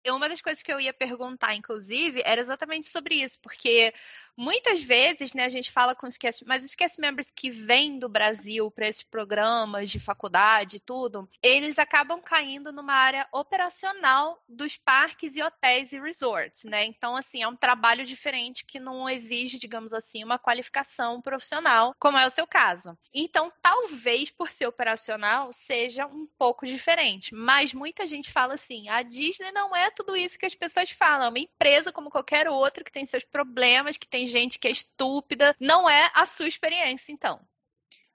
Uma 0.07 0.27
das 0.27 0.41
coisas 0.41 0.63
que 0.63 0.73
eu 0.73 0.79
ia 0.79 0.93
perguntar, 0.93 1.53
inclusive, 1.55 2.21
era 2.25 2.41
exatamente 2.41 2.87
sobre 2.87 3.15
isso, 3.15 3.39
porque 3.39 3.93
muitas 4.35 4.81
vezes, 4.81 5.33
né, 5.33 5.45
a 5.45 5.49
gente 5.49 5.71
fala 5.71 5.93
com 5.93 6.07
os 6.07 6.17
cast, 6.17 6.43
mas 6.45 6.63
os 6.63 6.73
cast 6.73 6.99
members 6.99 7.29
que 7.29 7.51
vêm 7.51 7.99
do 7.99 8.09
Brasil 8.09 8.71
para 8.71 8.87
esses 8.87 9.03
programas 9.03 9.91
de 9.91 9.99
faculdade 9.99 10.77
e 10.77 10.79
tudo, 10.79 11.29
eles 11.43 11.77
acabam 11.77 12.19
caindo 12.19 12.71
numa 12.71 12.93
área 12.93 13.27
operacional 13.31 14.43
dos 14.49 14.77
parques 14.77 15.35
e 15.35 15.43
hotéis 15.43 15.91
e 15.91 15.99
resorts, 15.99 16.63
né? 16.63 16.83
Então, 16.85 17.15
assim, 17.15 17.43
é 17.43 17.47
um 17.47 17.55
trabalho 17.55 18.03
diferente 18.03 18.65
que 18.65 18.79
não 18.79 19.07
exige, 19.07 19.59
digamos 19.59 19.93
assim, 19.93 20.23
uma 20.23 20.39
qualificação 20.39 21.21
profissional, 21.21 21.93
como 21.99 22.17
é 22.17 22.25
o 22.25 22.31
seu 22.31 22.47
caso. 22.47 22.97
Então, 23.13 23.51
talvez 23.61 24.31
por 24.31 24.51
ser 24.51 24.65
operacional 24.65 25.51
seja 25.53 26.07
um 26.07 26.25
pouco 26.37 26.65
diferente, 26.65 27.35
mas 27.35 27.73
muita 27.73 28.07
gente 28.07 28.31
fala 28.31 28.55
assim: 28.55 28.89
a 28.89 29.03
Disney 29.03 29.51
não 29.51 29.75
é 29.75 29.90
tudo 29.91 30.15
isso 30.15 30.39
que 30.39 30.45
as 30.45 30.55
pessoas 30.55 30.89
falam, 30.89 31.27
é 31.27 31.29
uma 31.29 31.39
empresa 31.39 31.91
como 31.91 32.09
qualquer 32.09 32.47
outra 32.49 32.83
que 32.83 32.91
tem 32.91 33.05
seus 33.05 33.23
problemas, 33.23 33.97
que 33.97 34.07
tem 34.07 34.25
gente 34.25 34.57
que 34.57 34.67
é 34.67 34.71
estúpida. 34.71 35.55
Não 35.59 35.89
é 35.89 36.09
a 36.13 36.25
sua 36.25 36.47
experiência, 36.47 37.11
então. 37.11 37.39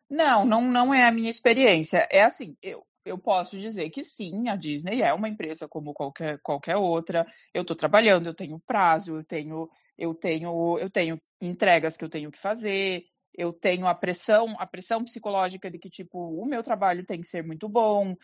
Não, 0.08 0.44
não, 0.44 0.62
não 0.62 0.94
é 0.94 1.04
a 1.04 1.10
minha 1.12 1.30
experiência. 1.30 2.06
É 2.10 2.22
assim, 2.22 2.56
eu, 2.62 2.86
eu 3.04 3.18
posso 3.18 3.58
dizer 3.58 3.90
que 3.90 4.04
sim, 4.04 4.48
a 4.48 4.56
Disney 4.56 5.02
é 5.02 5.12
uma 5.12 5.28
empresa 5.28 5.68
como 5.68 5.94
qualquer, 5.94 6.38
qualquer 6.42 6.76
outra. 6.76 7.26
Eu 7.54 7.62
estou 7.62 7.76
trabalhando, 7.76 8.26
eu 8.26 8.34
tenho 8.34 8.58
prazo, 8.66 9.16
eu 9.16 9.24
tenho, 9.24 9.68
eu 9.96 10.14
tenho, 10.14 10.76
eu 10.78 10.90
tenho 10.90 11.18
entregas 11.40 11.96
que 11.96 12.04
eu 12.04 12.08
tenho 12.08 12.30
que 12.30 12.38
fazer. 12.38 13.04
eu 13.36 13.52
tenho 13.52 13.86
a 13.86 13.94
pressão, 13.94 14.56
a 14.58 14.66
pressão 14.66 15.04
psicológica 15.04 15.70
de 15.70 15.78
que, 15.78 15.90
tipo, 15.90 16.18
o 16.18 16.46
meu 16.46 16.62
trabalho 16.62 17.04
tem 17.04 17.20
que 17.20 17.26
ser 17.26 17.44
muito 17.44 17.68
bom. 17.68 18.16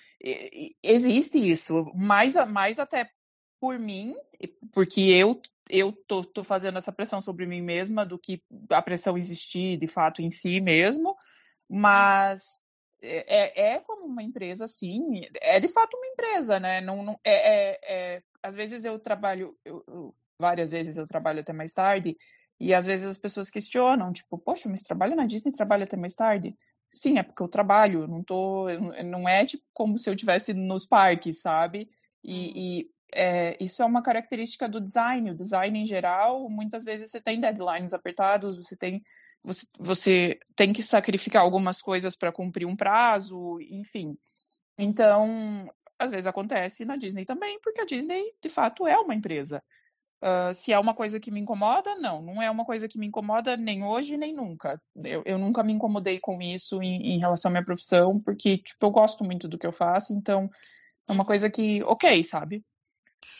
existe 0.82 1.38
isso, 1.38 1.84
mais, 1.94 2.34
mais 2.48 2.78
até 2.78 3.11
por 3.63 3.79
mim, 3.79 4.17
porque 4.73 5.01
eu 5.01 5.41
eu 5.71 5.93
tô, 5.93 6.25
tô 6.25 6.43
fazendo 6.43 6.77
essa 6.77 6.93
pressão 6.93 7.21
sobre 7.21 7.47
mim 7.47 7.63
mesma 7.63 8.05
do 8.05 8.19
que 8.19 8.43
a 8.69 8.83
pressão 8.83 9.17
existir 9.17 9.77
de 9.77 9.87
fato 9.87 10.21
em 10.21 10.33
si 10.33 10.61
mesmo, 10.61 11.17
mas 11.69 12.61
é, 13.01 13.71
é, 13.71 13.75
é 13.75 13.79
como 13.79 14.05
uma 14.05 14.23
empresa, 14.25 14.67
sim, 14.67 15.23
é 15.41 15.61
de 15.61 15.69
fato 15.69 15.97
uma 15.97 16.09
empresa, 16.09 16.59
né? 16.59 16.81
Não, 16.81 17.05
não 17.05 17.21
é, 17.23 17.35
é, 17.35 17.79
é 17.85 18.23
às 18.43 18.57
vezes 18.57 18.85
eu 18.85 18.99
trabalho, 18.99 19.57
eu, 19.65 19.85
eu, 19.87 20.15
várias 20.37 20.73
vezes 20.73 20.97
eu 20.97 21.07
trabalho 21.07 21.39
até 21.39 21.53
mais 21.53 21.73
tarde, 21.73 22.17
e 22.59 22.75
às 22.75 22.85
vezes 22.85 23.07
as 23.07 23.17
pessoas 23.17 23.49
questionam, 23.49 24.13
tipo, 24.13 24.37
poxa, 24.37 24.69
mas 24.69 24.83
trabalho 24.83 25.15
na 25.15 25.25
Disney, 25.25 25.53
trabalho 25.53 25.85
até 25.85 25.97
mais 25.97 26.17
tarde? 26.17 26.57
Sim, 26.91 27.17
é 27.17 27.23
porque 27.23 27.43
eu 27.43 27.49
trabalho, 27.49 28.09
não 28.09 28.25
tô, 28.25 28.67
não 29.05 29.29
é 29.29 29.47
tipo 29.47 29.65
como 29.73 29.97
se 29.97 30.11
eu 30.11 30.17
tivesse 30.17 30.53
nos 30.53 30.85
parques, 30.85 31.41
sabe? 31.41 31.89
E, 32.25 32.33
uhum. 32.33 32.53
e 32.57 32.91
é, 33.15 33.57
isso 33.61 33.83
é 33.83 33.87
uma 33.87 34.03
característica 34.03 34.69
do 34.69 34.81
design. 34.81 35.31
O 35.31 35.35
design 35.35 35.79
em 35.79 35.87
geral, 35.87 36.49
muitas 36.49 36.85
vezes 36.85 37.11
você 37.11 37.21
tem 37.21 37.39
deadlines 37.39 37.95
apertados, 37.95 38.57
você 38.57 38.77
tem 38.77 39.03
você, 39.45 39.67
você 39.81 40.39
tem 40.55 40.73
que 40.73 40.83
sacrificar 40.83 41.43
algumas 41.43 41.83
coisas 41.83 42.15
para 42.15 42.33
cumprir 42.33 42.67
um 42.67 42.77
prazo, 42.77 43.59
enfim. 43.71 44.17
Então, 44.79 45.69
às 45.99 46.11
vezes 46.11 46.27
acontece 46.27 46.85
na 46.85 46.97
Disney 46.97 47.25
também, 47.25 47.59
porque 47.61 47.81
a 47.81 47.85
Disney 47.85 48.25
de 48.41 48.49
fato 48.49 48.87
é 48.87 48.97
uma 48.97 49.15
empresa. 49.15 49.63
Uh, 50.23 50.55
se 50.55 50.73
é 50.73 50.79
uma 50.79 50.95
coisa 50.95 51.19
que 51.19 51.33
me 51.33 51.41
incomoda, 51.41 51.97
não, 51.97 52.23
não 52.23 52.41
é 52.41 52.49
uma 52.49 52.65
coisa 52.65 52.87
que 52.87 52.97
me 52.97 53.09
incomoda 53.09 53.57
nem 53.57 53.83
hoje 53.83 54.17
nem 54.17 54.33
nunca. 54.33 54.81
Eu, 54.95 55.23
eu 55.27 55.37
nunca 55.37 55.65
me 55.65 55.73
incomodei 55.73 56.21
com 56.21 56.41
isso 56.41 56.81
em, 56.81 57.15
em, 57.15 57.19
relação 57.19 57.49
à 57.49 57.53
minha 57.53 57.65
profissão, 57.65 58.21
porque 58.21 58.59
tipo, 58.59 58.87
eu 58.87 58.91
gosto 58.93 59.25
muito 59.25 59.49
do 59.49 59.59
que 59.59 59.67
eu 59.67 59.73
faço, 59.73 60.13
então 60.15 60.49
é 61.09 61.13
uma 61.13 61.25
coisa 61.25 61.51
que, 61.51 61.83
ok, 61.83 62.23
sabe? 62.23 62.65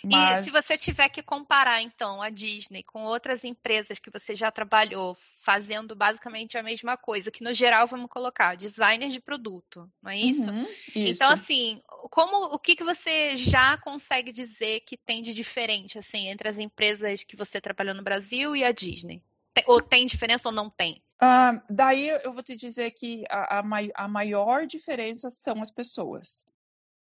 Mas... 0.05 0.41
E 0.41 0.45
se 0.45 0.51
você 0.51 0.77
tiver 0.77 1.09
que 1.09 1.23
comparar, 1.23 1.81
então, 1.83 2.21
a 2.21 2.31
Disney 2.31 2.83
com 2.83 3.05
outras 3.05 3.45
empresas 3.45 3.99
que 3.99 4.11
você 4.11 4.35
já 4.35 4.51
trabalhou 4.51 5.17
fazendo 5.39 5.95
basicamente 5.95 6.59
a 6.59 6.63
mesma 6.63 6.97
coisa, 6.97 7.31
que 7.31 7.45
no 7.45 7.53
geral 7.53 7.87
vamos 7.87 8.11
colocar 8.11 8.57
designers 8.57 9.13
de 9.13 9.21
produto, 9.21 9.91
não 10.03 10.11
é 10.11 10.19
isso? 10.19 10.51
Uhum, 10.51 10.67
isso. 10.95 11.13
Então, 11.13 11.31
assim, 11.31 11.81
como 12.11 12.47
o 12.47 12.59
que, 12.59 12.77
que 12.77 12.85
você 12.85 13.37
já 13.37 13.77
consegue 13.77 14.33
dizer 14.33 14.81
que 14.81 14.97
tem 14.97 15.23
de 15.23 15.35
diferente, 15.35 15.99
assim, 15.99 16.29
entre 16.29 16.49
as 16.49 16.59
empresas 16.59 17.25
que 17.25 17.37
você 17.37 17.61
trabalhou 17.61 17.95
no 17.95 18.03
Brasil 18.03 18.55
e 18.57 18.65
a 18.65 18.73
Disney? 18.73 19.23
Ou 19.67 19.81
tem 19.83 20.07
diferença 20.07 20.49
ou 20.49 20.55
não 20.55 20.71
tem? 20.71 21.03
Uh, 21.23 21.61
daí 21.71 22.09
eu 22.09 22.33
vou 22.33 22.43
te 22.43 22.57
dizer 22.57 22.91
que 22.93 23.23
a, 23.31 23.59
a, 23.59 23.63
a 23.95 24.09
maior 24.09 24.67
diferença 24.67 25.31
são 25.31 25.61
as 25.61 25.71
pessoas. 25.71 26.47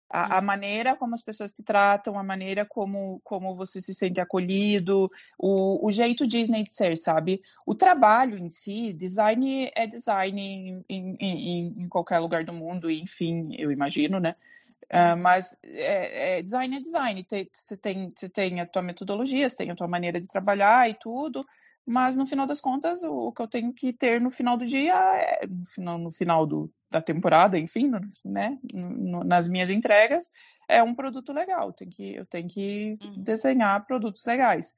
A, 0.10 0.38
a, 0.38 0.42
maneira 0.42 0.96
como 0.96 1.14
as 1.14 1.22
pessoas 1.22 1.52
te 1.52 1.62
tratam, 1.62 2.18
a 2.18 2.24
maneira 2.24 2.66
como, 2.66 3.20
como 3.24 3.54
você 3.54 3.82
se 3.82 3.94
sente 3.94 4.22
acolhido, 4.22 5.12
o, 5.38 5.86
o 5.86 5.92
jeito 5.92 6.26
Disney 6.26 6.64
de 6.64 6.74
ser, 6.74 6.96
sabe? 6.96 7.42
O 7.66 7.76
trabalho 7.76 8.38
em 8.38 8.50
si, 8.50 8.94
design 8.94 9.70
é 9.76 9.86
design 9.86 10.42
em, 10.42 10.86
em, 10.90 11.18
em, 11.20 11.84
em 11.84 11.90
qualquer 11.90 12.20
lugar 12.20 12.44
do 12.44 12.54
mundo, 12.54 12.90
enfim, 12.90 13.54
eu 13.58 13.72
imagino, 13.72 14.20
né? 14.20 14.36
Uh, 14.86 15.22
mas 15.22 15.58
é, 15.64 16.38
é, 16.38 16.42
design 16.42 16.78
é 16.78 16.80
design. 16.80 17.28
Você 17.52 17.76
tem, 17.76 18.10
você 18.16 18.30
tem 18.30 18.62
a 18.62 18.66
tua 18.66 18.82
metodologia, 18.82 19.50
você 19.50 19.58
tem 19.58 19.72
a 19.72 19.76
tua 19.76 19.88
maneira 19.88 20.20
de 20.20 20.28
trabalhar 20.28 20.90
e 20.90 20.94
tudo, 20.94 21.42
mas 21.86 22.16
no 22.16 22.26
final 22.26 22.46
das 22.46 22.62
contas, 22.62 23.04
o, 23.04 23.28
o 23.28 23.32
que 23.32 23.42
eu 23.42 23.48
tenho 23.48 23.74
que 23.74 23.92
ter 23.94 24.22
no 24.22 24.30
final 24.30 24.58
do 24.58 24.66
dia, 24.66 24.94
é, 24.94 25.48
no, 25.48 25.66
final, 25.66 25.98
no 25.98 26.12
final 26.12 26.46
do, 26.46 26.72
da 26.90 27.02
temporada, 27.02 27.58
enfim, 27.60 27.92
né, 28.24 28.58
nas 29.26 29.48
minhas 29.48 29.70
entregas, 29.70 30.32
é 30.68 30.82
um 30.82 30.96
produto 30.96 31.34
legal. 31.34 31.74
Tem 31.74 31.90
que, 31.90 32.16
eu 32.16 32.26
tenho 32.26 32.48
que 32.48 32.98
uhum. 33.02 33.24
desenhar 33.24 33.86
produtos 33.86 34.26
legais 34.26 34.74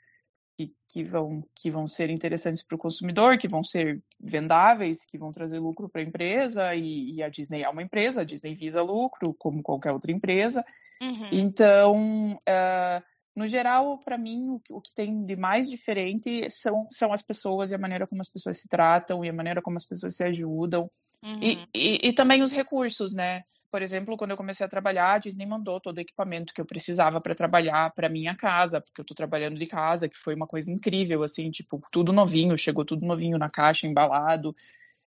que, 0.60 0.74
que, 0.92 1.04
vão, 1.06 1.42
que 1.56 1.72
vão 1.72 1.88
ser 1.88 2.10
interessantes 2.10 2.62
para 2.62 2.76
o 2.76 2.80
consumidor, 2.80 3.38
que 3.38 3.48
vão 3.48 3.64
ser 3.64 4.04
vendáveis, 4.20 5.06
que 5.06 5.18
vão 5.18 5.32
trazer 5.32 5.58
lucro 5.58 5.88
para 5.88 6.02
a 6.02 6.04
empresa. 6.04 6.76
E, 6.76 7.14
e, 7.14 7.24
a 7.24 7.30
Disney 7.30 7.64
é 7.64 7.70
uma 7.70 7.82
empresa, 7.82 8.22
a 8.22 8.26
Disney 8.26 8.54
visa 8.56 8.82
lucro, 8.82 9.34
como 9.40 9.64
qualquer 9.64 9.94
outra 9.94 10.12
empresa. 10.12 10.66
Uhum. 11.02 11.30
Então, 11.32 12.34
uh, 12.34 13.04
no 13.38 13.48
geral, 13.48 14.00
para 14.00 14.18
mim, 14.18 14.50
o 14.50 14.60
que, 14.60 14.74
o 14.74 14.82
que, 14.82 14.94
tem 14.94 15.24
de 15.24 15.38
mais 15.38 15.70
diferente 15.70 16.52
são, 16.52 16.88
são 16.92 17.14
as 17.14 17.22
pessoas 17.22 17.72
e 17.72 17.76
a 17.76 17.80
maneira 17.80 18.06
como 18.06 18.20
as 18.20 18.30
pessoas 18.30 18.60
se 18.60 18.68
tratam 18.68 19.24
e 19.24 19.30
a 19.30 19.34
maneira 19.34 19.62
como 19.62 19.78
as 19.78 19.86
pessoas 19.86 20.18
se 20.18 20.24
ajudam. 20.26 20.92
Uhum. 21.24 21.40
E, 21.42 21.68
e, 21.76 22.10
e, 22.10 22.14
também 22.14 22.42
os 22.42 22.52
recursos, 22.52 23.14
né? 23.14 23.44
Por 23.72 23.82
exemplo, 23.82 24.18
quando 24.18 24.32
eu 24.32 24.38
comecei 24.38 24.66
a 24.66 24.70
trabalhar, 24.70 25.14
a 25.14 25.18
Disney 25.20 25.46
mandou 25.46 25.80
todo 25.80 25.98
o 25.98 26.02
equipamento 26.02 26.54
que 26.54 26.62
eu 26.62 26.66
precisava 26.66 27.22
para 27.22 27.36
trabalhar 27.36 27.92
para 27.94 28.10
minha 28.10 28.36
casa, 28.36 28.82
porque 28.82 29.02
eu 29.02 29.04
estou 29.04 29.16
trabalhando 29.16 29.58
de 29.58 29.68
casa, 29.68 30.10
que 30.10 30.18
foi 30.18 30.34
uma 30.34 30.48
coisa 30.48 30.72
incrível, 30.72 31.22
assim, 31.22 31.52
tipo, 31.52 31.80
tudo 31.92 32.12
novinho, 32.12 32.58
chegou 32.58 32.84
tudo 32.84 33.06
novinho 33.06 33.38
na 33.38 33.50
caixa, 33.50 33.86
embalado. 33.86 34.52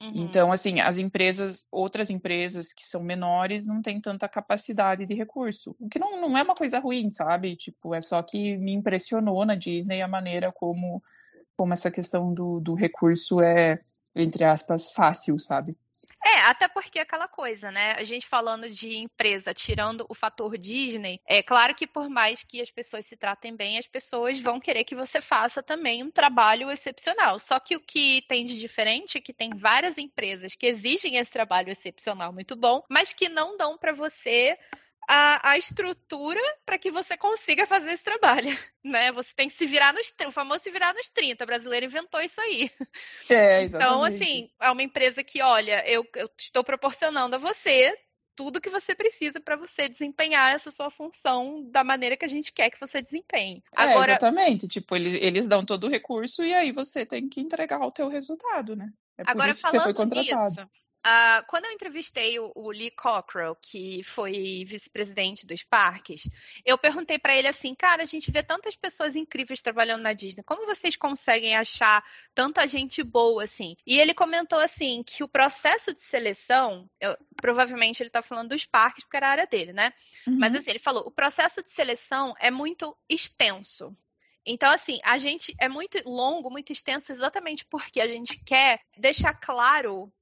Uhum. 0.03 0.13
Então, 0.15 0.53
assim, 0.53 0.81
as 0.81 0.99
empresas, 0.99 1.67
outras 1.71 2.09
empresas 2.09 2.73
que 2.73 2.87
são 2.87 3.03
menores, 3.03 3.67
não 3.67 3.83
têm 3.83 4.01
tanta 4.01 4.29
capacidade 4.29 5.05
de 5.05 5.15
recurso. 5.15 5.77
O 5.79 5.89
que 5.89 5.99
não, 5.99 6.21
não 6.21 6.37
é 6.37 6.43
uma 6.43 6.55
coisa 6.55 6.79
ruim, 6.79 7.11
sabe? 7.11 7.57
Tipo, 7.57 7.95
é 7.95 8.01
só 8.01 8.23
que 8.23 8.57
me 8.57 8.73
impressionou 8.73 9.45
na 9.45 9.55
Disney 9.55 10.01
a 10.01 10.09
maneira 10.09 10.51
como, 10.51 11.03
como 11.57 11.73
essa 11.75 11.91
questão 11.91 12.33
do, 12.33 12.59
do 12.61 12.75
recurso 12.75 13.41
é, 13.43 13.81
entre 14.15 14.45
aspas, 14.45 14.91
fácil, 14.93 15.39
sabe? 15.39 15.77
É, 16.29 16.41
até 16.41 16.67
porque 16.67 16.99
é 16.99 17.03
aquela 17.03 17.29
coisa, 17.29 17.71
né? 17.71 17.93
A 17.93 18.03
gente 18.03 18.27
falando 18.27 18.69
de 18.69 18.97
empresa, 18.97 19.55
tirando 19.55 20.05
o 20.09 20.15
fator 20.15 20.59
Disney, 20.59 21.21
é 21.25 21.41
claro 21.41 21.73
que 21.73 21.87
por 21.87 22.09
mais 22.11 22.43
que 22.43 22.61
as 22.61 22.69
pessoas 22.69 23.07
se 23.07 23.17
tratem 23.17 23.55
bem, 23.55 23.79
as 23.79 23.87
pessoas 23.87 24.41
vão 24.41 24.59
querer 24.59 24.83
que 24.83 24.97
você 24.97 25.21
faça 25.21 25.63
também 25.63 26.03
um 26.03 26.11
trabalho 26.11 26.69
excepcional. 26.69 27.39
Só 27.39 27.61
que 27.61 27.77
o 27.77 27.81
que 27.81 28.23
tem 28.23 28.45
de 28.45 28.59
diferente 28.59 29.19
é 29.19 29.21
que 29.21 29.33
tem 29.33 29.51
várias 29.55 29.99
empresas 29.99 30.57
que 30.57 30.67
exigem 30.67 31.15
esse 31.15 31.31
trabalho 31.31 31.71
excepcional 31.71 32.33
muito 32.33 32.57
bom, 32.57 32.83
mas 32.91 33.13
que 33.13 33.29
não 33.29 33.57
dão 33.57 33.79
para 33.79 33.93
você 33.93 34.59
a, 35.09 35.51
a 35.53 35.59
estrutura 35.59 36.41
para 36.65 36.79
que 36.79 36.91
você 36.91 37.17
consiga 37.17 37.67
fazer 37.67 37.93
esse 37.93 38.05
trabalho, 38.05 38.49
né? 38.85 39.13
Você 39.13 39.33
tem 39.35 39.49
que 39.49 39.55
se 39.55 39.67
virar 39.67 39.93
nos 39.93 40.13
o 40.27 40.33
famoso 40.33 40.65
se 40.65 40.71
virar 40.71 40.95
nos 40.95 41.11
30. 41.11 41.45
O 41.45 41.47
brasileiro 41.47 41.87
inventou 41.87 42.21
isso 42.21 42.41
aí. 42.41 42.71
É, 43.29 43.63
então, 43.65 44.03
assim, 44.03 44.51
é 44.61 44.71
uma 44.71 44.83
empresa 44.83 45.23
que, 45.23 45.41
olha, 45.41 45.83
eu, 45.89 46.05
eu 46.17 46.31
estou 46.39 46.65
proporcionando 46.65 47.37
a 47.37 47.39
você 47.39 47.97
tudo 48.37 48.61
que 48.61 48.69
você 48.69 48.95
precisa 48.95 49.41
para 49.41 49.57
você 49.57 49.89
desempenhar 49.89 50.55
essa 50.55 50.71
sua 50.71 50.91
função 50.91 51.67
da 51.71 51.83
maneira 51.83 52.17
que 52.19 52.25
a 52.25 52.29
gente 52.29 52.53
quer 52.53 52.69
que 52.69 52.79
você 52.79 53.01
desempenhe. 53.01 53.63
É, 53.75 53.83
Agora... 53.83 54.13
É, 54.13 54.17
exatamente. 54.17 54.69
Tipo, 54.69 54.95
eles, 54.95 55.15
eles 55.23 55.49
dão 55.49 55.65
todo 55.65 55.85
o 55.85 55.91
recurso 55.91 56.45
e 56.45 56.53
aí 56.53 56.71
você 56.71 57.07
tem 57.07 57.29
que 57.29 57.41
entregar 57.41 57.81
o 57.81 57.91
teu 57.91 58.09
resultado, 58.09 58.77
né? 58.77 58.93
É 59.19 59.23
Agora, 59.27 59.55
foi 59.55 59.95
contratado. 59.95 60.49
Nisso, 60.51 60.69
Uh, 61.07 61.47
quando 61.47 61.67
eu 61.67 61.71
entrevistei 61.71 62.37
o, 62.41 62.51
o 62.53 62.69
Lee 62.69 62.91
Cockrell, 62.91 63.55
que 63.63 64.03
foi 64.03 64.65
vice-presidente 64.67 65.47
dos 65.47 65.63
parques, 65.63 66.29
eu 66.65 66.77
perguntei 66.77 67.17
para 67.17 67.33
ele 67.33 67.47
assim, 67.47 67.77
cara, 67.77 68.03
a 68.03 68.07
gente 68.07 68.29
vê 68.33 68.43
tantas 68.43 68.75
pessoas 68.75 69.15
incríveis 69.15 69.63
trabalhando 69.63 70.03
na 70.03 70.13
Disney, 70.13 70.43
como 70.43 70.67
vocês 70.67 70.97
conseguem 70.97 71.55
achar 71.55 72.05
tanta 72.35 72.67
gente 72.67 73.05
boa 73.05 73.45
assim? 73.45 73.77
E 73.87 74.01
ele 74.01 74.15
comentou 74.15 74.59
assim 74.59 75.05
que 75.05 75.23
o 75.23 75.29
processo 75.29 75.95
de 75.95 76.01
seleção, 76.01 76.91
eu, 77.01 77.17
provavelmente 77.41 78.03
ele 78.03 78.09
está 78.09 78.21
falando 78.21 78.49
dos 78.49 78.65
parques 78.65 79.05
porque 79.05 79.17
era 79.17 79.29
a 79.29 79.31
área 79.31 79.47
dele, 79.47 79.73
né? 79.73 79.93
Uhum. 80.27 80.39
Mas 80.41 80.57
assim, 80.57 80.71
ele 80.71 80.81
falou, 80.81 81.05
o 81.07 81.11
processo 81.13 81.63
de 81.63 81.71
seleção 81.71 82.35
é 82.41 82.51
muito 82.51 82.97
extenso. 83.09 83.97
Então, 84.45 84.73
assim, 84.73 84.99
a 85.05 85.19
gente 85.19 85.55
é 85.61 85.69
muito 85.69 86.01
longo, 86.09 86.51
muito 86.51 86.73
extenso, 86.73 87.13
exatamente 87.13 87.65
porque 87.65 88.01
a 88.01 88.07
gente 88.09 88.37
quer 88.45 88.81
deixar 88.97 89.35
claro 89.35 90.13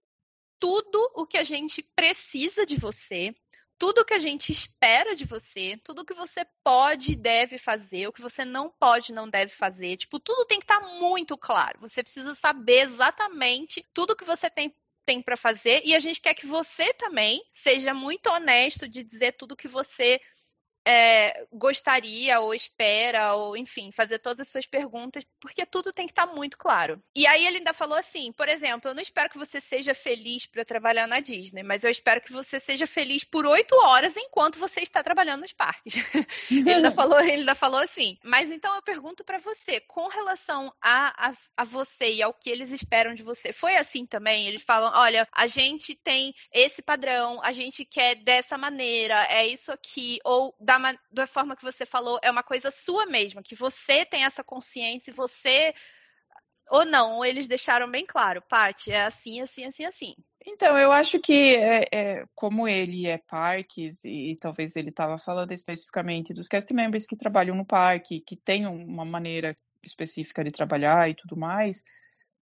tudo 0.64 1.12
o 1.14 1.26
que 1.26 1.36
a 1.36 1.44
gente 1.44 1.82
precisa 1.94 2.64
de 2.64 2.78
você, 2.78 3.34
tudo 3.78 4.00
o 4.00 4.04
que 4.04 4.14
a 4.14 4.18
gente 4.18 4.50
espera 4.50 5.14
de 5.14 5.26
você, 5.26 5.78
tudo 5.84 6.00
o 6.00 6.04
que 6.06 6.14
você 6.14 6.42
pode 6.64 7.12
e 7.12 7.16
deve 7.16 7.58
fazer, 7.58 8.06
o 8.06 8.12
que 8.14 8.22
você 8.22 8.46
não 8.46 8.70
pode 8.70 9.12
e 9.12 9.14
não 9.14 9.28
deve 9.28 9.52
fazer. 9.52 9.98
Tipo, 9.98 10.18
tudo 10.18 10.46
tem 10.46 10.58
que 10.58 10.64
estar 10.64 10.80
tá 10.80 10.86
muito 10.86 11.36
claro. 11.36 11.78
Você 11.82 12.02
precisa 12.02 12.34
saber 12.34 12.86
exatamente 12.86 13.84
tudo 13.92 14.16
que 14.16 14.24
você 14.24 14.48
tem 14.48 14.74
tem 15.04 15.20
para 15.20 15.36
fazer 15.36 15.82
e 15.84 15.94
a 15.94 16.00
gente 16.00 16.18
quer 16.18 16.32
que 16.32 16.46
você 16.46 16.94
também 16.94 17.42
seja 17.52 17.92
muito 17.92 18.26
honesto 18.30 18.88
de 18.88 19.04
dizer 19.04 19.32
tudo 19.32 19.54
que 19.54 19.68
você 19.68 20.18
é, 20.86 21.46
gostaria 21.52 22.38
ou 22.40 22.54
espera, 22.54 23.34
ou 23.34 23.56
enfim, 23.56 23.90
fazer 23.90 24.18
todas 24.18 24.40
as 24.40 24.52
suas 24.52 24.66
perguntas, 24.66 25.24
porque 25.40 25.64
tudo 25.64 25.92
tem 25.92 26.06
que 26.06 26.12
estar 26.12 26.26
tá 26.26 26.34
muito 26.34 26.58
claro. 26.58 27.02
E 27.16 27.26
aí 27.26 27.46
ele 27.46 27.58
ainda 27.58 27.72
falou 27.72 27.96
assim: 27.96 28.32
por 28.32 28.48
exemplo, 28.48 28.90
eu 28.90 28.94
não 28.94 29.02
espero 29.02 29.30
que 29.30 29.38
você 29.38 29.60
seja 29.60 29.94
feliz 29.94 30.46
para 30.46 30.64
trabalhar 30.64 31.06
na 31.06 31.20
Disney, 31.20 31.62
mas 31.62 31.84
eu 31.84 31.90
espero 31.90 32.20
que 32.20 32.32
você 32.32 32.60
seja 32.60 32.86
feliz 32.86 33.24
por 33.24 33.46
oito 33.46 33.74
horas 33.86 34.16
enquanto 34.16 34.58
você 34.58 34.80
está 34.80 35.02
trabalhando 35.02 35.42
nos 35.42 35.52
parques. 35.52 35.94
ele, 36.50 36.70
ainda 36.70 36.90
falou, 36.90 37.20
ele 37.20 37.32
ainda 37.32 37.54
falou 37.54 37.80
assim. 37.80 38.18
Mas 38.22 38.50
então 38.50 38.74
eu 38.74 38.82
pergunto 38.82 39.24
para 39.24 39.38
você, 39.38 39.80
com 39.80 40.08
relação 40.08 40.72
a, 40.82 41.28
a, 41.30 41.32
a 41.56 41.64
você 41.64 42.12
e 42.12 42.22
ao 42.22 42.34
que 42.34 42.50
eles 42.50 42.70
esperam 42.70 43.14
de 43.14 43.22
você, 43.22 43.52
foi 43.52 43.76
assim 43.76 44.04
também? 44.04 44.46
Eles 44.46 44.62
falam: 44.62 44.92
olha, 44.94 45.26
a 45.32 45.46
gente 45.46 45.94
tem 45.94 46.34
esse 46.52 46.82
padrão, 46.82 47.40
a 47.42 47.52
gente 47.52 47.84
quer 47.84 48.16
dessa 48.16 48.58
maneira, 48.58 49.26
é 49.30 49.46
isso 49.46 49.72
aqui, 49.72 50.18
ou 50.24 50.54
da 50.60 50.73
da, 50.78 50.98
da 51.10 51.26
forma 51.26 51.56
que 51.56 51.64
você 51.64 51.84
falou, 51.84 52.18
é 52.22 52.30
uma 52.30 52.42
coisa 52.42 52.70
sua 52.70 53.06
mesma, 53.06 53.42
que 53.42 53.54
você 53.54 54.04
tem 54.04 54.24
essa 54.24 54.44
consciência 54.44 55.10
e 55.10 55.14
você. 55.14 55.74
Ou 56.70 56.84
não, 56.86 57.16
ou 57.16 57.24
eles 57.24 57.46
deixaram 57.46 57.90
bem 57.90 58.06
claro, 58.06 58.42
Paty, 58.48 58.90
é 58.90 59.04
assim, 59.04 59.40
assim, 59.40 59.64
assim, 59.64 59.84
assim. 59.84 60.14
Então, 60.46 60.78
eu 60.78 60.92
acho 60.92 61.18
que 61.20 61.56
é, 61.56 61.88
é, 61.92 62.24
como 62.34 62.66
ele 62.68 63.06
é 63.06 63.18
parques, 63.18 64.04
e, 64.04 64.32
e 64.32 64.36
talvez 64.36 64.76
ele 64.76 64.90
estava 64.90 65.18
falando 65.18 65.52
especificamente 65.52 66.32
dos 66.34 66.48
cast 66.48 66.72
members 66.72 67.06
que 67.06 67.16
trabalham 67.16 67.54
no 67.54 67.66
parque, 67.66 68.20
que 68.20 68.36
tem 68.36 68.66
uma 68.66 69.04
maneira 69.04 69.54
específica 69.82 70.42
de 70.42 70.50
trabalhar 70.50 71.08
e 71.08 71.14
tudo 71.14 71.36
mais, 71.36 71.82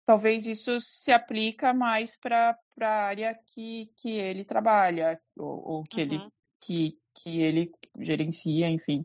talvez 0.05 0.47
isso 0.47 0.81
se 0.81 1.13
aplica 1.13 1.73
mais 1.73 2.17
para 2.17 2.59
a 2.81 2.89
área 2.89 3.39
que, 3.55 3.91
que 3.97 4.19
ele 4.19 4.45
trabalha, 4.45 5.21
ou, 5.37 5.69
ou 5.69 5.85
que, 5.85 6.03
uhum. 6.03 6.07
ele, 6.07 6.29
que, 6.61 6.99
que 7.15 7.41
ele 7.41 7.73
gerencia, 7.99 8.69
enfim. 8.69 9.05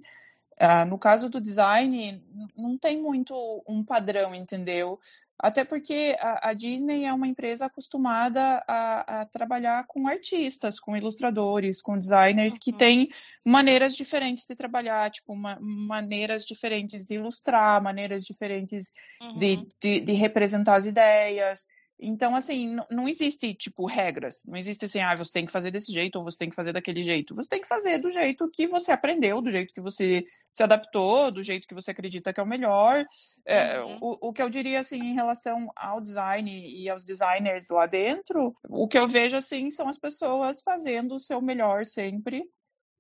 Uh, 0.60 0.86
no 0.88 0.98
caso 0.98 1.30
do 1.30 1.40
design, 1.40 2.24
não 2.58 2.78
tem 2.78 3.00
muito 3.00 3.64
um 3.68 3.84
padrão, 3.84 4.34
entendeu? 4.34 5.00
Até 5.40 5.64
porque 5.64 6.18
a, 6.20 6.50
a 6.50 6.54
Disney 6.54 7.06
é 7.06 7.14
uma 7.14 7.28
empresa 7.28 7.68
acostumada 7.68 8.64
a, 8.68 9.20
a, 9.20 9.26
trabalhar 9.26 9.86
com 9.86 10.08
artistas, 10.08 10.80
com 10.80 10.98
ilustradores, 10.98 11.80
com 11.80 11.98
designers 11.98 12.56
uhum. 12.56 12.60
que 12.60 12.74
têm 12.74 13.08
maneiras 13.46 13.96
diferentes 13.96 14.48
de 14.48 14.56
trabalhar, 14.56 15.12
tipo, 15.12 15.36
maneiras 15.36 16.44
diferentes 16.44 17.06
de 17.06 17.16
ilustrar, 17.16 17.82
maneiras 17.84 18.24
diferentes 18.24 18.92
uhum. 19.22 19.38
de, 19.38 19.68
de, 19.80 20.02
de 20.02 20.14
representar 20.14 20.76
as 20.76 20.88
ideias. 20.88 21.68
Então, 22.00 22.36
assim, 22.36 22.78
não, 22.92 23.08
existe, 23.10 23.54
tipo, 23.56 23.86
regras. 23.86 24.44
Não 24.46 24.56
existe 24.56 24.86
assim, 24.86 25.00
ah, 25.00 25.16
você 25.16 25.32
tem 25.32 25.46
que 25.46 25.52
fazer 25.52 25.72
desse 25.72 25.92
jeito 25.92 26.18
ou 26.18 26.24
você 26.24 26.38
tem 26.38 26.50
que 26.50 26.56
fazer 26.56 26.72
daquele 26.72 27.02
jeito. 27.02 27.34
Você 27.34 27.50
tem 27.50 27.62
que 27.62 27.68
fazer 27.68 27.98
do 27.98 28.12
jeito 28.12 28.50
que 28.52 28.68
você 28.68 28.92
aprendeu, 28.92 29.42
do 29.42 29.50
jeito 29.50 29.74
que 29.74 29.82
você 29.82 30.24
se 30.52 30.62
adaptou, 30.62 31.32
do 31.32 31.42
jeito 31.42 31.68
que 31.68 31.74
você 31.74 31.92
acredita 31.92 32.32
que 32.32 32.40
é 32.40 32.44
o 32.44 32.48
melhor. 32.48 33.04
É, 33.46 33.82
uhum. 33.82 33.98
o, 34.00 34.30
o 34.30 34.34
que 34.34 34.42
eu 34.42 34.50
diria, 34.50 34.80
assim, 34.80 35.00
em 35.00 35.14
relação 35.16 35.72
ao 35.76 36.00
design 36.00 36.52
e 36.52 36.88
aos 36.88 37.04
designers 37.04 37.70
lá 37.70 37.88
dentro, 37.88 38.56
o 38.70 38.88
que 38.88 38.98
eu 38.98 39.08
vejo, 39.08 39.36
assim, 39.36 39.72
são 39.72 39.90
as 39.90 39.98
pessoas 39.98 40.62
fazendo 40.62 41.16
o 41.16 41.20
seu 41.20 41.42
melhor 41.42 41.84
sempre. 41.84 42.44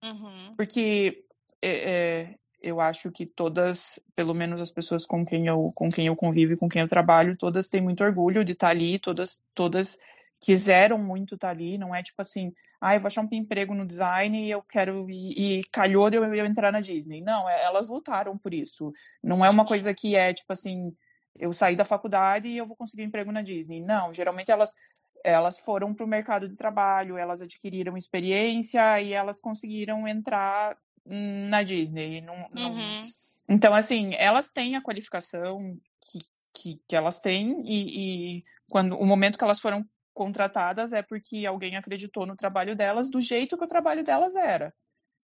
Uhum. 0.03 0.55
Porque 0.55 1.19
é, 1.62 1.70
é, 1.70 2.36
eu 2.62 2.82
acho 2.82 3.12
que 3.12 3.26
todas, 3.26 3.99
pelo 4.16 4.34
menos 4.34 4.60
as 4.60 4.72
pessoas 4.72 5.05
com 5.05 5.26
quem 5.26 5.47
eu, 5.47 5.72
com 5.76 5.89
quem 5.89 6.08
eu 6.08 6.16
convivo 6.16 6.53
e 6.53 6.58
com 6.58 6.68
quem 6.68 6.82
eu 6.82 6.88
trabalho, 6.88 7.38
todas 7.38 7.68
têm 7.68 7.82
muito 7.82 8.03
orgulho 8.03 8.43
de 8.43 8.53
estar 8.53 8.70
ali, 8.70 8.99
todas, 8.99 9.43
todas 9.53 9.97
quiseram 10.39 10.97
muito 10.97 11.36
estar 11.36 11.49
ali, 11.49 11.78
não 11.78 11.93
é 11.95 12.03
tipo 12.03 12.22
assim, 12.22 12.53
ah, 12.80 12.95
eu 12.95 12.99
vou 12.99 13.08
achar 13.08 13.22
um 13.22 13.30
emprego 13.32 13.74
no 13.74 13.88
design 13.88 14.45
e 14.45 14.51
eu 14.51 14.62
quero, 14.62 15.10
e, 15.10 15.60
e 15.60 15.64
calhou 15.72 16.10
de 16.10 16.18
eu, 16.18 16.24
eu 16.34 16.45
entrar 16.45 16.72
na 16.72 16.80
Disney. 16.82 17.22
Não, 17.22 17.49
é, 17.49 17.64
elas 17.64 17.88
lutaram 17.88 18.38
por 18.38 18.53
isso. 18.53 18.93
Não 19.24 19.43
é 19.43 19.49
uma 19.49 19.66
coisa 19.66 19.93
que 19.93 20.16
é 20.16 20.34
tipo 20.34 20.53
assim, 20.53 20.95
eu 21.39 21.51
saí 21.53 21.76
da 21.76 21.86
faculdade 21.86 22.47
e 22.47 22.58
eu 22.58 22.66
vou 22.66 22.76
conseguir 22.76 23.03
um 23.03 23.08
emprego 23.08 23.32
na 23.32 23.41
Disney. 23.41 23.82
Não, 23.82 24.14
geralmente 24.14 24.51
elas 24.51 24.76
elas 25.24 25.60
foram 25.60 25.93
para 25.93 26.05
o 26.05 26.08
mercado 26.08 26.47
de 26.47 26.55
trabalho, 26.55 27.18
elas 27.18 27.41
adquiriram 27.41 27.97
experiência 27.97 29.01
e 29.01 29.14
elas 29.14 29.41
conseguiram 29.41 30.08
entrar 30.08 30.78
na 31.08 31.64
Disney. 31.64 32.22
Não, 32.22 32.49
não... 32.51 32.74
Uhum. 32.74 33.01
Então, 33.49 33.74
assim, 33.74 34.12
elas 34.16 34.49
têm 34.49 34.76
a 34.76 34.82
qualificação 34.82 35.78
que, 36.01 36.20
que, 36.55 36.82
que 36.88 36.95
elas 36.95 37.20
têm 37.20 37.62
e, 37.66 38.38
e, 38.38 38.43
quando 38.70 38.97
o 38.97 39.05
momento 39.05 39.38
que 39.38 39.43
elas 39.43 39.60
foram 39.60 39.86
contratadas 40.14 40.93
é 40.93 41.01
porque 41.01 41.45
alguém 41.45 41.76
acreditou 41.76 42.26
no 42.26 42.36
trabalho 42.36 42.76
delas 42.76 43.10
do 43.10 43.22
jeito 43.22 43.58
que 43.58 43.64
o 43.64 43.68
trabalho 43.68 44.03
delas 44.03 44.36
era. 44.36 44.74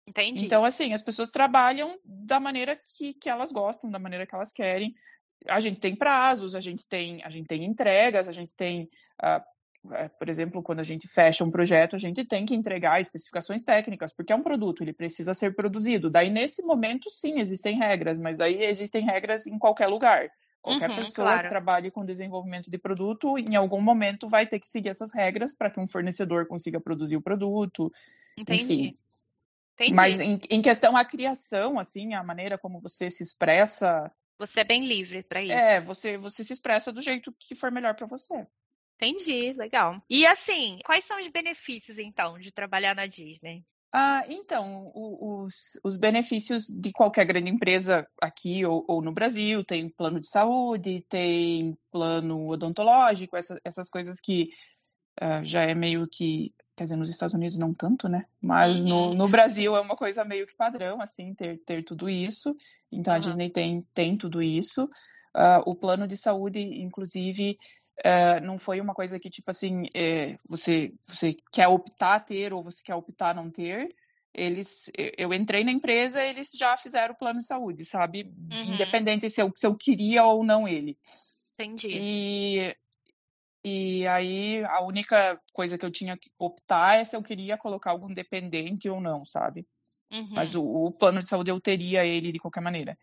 Entendi. 0.06 0.44
Então, 0.44 0.64
assim, 0.64 0.92
as 0.92 1.02
pessoas 1.02 1.30
trabalham 1.30 1.98
da 2.04 2.40
maneira 2.40 2.76
que, 2.76 3.14
que 3.14 3.28
elas 3.30 3.52
gostam, 3.52 3.90
da 3.90 3.98
maneira 3.98 4.26
que 4.26 4.34
elas 4.34 4.52
querem. 4.52 4.94
A 5.46 5.60
gente 5.60 5.80
tem 5.80 5.94
prazos, 5.94 6.54
a 6.54 6.60
gente 6.60 6.86
tem, 6.88 7.22
a 7.24 7.30
gente 7.30 7.46
tem 7.46 7.64
entregas, 7.64 8.28
a 8.28 8.32
gente 8.32 8.54
tem 8.56 8.90
uh, 9.22 9.42
por 10.18 10.28
exemplo, 10.28 10.62
quando 10.62 10.80
a 10.80 10.84
gente 10.84 11.08
fecha 11.08 11.42
um 11.42 11.50
projeto, 11.50 11.96
a 11.96 11.98
gente 11.98 12.24
tem 12.24 12.44
que 12.44 12.54
entregar 12.54 13.00
especificações 13.00 13.62
técnicas, 13.62 14.12
porque 14.12 14.32
é 14.32 14.36
um 14.36 14.42
produto, 14.42 14.82
ele 14.82 14.92
precisa 14.92 15.32
ser 15.32 15.54
produzido. 15.54 16.10
Daí, 16.10 16.28
nesse 16.28 16.62
momento, 16.62 17.08
sim, 17.08 17.40
existem 17.40 17.78
regras, 17.78 18.18
mas 18.18 18.36
daí 18.36 18.62
existem 18.62 19.04
regras 19.04 19.46
em 19.46 19.58
qualquer 19.58 19.86
lugar. 19.86 20.30
Qualquer 20.60 20.90
uhum, 20.90 20.96
pessoa 20.96 21.28
claro. 21.28 21.42
que 21.42 21.48
trabalhe 21.48 21.90
com 21.90 22.04
desenvolvimento 22.04 22.70
de 22.70 22.76
produto, 22.76 23.38
em 23.38 23.56
algum 23.56 23.80
momento 23.80 24.28
vai 24.28 24.46
ter 24.46 24.60
que 24.60 24.68
seguir 24.68 24.90
essas 24.90 25.10
regras 25.12 25.54
para 25.54 25.70
que 25.70 25.80
um 25.80 25.88
fornecedor 25.88 26.46
consiga 26.46 26.78
produzir 26.78 27.16
o 27.16 27.22
produto. 27.22 27.90
Entendi. 28.36 28.62
Enfim. 28.62 28.98
Entendi. 29.74 29.94
Mas 29.94 30.20
em, 30.20 30.38
em 30.50 30.60
questão 30.60 30.94
a 30.94 31.04
criação, 31.06 31.78
assim, 31.78 32.12
a 32.12 32.22
maneira 32.22 32.58
como 32.58 32.78
você 32.78 33.10
se 33.10 33.22
expressa. 33.22 34.12
Você 34.38 34.60
é 34.60 34.64
bem 34.64 34.86
livre 34.86 35.22
para 35.22 35.42
isso. 35.42 35.52
É, 35.54 35.80
você, 35.80 36.18
você 36.18 36.44
se 36.44 36.52
expressa 36.52 36.92
do 36.92 37.00
jeito 37.00 37.32
que 37.32 37.54
for 37.54 37.70
melhor 37.70 37.94
para 37.94 38.06
você. 38.06 38.46
Entendi, 39.02 39.54
legal. 39.54 40.02
E 40.10 40.26
assim, 40.26 40.78
quais 40.84 41.06
são 41.06 41.18
os 41.18 41.28
benefícios 41.28 41.96
então 41.96 42.38
de 42.38 42.52
trabalhar 42.52 42.94
na 42.94 43.06
Disney? 43.06 43.64
Ah, 43.92 44.22
então, 44.28 44.92
os, 44.94 45.80
os 45.82 45.96
benefícios 45.96 46.66
de 46.66 46.92
qualquer 46.92 47.24
grande 47.24 47.50
empresa 47.50 48.06
aqui 48.20 48.64
ou, 48.64 48.84
ou, 48.86 49.02
no 49.02 49.10
Brasil, 49.10 49.64
tem 49.64 49.88
plano 49.88 50.20
de 50.20 50.28
saúde, 50.28 51.04
tem 51.08 51.76
plano 51.90 52.46
odontológico, 52.48 53.36
essa, 53.36 53.58
essas 53.64 53.90
coisas 53.90 54.20
que 54.20 54.46
uh, 55.20 55.44
já 55.44 55.62
é 55.62 55.74
meio 55.74 56.06
que, 56.06 56.54
quer 56.76 56.84
dizer, 56.84 56.96
nos 56.96 57.10
Estados 57.10 57.34
Unidos 57.34 57.58
não 57.58 57.74
tanto, 57.74 58.08
né? 58.08 58.26
Mas 58.40 58.84
uhum. 58.84 58.88
no, 58.88 59.14
no 59.14 59.28
Brasil 59.28 59.74
é 59.74 59.80
uma 59.80 59.96
coisa 59.96 60.24
meio 60.24 60.46
que 60.46 60.54
padrão, 60.54 61.00
assim, 61.00 61.34
ter, 61.34 61.58
ter 61.64 61.82
tudo 61.82 62.08
isso. 62.08 62.54
Então, 62.92 63.12
uhum. 63.12 63.16
a 63.16 63.20
Disney 63.20 63.50
tem, 63.50 63.84
tem 63.92 64.16
tudo 64.16 64.40
isso. 64.40 64.84
Uh, 65.34 65.62
o 65.66 65.74
plano 65.74 66.06
de 66.06 66.16
saúde, 66.16 66.60
inclusive, 66.60 67.58
Uh, 68.00 68.40
não 68.44 68.58
foi 68.58 68.80
uma 68.80 68.94
coisa 68.94 69.20
que, 69.20 69.28
tipo 69.28 69.50
assim, 69.50 69.84
é, 69.94 70.36
você, 70.48 70.92
você 71.06 71.36
quer 71.52 71.68
optar 71.68 72.20
ter 72.20 72.54
ou 72.54 72.62
você 72.62 72.82
quer 72.82 72.94
optar 72.94 73.34
não 73.34 73.50
ter. 73.50 73.88
Eles, 74.32 74.90
eu 75.18 75.34
entrei 75.34 75.64
na 75.64 75.72
empresa, 75.72 76.24
eles 76.24 76.52
já 76.54 76.76
fizeram 76.76 77.14
o 77.14 77.18
plano 77.18 77.40
de 77.40 77.46
saúde, 77.46 77.84
sabe? 77.84 78.32
Uhum. 78.50 78.74
Independente 78.74 79.28
se 79.28 79.42
eu, 79.42 79.52
se 79.54 79.66
eu 79.66 79.76
queria 79.76 80.24
ou 80.24 80.44
não 80.44 80.68
ele. 80.68 80.96
Entendi. 81.54 81.88
E, 81.92 82.76
e 83.64 84.06
aí 84.06 84.64
a 84.64 84.82
única 84.82 85.38
coisa 85.52 85.76
que 85.76 85.84
eu 85.84 85.90
tinha 85.90 86.16
que 86.16 86.30
optar 86.38 87.00
é 87.00 87.04
se 87.04 87.16
eu 87.16 87.22
queria 87.22 87.58
colocar 87.58 87.90
algum 87.90 88.14
dependente 88.14 88.88
ou 88.88 89.00
não, 89.00 89.24
sabe? 89.24 89.66
Uhum. 90.12 90.30
Mas 90.30 90.54
o, 90.54 90.62
o 90.62 90.92
plano 90.92 91.20
de 91.20 91.28
saúde 91.28 91.50
eu 91.50 91.60
teria 91.60 92.06
ele 92.06 92.32
de 92.32 92.38
qualquer 92.38 92.62
maneira. 92.62 92.96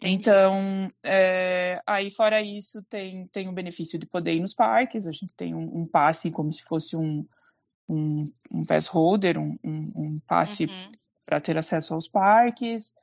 Então, 0.00 0.82
é, 1.02 1.76
aí 1.86 2.10
fora 2.10 2.42
isso, 2.42 2.82
tem, 2.84 3.26
tem 3.28 3.48
o 3.48 3.52
benefício 3.52 3.98
de 3.98 4.06
poder 4.06 4.34
ir 4.34 4.40
nos 4.40 4.52
parques, 4.52 5.06
a 5.06 5.12
gente 5.12 5.32
tem 5.34 5.54
um, 5.54 5.80
um 5.80 5.86
passe 5.86 6.30
como 6.30 6.52
se 6.52 6.62
fosse 6.64 6.96
um, 6.96 7.26
um, 7.88 8.30
um 8.52 8.66
pass 8.66 8.86
holder, 8.86 9.38
um, 9.38 9.56
um, 9.64 10.20
passe 10.26 10.66
uhum. 10.66 10.92
para 11.24 11.40
ter 11.40 11.56
acesso 11.56 11.94
aos 11.94 12.06
parques, 12.06 12.94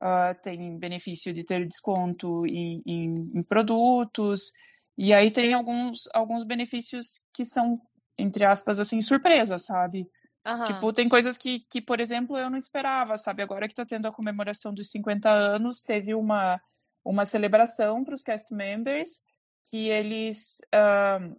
uh, 0.00 0.40
tem 0.40 0.78
benefício 0.78 1.32
de 1.32 1.42
ter 1.42 1.66
desconto 1.66 2.46
em, 2.46 2.80
em, 2.86 3.14
em, 3.34 3.42
produtos, 3.42 4.52
e 4.96 5.12
aí 5.12 5.32
tem 5.32 5.52
alguns, 5.52 6.08
alguns 6.14 6.44
benefícios 6.44 7.24
que 7.34 7.44
são, 7.44 7.74
entre 8.16 8.44
aspas, 8.44 8.78
assim, 8.78 9.00
surpresa, 9.00 9.58
sabe? 9.58 10.06
Uhum. 10.46 10.64
Tipo, 10.64 10.92
tem 10.92 11.08
coisas 11.08 11.36
que, 11.36 11.60
que, 11.68 11.82
por 11.82 11.98
exemplo, 11.98 12.38
eu 12.38 12.48
não 12.48 12.56
esperava, 12.56 13.18
sabe? 13.18 13.42
Agora 13.42 13.66
que 13.66 13.74
tá 13.74 13.84
tendo 13.84 14.06
a 14.06 14.12
comemoração 14.12 14.72
dos 14.72 14.88
50 14.90 15.28
anos, 15.28 15.82
teve 15.82 16.14
uma, 16.14 16.60
uma 17.04 17.24
celebração 17.24 18.04
para 18.04 18.14
os 18.14 18.22
cast 18.22 18.54
members 18.54 19.24
que 19.68 19.88
eles 19.88 20.58
uh, 20.72 21.36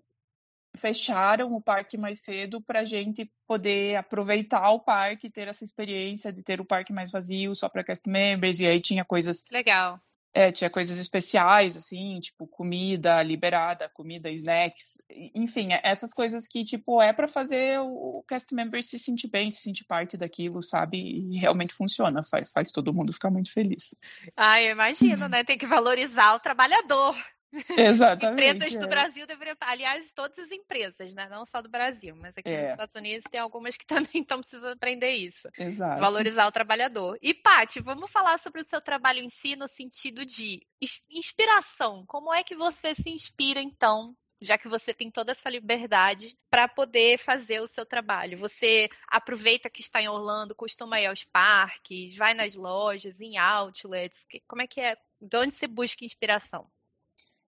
fecharam 0.75 1.53
o 1.53 1.61
parque 1.61 1.97
mais 1.97 2.19
cedo 2.19 2.61
para 2.61 2.81
a 2.81 2.83
gente 2.83 3.31
poder 3.47 3.95
aproveitar 3.95 4.69
o 4.71 4.81
parque, 4.81 5.29
ter 5.29 5.47
essa 5.47 5.63
experiência 5.63 6.33
de 6.33 6.43
ter 6.43 6.59
o 6.59 6.65
parque 6.65 6.91
mais 6.91 7.09
vazio 7.09 7.55
só 7.55 7.69
para 7.69 7.85
cast 7.85 8.09
members, 8.09 8.59
e 8.59 8.67
aí 8.67 8.81
tinha 8.81 9.05
coisas. 9.05 9.45
Legal. 9.49 10.01
É, 10.37 10.51
tinha 10.51 10.69
coisas 10.69 10.99
especiais, 10.99 11.75
assim, 11.75 12.19
tipo 12.19 12.45
comida 12.45 13.23
liberada, 13.23 13.89
comida, 13.89 14.29
snacks, 14.29 15.01
enfim, 15.33 15.73
é, 15.73 15.81
essas 15.83 16.13
coisas 16.13 16.47
que, 16.47 16.63
tipo, 16.63 17.01
é 17.01 17.11
para 17.11 17.27
fazer 17.27 17.79
o 17.79 18.23
cast 18.27 18.53
member 18.53 18.83
se 18.83 18.99
sentir 18.99 19.29
bem, 19.29 19.49
se 19.49 19.63
sentir 19.63 19.83
parte 19.85 20.15
daquilo, 20.15 20.61
sabe? 20.61 20.99
E 20.99 21.39
realmente 21.39 21.73
funciona, 21.73 22.23
faz, 22.23 22.51
faz 22.51 22.71
todo 22.71 22.93
mundo 22.93 23.11
ficar 23.11 23.31
muito 23.31 23.51
feliz. 23.51 23.95
Ah, 24.35 24.61
eu 24.61 24.73
imagino, 24.73 25.27
né? 25.27 25.43
Tem 25.43 25.57
que 25.57 25.65
valorizar 25.65 26.35
o 26.35 26.39
trabalhador. 26.39 27.15
Exatamente. 27.77 28.43
Empresas 28.43 28.75
é. 28.75 28.79
do 28.79 28.87
Brasil 28.87 29.25
deveriam. 29.25 29.55
Aliás, 29.61 30.11
todas 30.13 30.37
as 30.39 30.51
empresas, 30.51 31.13
né? 31.13 31.27
Não 31.29 31.45
só 31.45 31.61
do 31.61 31.69
Brasil, 31.69 32.15
mas 32.15 32.37
aqui 32.37 32.49
é. 32.49 32.61
nos 32.63 32.71
Estados 32.71 32.95
Unidos 32.95 33.25
tem 33.31 33.39
algumas 33.39 33.77
que 33.77 33.85
também 33.87 34.21
estão 34.21 34.39
precisando 34.39 34.73
aprender 34.73 35.11
isso. 35.11 35.47
Exato. 35.57 35.99
Valorizar 35.99 36.47
o 36.47 36.51
trabalhador. 36.51 37.17
E, 37.21 37.33
Paty, 37.33 37.79
vamos 37.81 38.11
falar 38.11 38.37
sobre 38.39 38.61
o 38.61 38.65
seu 38.65 38.81
trabalho 38.81 39.19
em 39.19 39.29
si 39.29 39.55
no 39.55 39.67
sentido 39.67 40.25
de 40.25 40.61
inspiração. 41.09 42.05
Como 42.05 42.33
é 42.33 42.43
que 42.43 42.55
você 42.55 42.93
se 42.93 43.09
inspira, 43.09 43.61
então, 43.61 44.15
já 44.41 44.57
que 44.57 44.67
você 44.67 44.93
tem 44.93 45.09
toda 45.09 45.31
essa 45.31 45.49
liberdade 45.49 46.37
para 46.49 46.67
poder 46.67 47.17
fazer 47.17 47.61
o 47.61 47.67
seu 47.67 47.85
trabalho. 47.85 48.37
Você 48.37 48.89
aproveita 49.07 49.69
que 49.69 49.81
está 49.81 50.01
em 50.01 50.07
Orlando, 50.07 50.53
costuma 50.55 50.99
ir 50.99 51.07
aos 51.07 51.23
parques, 51.23 52.15
vai 52.15 52.33
nas 52.33 52.55
lojas, 52.55 53.19
em 53.19 53.37
outlets. 53.37 54.25
Como 54.47 54.61
é 54.61 54.67
que 54.67 54.81
é? 54.81 54.95
De 55.19 55.37
onde 55.37 55.55
você 55.55 55.65
busca 55.65 56.05
inspiração? 56.05 56.69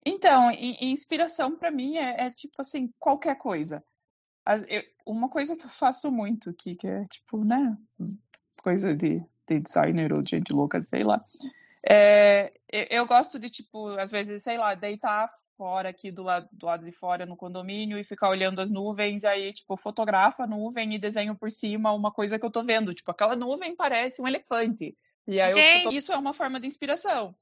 Então, 0.05 0.51
inspiração 0.79 1.55
para 1.55 1.71
mim 1.71 1.97
é, 1.97 2.27
é, 2.27 2.29
tipo 2.29 2.61
assim, 2.61 2.93
qualquer 2.99 3.35
coisa. 3.37 3.83
As, 4.45 4.63
eu, 4.67 4.83
uma 5.05 5.27
coisa 5.27 5.55
que 5.55 5.65
eu 5.65 5.69
faço 5.69 6.11
muito, 6.11 6.53
que, 6.53 6.75
que 6.75 6.87
é 6.87 7.03
tipo, 7.05 7.43
né, 7.43 7.75
coisa 8.61 8.95
de, 8.95 9.19
de 9.47 9.59
designer 9.59 10.13
ou 10.13 10.21
de 10.21 10.35
gente 10.35 10.53
louca, 10.53 10.79
sei 10.81 11.03
lá. 11.03 11.23
É, 11.87 12.51
eu, 12.71 12.87
eu, 12.89 13.05
gosto 13.05 13.37
de, 13.37 13.47
tipo, 13.47 13.89
às 13.99 14.09
vezes, 14.09 14.41
sei 14.41 14.57
lá, 14.57 14.73
deitar 14.73 15.27
fora 15.55 15.89
aqui 15.89 16.11
do 16.11 16.23
lado, 16.23 16.49
do 16.51 16.65
lado 16.65 16.83
de 16.83 16.91
fora 16.91 17.27
no 17.27 17.35
condomínio 17.35 17.97
e 17.99 18.03
ficar 18.03 18.29
olhando 18.29 18.59
as 18.59 18.71
nuvens, 18.71 19.23
aí, 19.23 19.53
tipo, 19.53 19.77
fotografa 19.77 20.43
a 20.43 20.47
nuvem 20.47 20.95
e 20.95 20.99
desenho 20.99 21.35
por 21.35 21.51
cima 21.51 21.93
uma 21.93 22.11
coisa 22.11 22.39
que 22.39 22.45
eu 22.45 22.51
tô 22.51 22.63
vendo. 22.63 22.93
Tipo, 22.93 23.11
aquela 23.11 23.35
nuvem 23.35 23.75
parece 23.75 24.19
um 24.19 24.27
elefante. 24.27 24.97
E 25.27 25.39
aí, 25.39 25.83
eu, 25.83 25.91
isso 25.91 26.11
é 26.11 26.17
uma 26.17 26.33
forma 26.33 26.59
de 26.59 26.65
inspiração. 26.65 27.35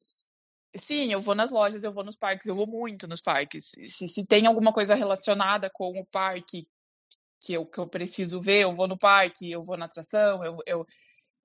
Sim, 0.77 1.11
eu 1.11 1.21
vou 1.21 1.35
nas 1.35 1.51
lojas, 1.51 1.83
eu 1.83 1.93
vou 1.93 2.03
nos 2.03 2.15
parques, 2.15 2.47
eu 2.47 2.55
vou 2.55 2.65
muito 2.65 3.07
nos 3.07 3.21
parques. 3.21 3.71
Se, 3.85 4.07
se 4.07 4.25
tem 4.25 4.47
alguma 4.47 4.73
coisa 4.73 4.95
relacionada 4.95 5.69
com 5.69 5.99
o 5.99 6.05
parque 6.05 6.67
que 7.39 7.53
eu, 7.53 7.65
que 7.65 7.79
eu 7.79 7.87
preciso 7.87 8.41
ver, 8.41 8.61
eu 8.61 8.75
vou 8.75 8.87
no 8.87 8.97
parque, 8.97 9.51
eu 9.51 9.63
vou 9.63 9.77
na 9.77 9.85
atração, 9.85 10.43
eu, 10.43 10.57
eu, 10.65 10.87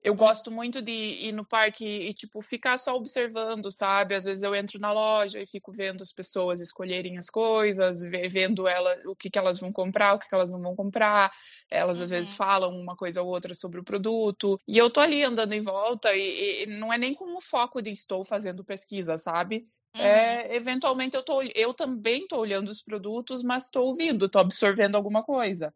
eu 0.01 0.15
gosto 0.15 0.49
muito 0.49 0.81
de 0.81 0.91
ir 0.91 1.33
no 1.33 1.45
parque 1.45 1.85
e, 1.85 2.13
tipo, 2.13 2.41
ficar 2.41 2.77
só 2.77 2.95
observando, 2.95 3.69
sabe? 3.69 4.15
Às 4.15 4.23
vezes 4.23 4.43
eu 4.43 4.55
entro 4.55 4.79
na 4.79 4.93
loja 4.93 5.41
e 5.41 5.47
fico 5.47 5.73
vendo 5.73 6.01
as 6.01 6.13
pessoas 6.13 6.61
escolherem 6.61 7.17
as 7.17 7.29
coisas, 7.29 8.01
vendo 8.29 8.65
ela, 8.65 8.97
o 9.05 9.15
que, 9.15 9.29
que 9.29 9.37
elas 9.37 9.59
vão 9.59 9.73
comprar, 9.73 10.13
o 10.13 10.19
que, 10.19 10.29
que 10.29 10.33
elas 10.33 10.49
não 10.49 10.61
vão 10.61 10.75
comprar. 10.75 11.31
Elas 11.69 11.97
uhum. 11.97 12.03
às 12.05 12.09
vezes 12.09 12.31
uhum. 12.31 12.37
falam 12.37 12.79
uma 12.79 12.95
coisa 12.95 13.21
ou 13.21 13.27
outra 13.27 13.53
sobre 13.53 13.81
o 13.81 13.83
produto. 13.83 14.57
E 14.65 14.77
eu 14.77 14.89
tô 14.89 15.01
ali 15.01 15.21
andando 15.21 15.51
em 15.53 15.63
volta 15.63 16.15
e, 16.15 16.63
e 16.63 16.65
não 16.65 16.93
é 16.93 16.97
nem 16.97 17.13
com 17.13 17.35
o 17.35 17.41
foco 17.41 17.81
de 17.81 17.91
estou 17.91 18.23
fazendo 18.23 18.63
pesquisa, 18.63 19.17
sabe? 19.17 19.67
É, 19.93 19.99
uhum. 19.99 20.05
É, 20.05 20.55
eventualmente 20.55 21.17
eu, 21.17 21.23
tô, 21.23 21.41
eu 21.53 21.73
também 21.73 22.21
estou 22.21 22.39
olhando 22.39 22.69
os 22.69 22.81
produtos, 22.81 23.43
mas 23.43 23.65
estou 23.65 23.87
ouvindo, 23.87 24.27
estou 24.27 24.39
absorvendo 24.39 24.95
alguma 24.95 25.23
coisa. 25.23 25.73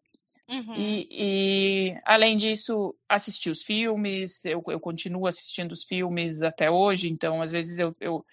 Uhum. 0.54 0.76
E, 0.76 1.08
e, 1.10 2.01
além 2.06 2.38
disso, 2.38 2.95
assistir 3.10 3.49
os 3.49 3.64
filmes, 3.64 4.45
eu, 4.45 4.64
eu 4.68 4.80
continuo 4.80 5.26
assistindo 5.26 5.72
os 5.72 5.84
filmes 5.84 6.43
até 6.43 6.70
hoje, 6.70 7.10
então 7.10 7.41
às 7.41 7.51
vezes 7.51 7.80
eu, 7.80 7.95
eu 7.99 8.24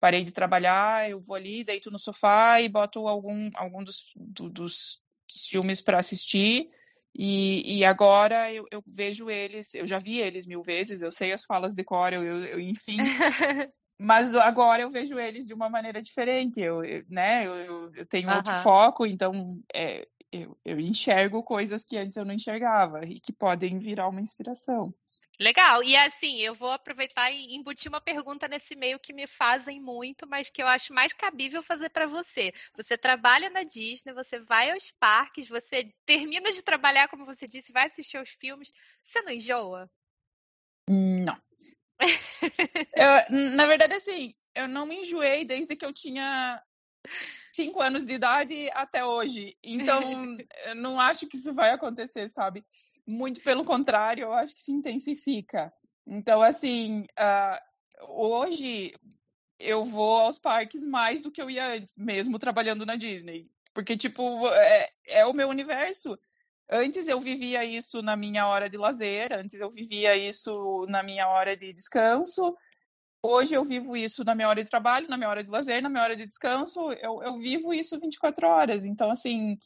parei 0.00 0.24
de 0.24 0.32
trabalhar, 0.32 1.08
eu 1.08 1.20
vou 1.20 1.36
ali, 1.36 1.62
deito 1.62 1.88
no 1.88 1.98
sofá 1.98 2.60
e 2.60 2.68
boto 2.68 3.06
algum, 3.06 3.48
algum 3.54 3.84
dos, 3.84 4.12
do, 4.16 4.50
dos, 4.50 4.98
dos 5.32 5.46
filmes 5.46 5.80
para 5.80 5.98
assistir. 5.98 6.68
E, 7.14 7.78
e 7.78 7.84
agora 7.84 8.52
eu, 8.52 8.64
eu, 8.70 8.82
vejo 8.84 9.30
eles, 9.30 9.72
eu 9.74 9.86
já 9.86 9.98
vi 9.98 10.18
eles 10.18 10.46
mil 10.46 10.62
vezes, 10.62 11.02
eu 11.02 11.12
sei 11.12 11.32
as 11.32 11.44
falas 11.44 11.74
de 11.74 11.84
cor, 11.84 12.12
eu, 12.12 12.24
eu, 12.24 12.58
enfim. 12.58 12.98
mas 13.98 14.34
agora 14.34 14.82
eu 14.82 14.90
vejo 14.90 15.18
eles 15.18 15.46
de 15.46 15.54
uma 15.54 15.68
maneira 15.68 16.02
diferente, 16.02 16.60
eu, 16.60 16.82
eu 16.84 17.04
né, 17.08 17.46
eu, 17.46 17.92
eu 17.94 18.06
tenho 18.06 18.32
outro 18.32 18.52
foco, 18.62 19.04
então 19.04 19.60
é, 19.74 20.06
eu, 20.32 20.56
eu 20.64 20.78
enxergo 20.78 21.42
coisas 21.42 21.84
que 21.84 21.96
antes 21.96 22.16
eu 22.16 22.24
não 22.24 22.34
enxergava 22.34 23.04
e 23.04 23.20
que 23.20 23.32
podem 23.32 23.78
virar 23.78 24.08
uma 24.08 24.20
inspiração. 24.20 24.94
Legal. 25.40 25.82
E 25.82 25.96
assim, 25.96 26.38
eu 26.40 26.54
vou 26.54 26.70
aproveitar 26.70 27.30
e 27.30 27.54
embutir 27.54 27.88
uma 27.88 28.00
pergunta 28.00 28.46
nesse 28.46 28.76
meio 28.76 29.00
que 29.00 29.10
me 29.10 29.26
fazem 29.26 29.80
muito, 29.80 30.28
mas 30.28 30.50
que 30.50 30.62
eu 30.62 30.66
acho 30.66 30.92
mais 30.92 31.14
cabível 31.14 31.62
fazer 31.62 31.88
para 31.88 32.06
você. 32.06 32.52
Você 32.76 32.98
trabalha 32.98 33.48
na 33.48 33.62
Disney, 33.62 34.12
você 34.12 34.38
vai 34.38 34.70
aos 34.70 34.90
parques, 35.00 35.48
você 35.48 35.90
termina 36.04 36.52
de 36.52 36.62
trabalhar, 36.62 37.08
como 37.08 37.24
você 37.24 37.48
disse, 37.48 37.72
vai 37.72 37.86
assistir 37.86 38.18
aos 38.18 38.28
filmes. 38.28 38.70
Você 39.02 39.22
não 39.22 39.32
enjoa? 39.32 39.90
Não. 40.86 41.40
eu, 42.94 43.50
na 43.56 43.64
verdade, 43.64 43.94
assim, 43.94 44.34
eu 44.54 44.68
não 44.68 44.84
me 44.84 44.96
enjoei 44.96 45.46
desde 45.46 45.74
que 45.74 45.86
eu 45.86 45.92
tinha 45.92 46.62
cinco 47.60 47.80
anos 47.82 48.04
de 48.04 48.14
idade 48.14 48.70
até 48.72 49.04
hoje. 49.04 49.56
Então, 49.62 50.00
eu 50.66 50.74
não 50.74 50.98
acho 50.98 51.26
que 51.26 51.36
isso 51.36 51.52
vai 51.52 51.70
acontecer, 51.70 52.28
sabe? 52.28 52.64
Muito 53.06 53.42
pelo 53.42 53.64
contrário, 53.64 54.24
eu 54.24 54.32
acho 54.32 54.54
que 54.54 54.60
se 54.60 54.72
intensifica. 54.72 55.72
Então, 56.06 56.40
assim, 56.40 57.04
uh, 57.18 58.08
hoje 58.08 58.94
eu 59.58 59.84
vou 59.84 60.20
aos 60.20 60.38
parques 60.38 60.84
mais 60.84 61.20
do 61.20 61.30
que 61.30 61.42
eu 61.42 61.50
ia 61.50 61.74
antes, 61.74 61.96
mesmo 61.98 62.38
trabalhando 62.38 62.86
na 62.86 62.96
Disney. 62.96 63.50
Porque, 63.74 63.96
tipo, 63.96 64.48
é, 64.48 64.88
é 65.08 65.26
o 65.26 65.34
meu 65.34 65.48
universo. 65.48 66.18
Antes 66.68 67.08
eu 67.08 67.20
vivia 67.20 67.64
isso 67.64 68.00
na 68.00 68.16
minha 68.16 68.46
hora 68.46 68.70
de 68.70 68.76
lazer, 68.76 69.32
antes 69.32 69.60
eu 69.60 69.70
vivia 69.70 70.16
isso 70.16 70.86
na 70.88 71.02
minha 71.02 71.28
hora 71.28 71.56
de 71.56 71.72
descanso, 71.72 72.56
Hoje 73.22 73.54
eu 73.54 73.64
vivo 73.64 73.96
isso 73.96 74.24
na 74.24 74.34
minha 74.34 74.48
hora 74.48 74.64
de 74.64 74.70
trabalho, 74.70 75.08
na 75.08 75.16
minha 75.16 75.28
hora 75.28 75.44
de 75.44 75.50
lazer, 75.50 75.82
na 75.82 75.90
minha 75.90 76.02
hora 76.02 76.16
de 76.16 76.26
descanso. 76.26 76.92
Eu, 76.92 77.22
eu 77.22 77.36
vivo 77.36 77.74
isso 77.74 77.98
24 78.00 78.46
horas. 78.46 78.86
Então, 78.86 79.10
assim, 79.10 79.56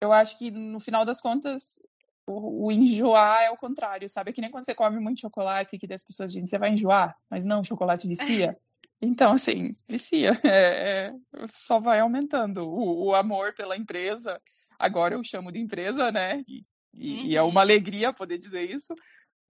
eu 0.00 0.12
acho 0.12 0.36
que 0.38 0.50
no 0.50 0.80
final 0.80 1.04
das 1.04 1.20
contas, 1.20 1.80
o, 2.26 2.66
o, 2.66 2.72
enjoar 2.72 3.44
é 3.44 3.50
o 3.50 3.56
contrário, 3.56 4.08
sabe? 4.08 4.30
É 4.30 4.32
que 4.32 4.40
nem 4.40 4.50
quando 4.50 4.64
você 4.64 4.74
come 4.74 4.98
muito 4.98 5.20
chocolate, 5.20 5.78
que 5.78 5.92
as 5.92 6.02
pessoas 6.02 6.32
dizem, 6.32 6.48
você 6.48 6.58
vai 6.58 6.70
enjoar, 6.70 7.16
mas 7.30 7.44
não, 7.44 7.64
chocolate 7.64 8.08
vicia. 8.08 8.56
Então, 8.98 9.32
assim, 9.34 9.64
vicia. 9.86 10.40
É, 10.42 11.10
é, 11.10 11.12
só 11.52 11.78
vai 11.78 12.00
aumentando. 12.00 12.62
O, 12.62 13.08
o, 13.08 13.14
amor 13.14 13.54
pela 13.54 13.76
empresa, 13.76 14.40
agora 14.78 15.14
eu 15.14 15.22
chamo 15.22 15.52
de 15.52 15.58
empresa, 15.58 16.10
né? 16.10 16.42
E, 16.48 16.62
e, 16.94 17.26
e 17.32 17.36
é 17.36 17.42
uma 17.42 17.52
uhum. 17.52 17.58
alegria 17.58 18.10
poder 18.10 18.38
dizer 18.38 18.70
isso. 18.70 18.94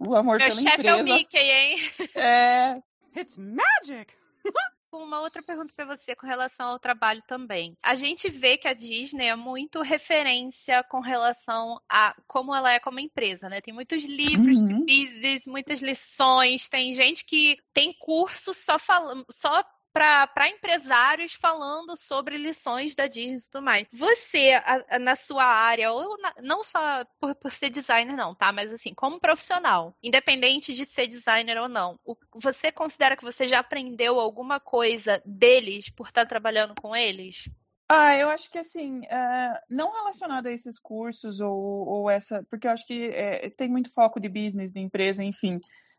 O 0.00 0.16
amor 0.16 0.38
Meu 0.38 0.48
pela 0.48 0.61
empresa. 0.61 0.82
Meu 0.82 0.84
chefe 0.84 0.88
é 0.88 0.94
o 0.96 1.04
Mickey, 1.04 1.38
hein? 1.38 1.78
É, 2.16 2.74
It's 3.16 3.38
magic! 3.38 4.12
Uma 4.92 5.20
outra 5.20 5.42
pergunta 5.42 5.72
para 5.74 5.96
você 5.96 6.14
com 6.14 6.26
relação 6.26 6.70
ao 6.70 6.78
trabalho 6.78 7.22
também. 7.26 7.70
A 7.82 7.94
gente 7.94 8.30
vê 8.30 8.56
que 8.56 8.68
a 8.68 8.72
Disney 8.72 9.26
é 9.26 9.36
muito 9.36 9.82
referência 9.82 10.82
com 10.84 11.00
relação 11.00 11.80
a 11.88 12.14
como 12.26 12.54
ela 12.54 12.72
é 12.72 12.78
como 12.78 13.00
empresa, 13.00 13.48
né? 13.48 13.60
Tem 13.60 13.74
muitos 13.74 14.04
livros 14.04 14.58
uhum. 14.58 14.64
de 14.64 14.74
business, 14.74 15.46
muitas 15.46 15.80
lições, 15.80 16.68
tem 16.68 16.94
gente 16.94 17.24
que 17.24 17.58
tem 17.74 17.92
curso 17.98 18.54
só 18.54 18.78
falando, 18.78 19.26
só 19.30 19.62
para 19.97 20.49
empresários 20.51 21.32
falando 21.32 21.97
sobre 21.97 22.36
lições 22.36 22.94
da 22.94 23.07
Disney 23.07 23.38
e 23.38 23.51
tudo 23.51 23.64
mais. 23.64 23.88
Você, 23.90 24.53
a, 24.62 24.97
a, 24.97 24.99
na 24.99 25.16
sua 25.16 25.44
área, 25.44 25.90
ou 25.90 26.20
na, 26.20 26.34
não 26.42 26.62
só 26.62 27.03
por, 27.18 27.34
por, 27.34 27.51
ser 27.51 27.70
designer, 27.70 28.14
não, 28.14 28.34
tá? 28.34 28.53
Mas 28.53 28.70
assim, 28.70 28.92
como 28.94 29.18
profissional, 29.18 29.97
independente 30.03 30.74
de 30.74 30.84
ser 30.84 31.07
designer 31.07 31.57
ou 31.57 31.68
não, 31.68 31.99
o, 32.05 32.14
você 32.34 32.70
considera 32.70 33.16
que 33.16 33.24
você 33.24 33.47
já 33.47 33.61
aprendeu 33.61 34.20
alguma 34.20 34.61
coisa 34.61 35.22
deles 35.24 35.88
por 35.88 36.09
estar 36.09 36.26
trabalhando 36.26 36.74
com 36.74 36.94
eles? 36.94 37.49
Ah, 37.88 38.14
eu 38.16 38.28
acho 38.28 38.51
que 38.51 38.59
assim, 38.59 39.01
uh, 39.01 39.59
não 39.70 39.92
relacionado 39.92 40.49
a 40.49 40.53
esses 40.53 40.78
cursos 40.78 41.40
ou, 41.40 41.55
ou, 41.88 42.11
essa, 42.11 42.44
porque 42.51 42.66
eu 42.66 42.72
acho 42.72 42.86
que 42.86 43.05
é, 43.14 43.49
tem 43.57 43.68
muito 43.68 43.90
foco 43.94 44.20
de 44.20 44.28
business, 44.28 44.72
de 44.72 44.80
empresa, 44.80 45.24
enfim. 45.24 45.57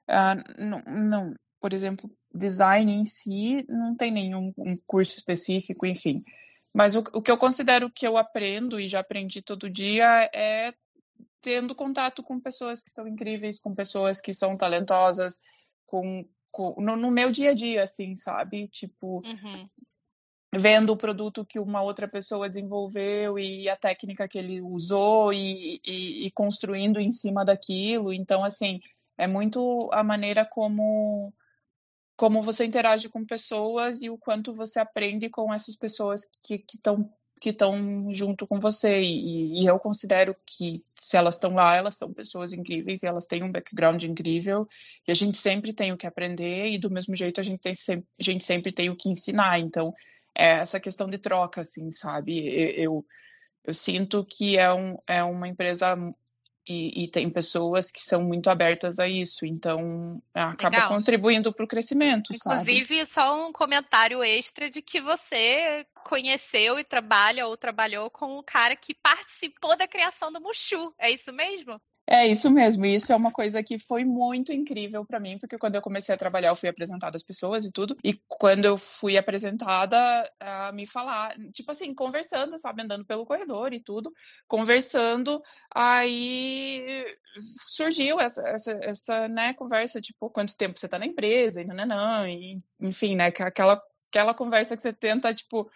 Uh, 0.08 0.64
não, 0.64 0.80
não, 0.86 1.34
por 1.60 1.74
exemplo, 1.74 2.10
design 2.34 2.92
em 2.92 3.04
si 3.04 3.66
não 3.68 3.96
tem 3.96 4.12
nenhum 4.12 4.54
um 4.58 4.76
curso 4.86 5.16
específico, 5.16 5.86
enfim. 5.86 6.24
Mas 6.74 6.96
o, 6.96 7.00
o 7.14 7.22
que 7.22 7.32
eu 7.32 7.38
considero 7.38 7.90
que 7.90 8.06
eu 8.06 8.18
aprendo 8.18 8.80
e 8.80 8.88
já 8.88 9.00
aprendi 9.00 9.42
todo 9.42 9.70
dia 9.70 10.30
é 10.34 10.74
tendo 11.42 11.74
contato 11.74 12.22
com 12.22 12.40
pessoas 12.40 12.84
que 12.84 12.92
são 12.92 13.08
incríveis, 13.08 13.60
com 13.60 13.74
pessoas 13.74 14.20
que 14.20 14.34
são 14.34 14.56
talentosas, 14.56 15.40
com, 15.86 16.26
com 16.52 16.76
no, 16.80 16.96
no, 16.96 17.10
meu 17.10 17.32
dia 17.32 17.52
a 17.52 17.54
dia, 17.54 17.84
assim, 17.84 18.16
sabe? 18.16 18.68
Tipo, 18.68 19.26
uhum. 19.26 19.70
vendo 20.54 20.92
o 20.92 20.98
produto 20.98 21.46
que 21.46 21.60
uma 21.60 21.82
outra 21.82 22.08
pessoa 22.08 22.50
desenvolveu 22.50 23.40
e 23.40 23.70
a 23.70 23.76
técnica 23.76 24.28
que 24.28 24.38
ele 24.38 24.62
usou 24.62 25.32
e, 25.32 25.80
e, 25.86 26.28
e 26.28 26.32
construindo 26.32 27.00
em 27.00 27.12
cima 27.12 27.46
daquilo. 27.46 28.14
Então, 28.14 28.44
assim, 28.44 28.80
é 29.18 29.26
muito 29.26 29.90
a 29.92 30.04
maneira 30.04 30.46
como 30.46 31.34
como 32.18 32.42
você 32.42 32.66
interage 32.66 33.08
com 33.08 33.24
pessoas 33.24 34.02
e 34.02 34.10
o 34.10 34.18
quanto 34.18 34.54
você 34.54 34.80
aprende 34.80 35.30
com 35.30 35.54
essas 35.54 35.76
pessoas 35.76 36.28
que 36.42 36.66
estão 36.74 37.10
que 37.40 37.52
estão 37.52 38.12
junto 38.12 38.48
com 38.48 38.60
você. 38.60 39.00
E, 39.00 39.62
e, 39.62 39.68
eu 39.68 39.78
considero 39.78 40.36
que 40.44 40.78
se 40.96 41.16
elas 41.16 41.36
estão 41.36 41.54
lá 41.54 41.76
elas 41.76 41.96
são 41.96 42.12
pessoas 42.12 42.52
incríveis 42.52 43.04
e 43.04 43.06
elas 43.06 43.28
têm 43.28 43.44
um 43.44 43.52
background 43.52 44.02
incrível. 44.04 44.68
E 45.08 45.12
a 45.12 45.16
gente 45.16 45.38
sempre 45.38 45.72
tem 45.72 45.92
o 45.94 45.98
que 45.98 46.08
aprender 46.08 46.68
e 46.68 46.80
do 46.80 46.90
mesmo 46.90 47.16
jeito 47.16 47.40
a 47.40 47.44
gente 47.44 47.60
tem 47.60 47.76
sempre, 47.76 48.08
a 48.20 48.24
gente 48.24 48.44
sempre 48.44 48.72
tem 48.72 48.90
o 48.90 48.96
que 48.96 49.10
ensinar. 49.10 49.60
Então 49.60 49.94
é 50.36 50.54
essa 50.54 50.80
questão 50.80 51.08
de 51.08 51.20
troca 51.20 51.62
assim 51.62 51.92
sabe? 51.92 52.40
Eu, 52.48 52.70
eu, 52.70 53.06
eu 53.66 53.74
sinto 53.74 54.26
que 54.26 54.58
é, 54.58 54.74
um, 54.74 54.98
é 55.08 55.24
uma 55.24 55.48
empresa 55.48 55.96
e, 56.68 57.04
e, 57.04 57.08
tem 57.08 57.30
pessoas 57.30 57.90
que 57.90 58.02
são 58.02 58.24
muito 58.24 58.50
abertas 58.50 59.00
a 59.00 59.08
isso, 59.08 59.46
então 59.46 60.22
acaba 60.34 60.76
Legal. 60.76 60.90
contribuindo 60.90 61.54
para 61.54 61.64
o 61.64 61.68
crescimento. 61.68 62.34
Inclusive, 62.34 62.98
sabe? 62.98 63.06
só 63.06 63.48
um 63.48 63.54
comentário 63.54 64.22
extra 64.24 64.70
de 64.70 64.82
que 64.82 65.00
você 65.00 65.86
conheceu 66.04 66.78
e 66.80 66.84
trabalha 66.84 67.48
ou 67.48 67.56
trabalhou 67.56 68.10
com 68.10 68.38
o 68.38 68.44
cara 68.44 68.76
que 68.76 68.94
participou 68.94 69.78
da 69.78 69.88
criação 69.88 70.32
do 70.32 70.42
Mushu. 70.42 70.94
É 70.98 71.10
isso 71.10 71.32
mesmo? 71.32 71.80
É 72.10 72.26
isso 72.26 72.50
mesmo, 72.50 72.86
isso 72.86 73.12
é 73.12 73.16
uma 73.18 73.34
coisa 73.34 73.62
que 73.62 73.78
foi 73.78 74.06
muito 74.06 74.54
incrível 74.54 75.06
para 75.06 75.20
mim, 75.20 75.38
porque 75.38 75.58
quando 75.58 75.76
eu 75.76 75.82
comecei 75.82 76.16
a 76.16 76.18
trabalhar, 76.18 76.48
eu 76.50 76.56
fui 76.56 76.70
apresentada 76.70 77.18
às 77.18 77.24
pessoas 77.24 77.66
e 77.66 77.72
tudo, 77.72 77.98
e 78.02 78.14
quando 78.30 78.64
eu 78.64 78.78
fui 78.78 79.18
apresentada, 79.18 79.98
a 80.40 80.72
me 80.72 80.88
falar, 80.88 81.36
tipo 81.52 81.70
assim, 81.70 81.94
conversando, 81.94 82.58
sabe, 82.58 82.82
andando 82.82 83.04
pelo 83.06 83.26
corredor 83.26 83.74
e 83.74 83.82
tudo, 83.84 84.14
conversando, 84.48 85.42
aí 85.76 87.06
surgiu 87.70 88.22
essa, 88.22 88.42
essa, 88.48 88.72
essa 88.82 89.28
né, 89.28 89.54
conversa, 89.54 90.00
tipo, 90.00 90.30
quanto 90.30 90.56
tempo 90.56 90.80
você 90.80 90.88
tá 90.88 90.98
na 90.98 91.06
empresa, 91.06 91.62
e 91.62 91.66
nananã, 91.66 92.30
e 92.30 92.58
enfim, 92.80 93.18
né, 93.18 93.26
aquela, 93.28 93.82
aquela 94.10 94.34
conversa 94.34 94.78
que 94.78 94.82
você 94.82 94.94
tenta, 94.94 95.34
tipo, 95.34 95.70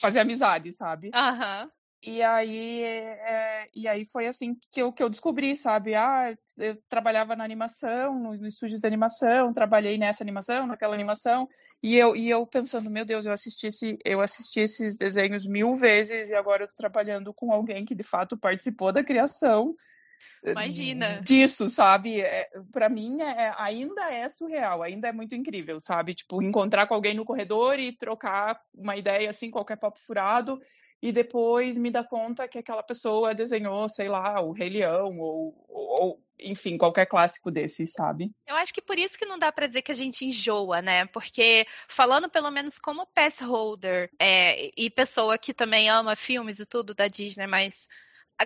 fazer 0.00 0.20
amizade, 0.20 0.70
sabe? 0.70 1.10
Aham. 1.12 1.64
Uhum. 1.64 1.81
E 2.04 2.20
aí, 2.20 2.82
é, 2.82 3.68
e 3.72 3.86
aí 3.86 4.04
foi 4.04 4.26
assim 4.26 4.56
que 4.72 4.82
eu, 4.82 4.92
que 4.92 5.00
eu 5.00 5.08
descobri, 5.08 5.56
sabe? 5.56 5.94
Ah, 5.94 6.36
eu 6.58 6.76
trabalhava 6.88 7.36
na 7.36 7.44
animação, 7.44 8.18
no, 8.18 8.36
no 8.36 8.46
estúdios 8.48 8.80
de 8.80 8.86
animação, 8.86 9.52
trabalhei 9.52 9.96
nessa 9.96 10.24
animação, 10.24 10.66
naquela 10.66 10.94
animação, 10.94 11.48
e 11.80 11.96
eu, 11.96 12.16
e 12.16 12.28
eu 12.28 12.44
pensando, 12.44 12.90
meu 12.90 13.04
Deus, 13.04 13.24
eu 13.24 13.32
assisti, 13.32 13.68
esse, 13.68 13.96
eu 14.04 14.20
assisti 14.20 14.60
esses 14.60 14.96
desenhos 14.96 15.46
mil 15.46 15.76
vezes 15.76 16.30
e 16.30 16.34
agora 16.34 16.64
eu 16.64 16.68
tô 16.68 16.74
trabalhando 16.76 17.32
com 17.32 17.52
alguém 17.52 17.84
que 17.84 17.94
de 17.94 18.02
fato 18.02 18.36
participou 18.36 18.90
da 18.90 19.04
criação. 19.04 19.72
Eh, 20.44 20.50
Imagina. 20.50 21.20
Disso, 21.22 21.68
sabe? 21.68 22.20
É, 22.20 22.48
para 22.72 22.88
mim 22.88 23.22
é, 23.22 23.52
ainda 23.56 24.12
é 24.12 24.28
surreal, 24.28 24.82
ainda 24.82 25.06
é 25.06 25.12
muito 25.12 25.36
incrível, 25.36 25.78
sabe? 25.78 26.14
Tipo, 26.14 26.42
encontrar 26.42 26.88
com 26.88 26.94
alguém 26.94 27.14
no 27.14 27.24
corredor 27.24 27.78
e 27.78 27.96
trocar 27.96 28.60
uma 28.74 28.96
ideia 28.96 29.30
assim, 29.30 29.52
qualquer 29.52 29.76
papo 29.76 30.00
furado 30.00 30.60
e 31.02 31.10
depois 31.10 31.76
me 31.76 31.90
dá 31.90 32.04
conta 32.04 32.46
que 32.46 32.58
aquela 32.58 32.82
pessoa 32.82 33.34
desenhou, 33.34 33.88
sei 33.88 34.08
lá, 34.08 34.40
o 34.40 34.52
Rei 34.52 34.70
Leão 34.70 35.18
ou, 35.18 35.66
ou 35.68 36.22
enfim, 36.38 36.78
qualquer 36.78 37.06
clássico 37.06 37.50
desses, 37.50 37.92
sabe? 37.92 38.30
Eu 38.46 38.54
acho 38.56 38.72
que 38.72 38.80
por 38.80 38.98
isso 38.98 39.18
que 39.18 39.26
não 39.26 39.38
dá 39.38 39.50
para 39.50 39.66
dizer 39.66 39.82
que 39.82 39.90
a 39.90 39.96
gente 39.96 40.24
enjoa, 40.24 40.80
né? 40.80 41.06
Porque 41.06 41.66
falando 41.88 42.28
pelo 42.30 42.50
menos 42.50 42.78
como 42.78 43.06
pass 43.06 43.40
holder 43.40 44.10
é, 44.18 44.70
e 44.76 44.88
pessoa 44.88 45.36
que 45.36 45.52
também 45.52 45.90
ama 45.90 46.14
filmes 46.14 46.60
e 46.60 46.66
tudo 46.66 46.94
da 46.94 47.08
Disney, 47.08 47.46
mas 47.46 47.88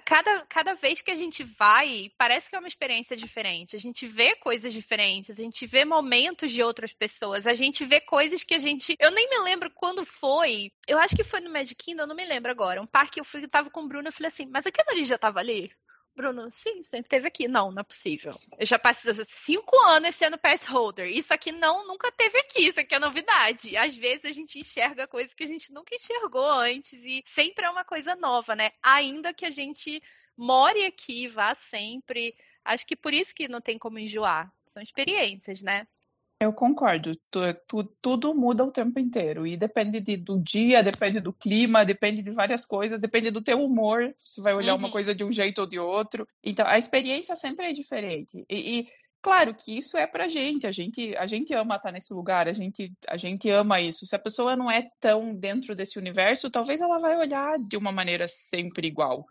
cada, 0.05 0.45
cada 0.47 0.75
vez 0.75 1.01
que 1.01 1.11
a 1.11 1.15
gente 1.15 1.43
vai, 1.43 2.11
parece 2.19 2.49
que 2.51 2.57
é 2.57 2.59
uma 2.59 2.69
experiência 2.69 3.17
diferente. 3.17 3.77
A 3.77 3.79
gente 3.79 4.07
vê 4.07 4.35
coisas 4.37 4.73
diferentes, 4.73 5.39
a 5.39 5.43
gente 5.43 5.67
vê 5.67 5.85
momentos 5.85 6.53
de 6.53 6.63
outras 6.63 6.93
pessoas, 6.93 7.47
a 7.47 7.55
gente 7.55 7.85
vê 7.85 8.01
coisas 8.01 8.43
que 8.43 8.55
a 8.55 8.59
gente. 8.59 8.97
Eu 8.99 9.11
nem 9.11 9.29
me 9.29 9.39
lembro 9.39 9.71
quando 9.75 10.05
foi. 10.05 10.71
Eu 10.87 10.99
acho 10.99 11.17
que 11.17 11.25
foi 11.25 11.41
no 11.41 11.51
Magic 11.51 11.75
Kingdom, 11.77 12.03
eu 12.03 12.09
não 12.09 12.17
me 12.17 12.25
lembro 12.25 12.51
agora. 12.51 12.81
Um 12.81 12.87
parque 12.87 13.21
eu 13.21 13.25
fui, 13.25 13.43
eu 13.43 13.49
tava 13.49 13.71
com 13.71 13.83
o 13.83 13.89
Bruno, 13.89 14.09
eu 14.09 14.13
falei 14.13 14.29
assim, 14.29 14.47
mas 14.47 14.67
aquilo 14.67 14.91
ali 14.91 15.05
já 15.05 15.19
tava 15.19 15.41
ali? 15.41 15.71
Bruno, 16.17 16.51
sim, 16.51 16.83
sempre 16.83 17.11
teve 17.11 17.29
aqui. 17.29 17.47
Não, 17.47 17.71
não 17.71 17.81
é 17.81 17.85
possível. 17.85 18.33
Eu 18.59 18.65
já 18.65 18.79
passei 18.79 19.13
cinco 19.27 19.79
anos 19.85 20.15
sendo 20.15 20.39
pass 20.39 20.65
holder. 20.65 21.07
Isso 21.07 21.35
aqui 21.35 21.53
não, 21.53 21.87
nunca 21.87 22.11
teve 22.11 22.39
aqui. 22.39 22.69
Isso 22.69 22.81
aqui 22.81 22.95
é 22.95 22.99
novidade. 22.99 23.77
Às 23.77 23.95
vezes 23.95 24.25
a 24.25 24.33
gente 24.33 24.59
enxerga 24.59 25.07
coisas 25.07 25.35
que 25.35 25.45
a 25.45 25.47
gente 25.47 25.71
nunca 25.71 25.95
enxergou 25.95 26.51
antes 26.51 27.05
e 27.05 27.23
sempre 27.27 27.67
é 27.67 27.71
uma 27.71 27.85
coisa 27.85 28.17
nova, 28.17 28.57
né? 28.57 28.71
Ainda 28.83 29.35
que 29.35 29.45
a 29.45 29.51
gente 29.51 30.03
more 30.35 30.87
aqui, 30.87 31.29
vá 31.29 31.55
sempre. 31.55 32.35
Acho 32.65 32.87
que 32.87 32.97
por 32.97 33.13
isso 33.13 33.35
que 33.35 33.47
não 33.47 33.61
tem 33.61 33.79
como 33.79 33.99
enjoar. 33.99 34.51
São 34.67 34.83
experiências, 34.83 35.61
né? 35.61 35.87
Eu 36.39 36.53
concordo. 36.53 37.17
Tu, 37.33 37.41
tu, 37.67 37.85
tudo 38.03 38.35
muda 38.35 38.63
o 38.63 38.71
tempo 38.71 38.99
inteiro. 38.99 39.47
E 39.47 39.57
depende 39.57 40.01
de, 40.01 40.17
do 40.19 40.39
dia, 40.39 40.83
depende 40.83 41.19
do 41.19 41.33
clima, 41.33 41.85
depende 41.85 42.23
de 42.23 42.31
várias 42.31 42.67
coisas, 42.67 43.01
depende 43.01 43.31
do 43.31 43.41
teu 43.41 43.63
humor. 43.65 44.15
Se 44.19 44.43
vai 44.43 44.55
olhar 44.55 44.75
uhum. 44.75 44.81
uma 44.81 44.91
coisa 44.91 45.15
de 45.15 45.25
um 45.25 45.33
jeito 45.33 45.61
ou 45.63 45.67
de 45.67 45.79
outro. 45.79 46.29
Então, 46.45 46.67
a 46.67 46.79
experiência 46.79 47.35
sempre 47.37 47.67
é 47.67 47.73
diferente. 47.73 48.45
E, 48.51 48.81
e, 48.81 48.89
claro 49.23 49.55
que 49.55 49.79
isso 49.79 49.97
é 49.97 50.07
pra 50.07 50.29
gente. 50.29 50.67
A 50.67 50.73
gente, 50.73 51.17
a 51.17 51.27
gente 51.27 51.55
ama 51.55 51.77
estar 51.77 51.91
nesse 51.91 52.13
lugar, 52.13 52.47
a 52.47 52.53
gente, 52.53 52.93
a 53.09 53.17
gente 53.17 53.49
ama 53.49 53.81
isso. 53.81 54.05
Se 54.05 54.15
a 54.15 54.19
pessoa 54.19 54.55
não 54.55 54.71
é 54.71 54.91
tão 55.01 55.35
dentro 55.35 55.75
desse 55.75 55.99
universo, 55.99 56.51
talvez 56.51 56.83
ela 56.83 56.99
vai 56.99 57.17
olhar 57.17 57.59
de 57.59 57.79
uma 57.79 57.91
maneira 57.91 58.29
sempre 58.29 58.87
igual. 58.87 59.25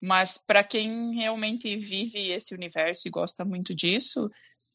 Mas 0.00 0.38
para 0.38 0.62
quem 0.62 1.16
realmente 1.16 1.76
vive 1.76 2.30
esse 2.30 2.54
universo 2.54 3.08
e 3.08 3.10
gosta 3.10 3.44
muito 3.44 3.74
disso, 3.74 4.30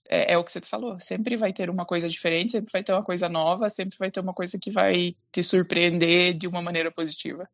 é, 0.09 0.33
é, 0.33 0.37
o 0.37 0.43
que 0.43 0.51
você 0.51 0.59
falou, 0.61 0.99
sempre 0.99 1.37
vai 1.37 1.53
ter 1.53 1.69
uma 1.69 1.85
coisa 1.85 2.09
diferente, 2.09 2.53
sempre 2.53 2.71
vai 2.71 2.83
ter 2.83 2.91
uma 2.91 3.03
coisa 3.03 3.29
nova, 3.29 3.69
sempre 3.69 3.95
vai 3.97 4.09
ter 4.09 4.19
uma 4.19 4.33
coisa 4.33 4.57
que 4.57 4.71
vai 4.71 5.15
te 5.31 5.43
surpreender 5.43 6.33
de 6.33 6.47
uma 6.47 6.61
maneira 6.61 6.91
positiva. 6.91 7.47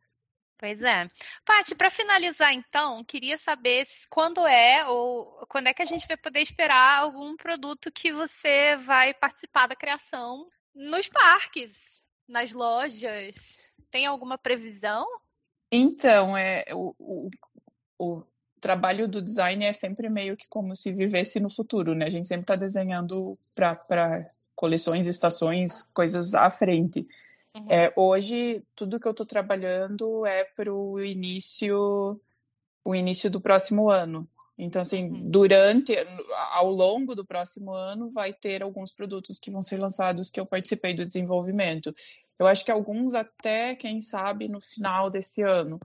Pois 0.58 0.82
é. 0.82 1.10
Paty, 1.44 1.76
para 1.76 1.90
finalizar 1.90 2.54
então, 2.54 3.04
queria 3.04 3.38
saber 3.38 3.86
quando 4.10 4.48
é 4.48 4.88
ou 4.88 5.46
quando 5.50 5.68
é 5.68 5.74
que 5.74 5.82
a 5.82 5.86
gente 5.86 6.08
vai 6.08 6.16
poder 6.16 6.40
esperar 6.40 7.00
algum 7.00 7.36
produto 7.36 7.92
que 7.92 8.14
você 8.14 8.78
vai 8.78 9.14
participar 9.14 9.68
da 9.68 9.76
criação 9.76 10.48
nos 10.74 11.10
parques, 11.10 12.02
nas 12.26 12.54
lojas. 12.54 13.70
Tem 13.92 14.06
alguma 14.06 14.38
previsão? 14.38 15.06
Então, 15.70 16.38
é 16.38 16.64
o, 16.72 16.96
o, 16.98 17.30
o 18.00 18.24
trabalho 18.66 19.08
do 19.08 19.22
design 19.22 19.64
é 19.64 19.72
sempre 19.72 20.10
meio 20.10 20.36
que 20.36 20.50
como 20.50 20.76
se 20.76 20.92
vivesse 20.92 21.40
no 21.40 21.52
futuro, 21.52 21.94
né? 21.94 22.06
A 22.06 22.10
gente 22.10 22.28
sempre 22.28 22.46
está 22.46 22.56
desenhando 22.56 23.38
para 23.54 24.28
coleções, 24.56 25.06
estações, 25.06 25.84
coisas 25.94 26.34
à 26.34 26.50
frente. 26.50 27.08
Uhum. 27.56 27.68
É, 27.70 27.94
hoje, 27.96 28.64
tudo 28.76 29.00
que 29.00 29.08
eu 29.08 29.12
estou 29.12 29.24
trabalhando 29.24 30.26
é 30.26 30.46
para 30.46 30.74
o 30.74 31.00
início, 31.00 32.20
o 32.84 32.96
início 32.96 33.30
do 33.30 33.40
próximo 33.40 33.88
ano. 33.92 34.28
Então, 34.58 34.82
assim, 34.82 35.10
uhum. 35.10 35.30
durante, 35.30 35.94
ao 36.54 36.72
longo 36.72 37.14
do 37.14 37.24
próximo 37.24 37.72
ano, 37.72 38.10
vai 38.10 38.34
ter 38.34 38.64
alguns 38.64 38.92
produtos 38.92 39.38
que 39.38 39.52
vão 39.52 39.62
ser 39.62 39.78
lançados 39.78 40.32
que 40.32 40.40
eu 40.40 40.46
participei 40.46 40.96
do 40.96 41.06
desenvolvimento. 41.06 41.94
Eu 42.40 42.48
acho 42.48 42.66
que 42.66 42.72
alguns 42.72 43.14
até, 43.14 43.76
quem 43.76 44.02
sabe, 44.02 44.48
no 44.48 44.60
final 44.60 45.12
desse 45.12 45.44
ano. 45.44 45.80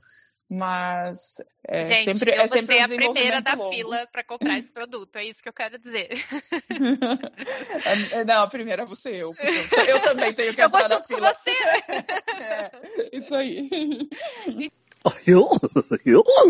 Mas 0.51 1.37
é 1.63 1.85
Gente, 1.85 2.05
sempre, 2.07 2.33
eu 2.33 2.43
é 2.43 2.49
sempre 2.49 2.77
um 2.81 2.85
a 2.85 2.89
primeira 2.89 3.41
da 3.41 3.55
longo. 3.55 3.71
fila 3.73 4.05
para 4.11 4.25
comprar 4.25 4.59
esse 4.59 4.73
produto, 4.73 5.15
é 5.15 5.25
isso 5.25 5.41
que 5.41 5.49
eu 5.49 5.53
quero 5.53 5.79
dizer. 5.79 6.09
É, 8.13 8.25
não, 8.25 8.43
a 8.43 8.47
primeira 8.49 8.83
é 8.83 8.87
você, 8.87 9.11
eu. 9.11 9.33
Eu 9.89 10.01
também 10.01 10.33
tenho 10.33 10.55
que 10.55 10.61
entrar 10.61 10.89
na 10.89 11.03
fila. 11.03 11.35
Você, 11.35 11.51
né? 11.51 12.05
é, 12.41 13.17
isso 13.17 13.35
aí. 13.35 13.69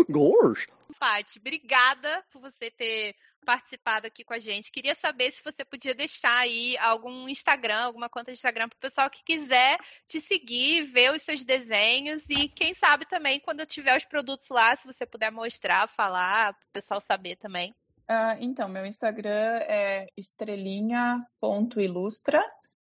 Gosh. 0.09 0.67
Paty, 0.99 1.39
obrigada 1.39 2.23
por 2.31 2.41
você 2.41 2.69
ter 2.69 3.15
participado 3.45 4.07
aqui 4.07 4.23
com 4.23 4.33
a 4.33 4.39
gente. 4.39 4.71
Queria 4.71 4.95
saber 4.95 5.31
se 5.31 5.43
você 5.43 5.63
podia 5.65 5.93
deixar 5.93 6.37
aí 6.37 6.77
algum 6.77 7.27
Instagram, 7.27 7.83
alguma 7.85 8.09
conta 8.09 8.31
de 8.31 8.37
Instagram 8.37 8.69
para 8.69 8.77
o 8.77 8.79
pessoal 8.79 9.09
que 9.09 9.23
quiser 9.23 9.77
te 10.07 10.21
seguir, 10.21 10.83
ver 10.83 11.13
os 11.13 11.23
seus 11.23 11.43
desenhos 11.43 12.29
e 12.29 12.47
quem 12.47 12.73
sabe 12.73 13.05
também 13.05 13.39
quando 13.39 13.59
eu 13.61 13.65
tiver 13.65 13.97
os 13.97 14.05
produtos 14.05 14.49
lá, 14.49 14.75
se 14.75 14.85
você 14.85 15.03
puder 15.05 15.31
mostrar, 15.31 15.87
falar, 15.87 16.53
para 16.53 16.65
o 16.65 16.71
pessoal 16.71 17.01
saber 17.01 17.35
também. 17.35 17.73
Uh, 18.09 18.35
então, 18.39 18.67
meu 18.67 18.83
Instagram 18.85 19.59
é 19.67 20.07
estrelinha.ilustra. 20.17 22.43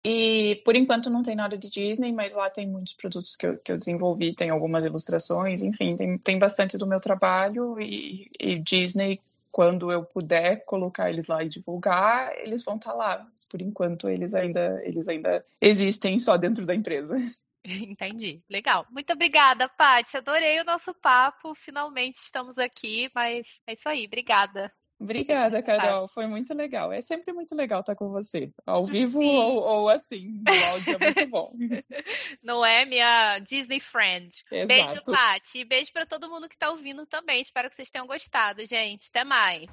E 0.03 0.59
por 0.65 0.75
enquanto 0.75 1.11
não 1.11 1.21
tem 1.21 1.35
nada 1.35 1.55
de 1.55 1.69
Disney, 1.69 2.11
mas 2.11 2.33
lá 2.33 2.49
tem 2.49 2.67
muitos 2.67 2.93
produtos 2.93 3.35
que 3.35 3.45
eu, 3.45 3.59
que 3.59 3.71
eu 3.71 3.77
desenvolvi, 3.77 4.33
tem 4.33 4.49
algumas 4.49 4.83
ilustrações, 4.83 5.61
enfim, 5.61 5.95
tem, 5.95 6.17
tem 6.17 6.39
bastante 6.39 6.75
do 6.75 6.87
meu 6.87 6.99
trabalho. 6.99 7.79
E, 7.79 8.27
e 8.39 8.57
Disney 8.57 9.19
quando 9.51 9.91
eu 9.91 10.03
puder 10.05 10.63
colocar 10.65 11.09
eles 11.09 11.27
lá 11.27 11.43
e 11.43 11.49
divulgar, 11.49 12.33
eles 12.37 12.63
vão 12.63 12.75
estar 12.75 12.91
tá 12.91 12.95
lá. 12.95 13.27
Mas 13.31 13.45
por 13.45 13.61
enquanto 13.61 14.09
eles 14.09 14.33
ainda 14.33 14.81
eles 14.83 15.07
ainda 15.07 15.45
existem 15.61 16.17
só 16.17 16.37
dentro 16.37 16.65
da 16.65 16.73
empresa. 16.73 17.15
Entendi. 17.63 18.41
Legal. 18.49 18.87
Muito 18.89 19.13
obrigada, 19.13 19.69
Paty. 19.69 20.17
Adorei 20.17 20.59
o 20.59 20.65
nosso 20.65 20.93
papo. 20.95 21.53
Finalmente 21.53 22.15
estamos 22.15 22.57
aqui, 22.57 23.09
mas 23.13 23.61
é 23.67 23.73
isso 23.73 23.87
aí. 23.87 24.05
Obrigada. 24.05 24.73
Obrigada, 25.01 25.61
Carol. 25.63 26.07
Foi 26.07 26.27
muito 26.27 26.53
legal. 26.53 26.91
É 26.93 27.01
sempre 27.01 27.33
muito 27.33 27.55
legal 27.55 27.79
estar 27.79 27.95
com 27.95 28.09
você. 28.09 28.51
Ao 28.65 28.85
vivo 28.85 29.19
ou, 29.19 29.55
ou, 29.61 29.89
assim, 29.89 30.41
no 30.45 30.65
áudio 30.65 30.95
é 30.99 31.05
muito 31.05 31.27
bom. 31.27 31.51
Não 32.43 32.63
é 32.63 32.85
minha 32.85 33.39
Disney 33.39 33.79
friend. 33.79 34.29
Exato. 34.51 34.67
Beijo, 34.67 35.03
Paty. 35.05 35.59
E 35.59 35.65
beijo 35.65 35.91
para 35.91 36.05
todo 36.05 36.29
mundo 36.29 36.47
que 36.47 36.55
está 36.55 36.69
ouvindo 36.69 37.05
também. 37.07 37.41
Espero 37.41 37.67
que 37.69 37.75
vocês 37.75 37.89
tenham 37.89 38.05
gostado, 38.05 38.65
gente. 38.67 39.07
Até 39.09 39.23
mais. 39.23 39.65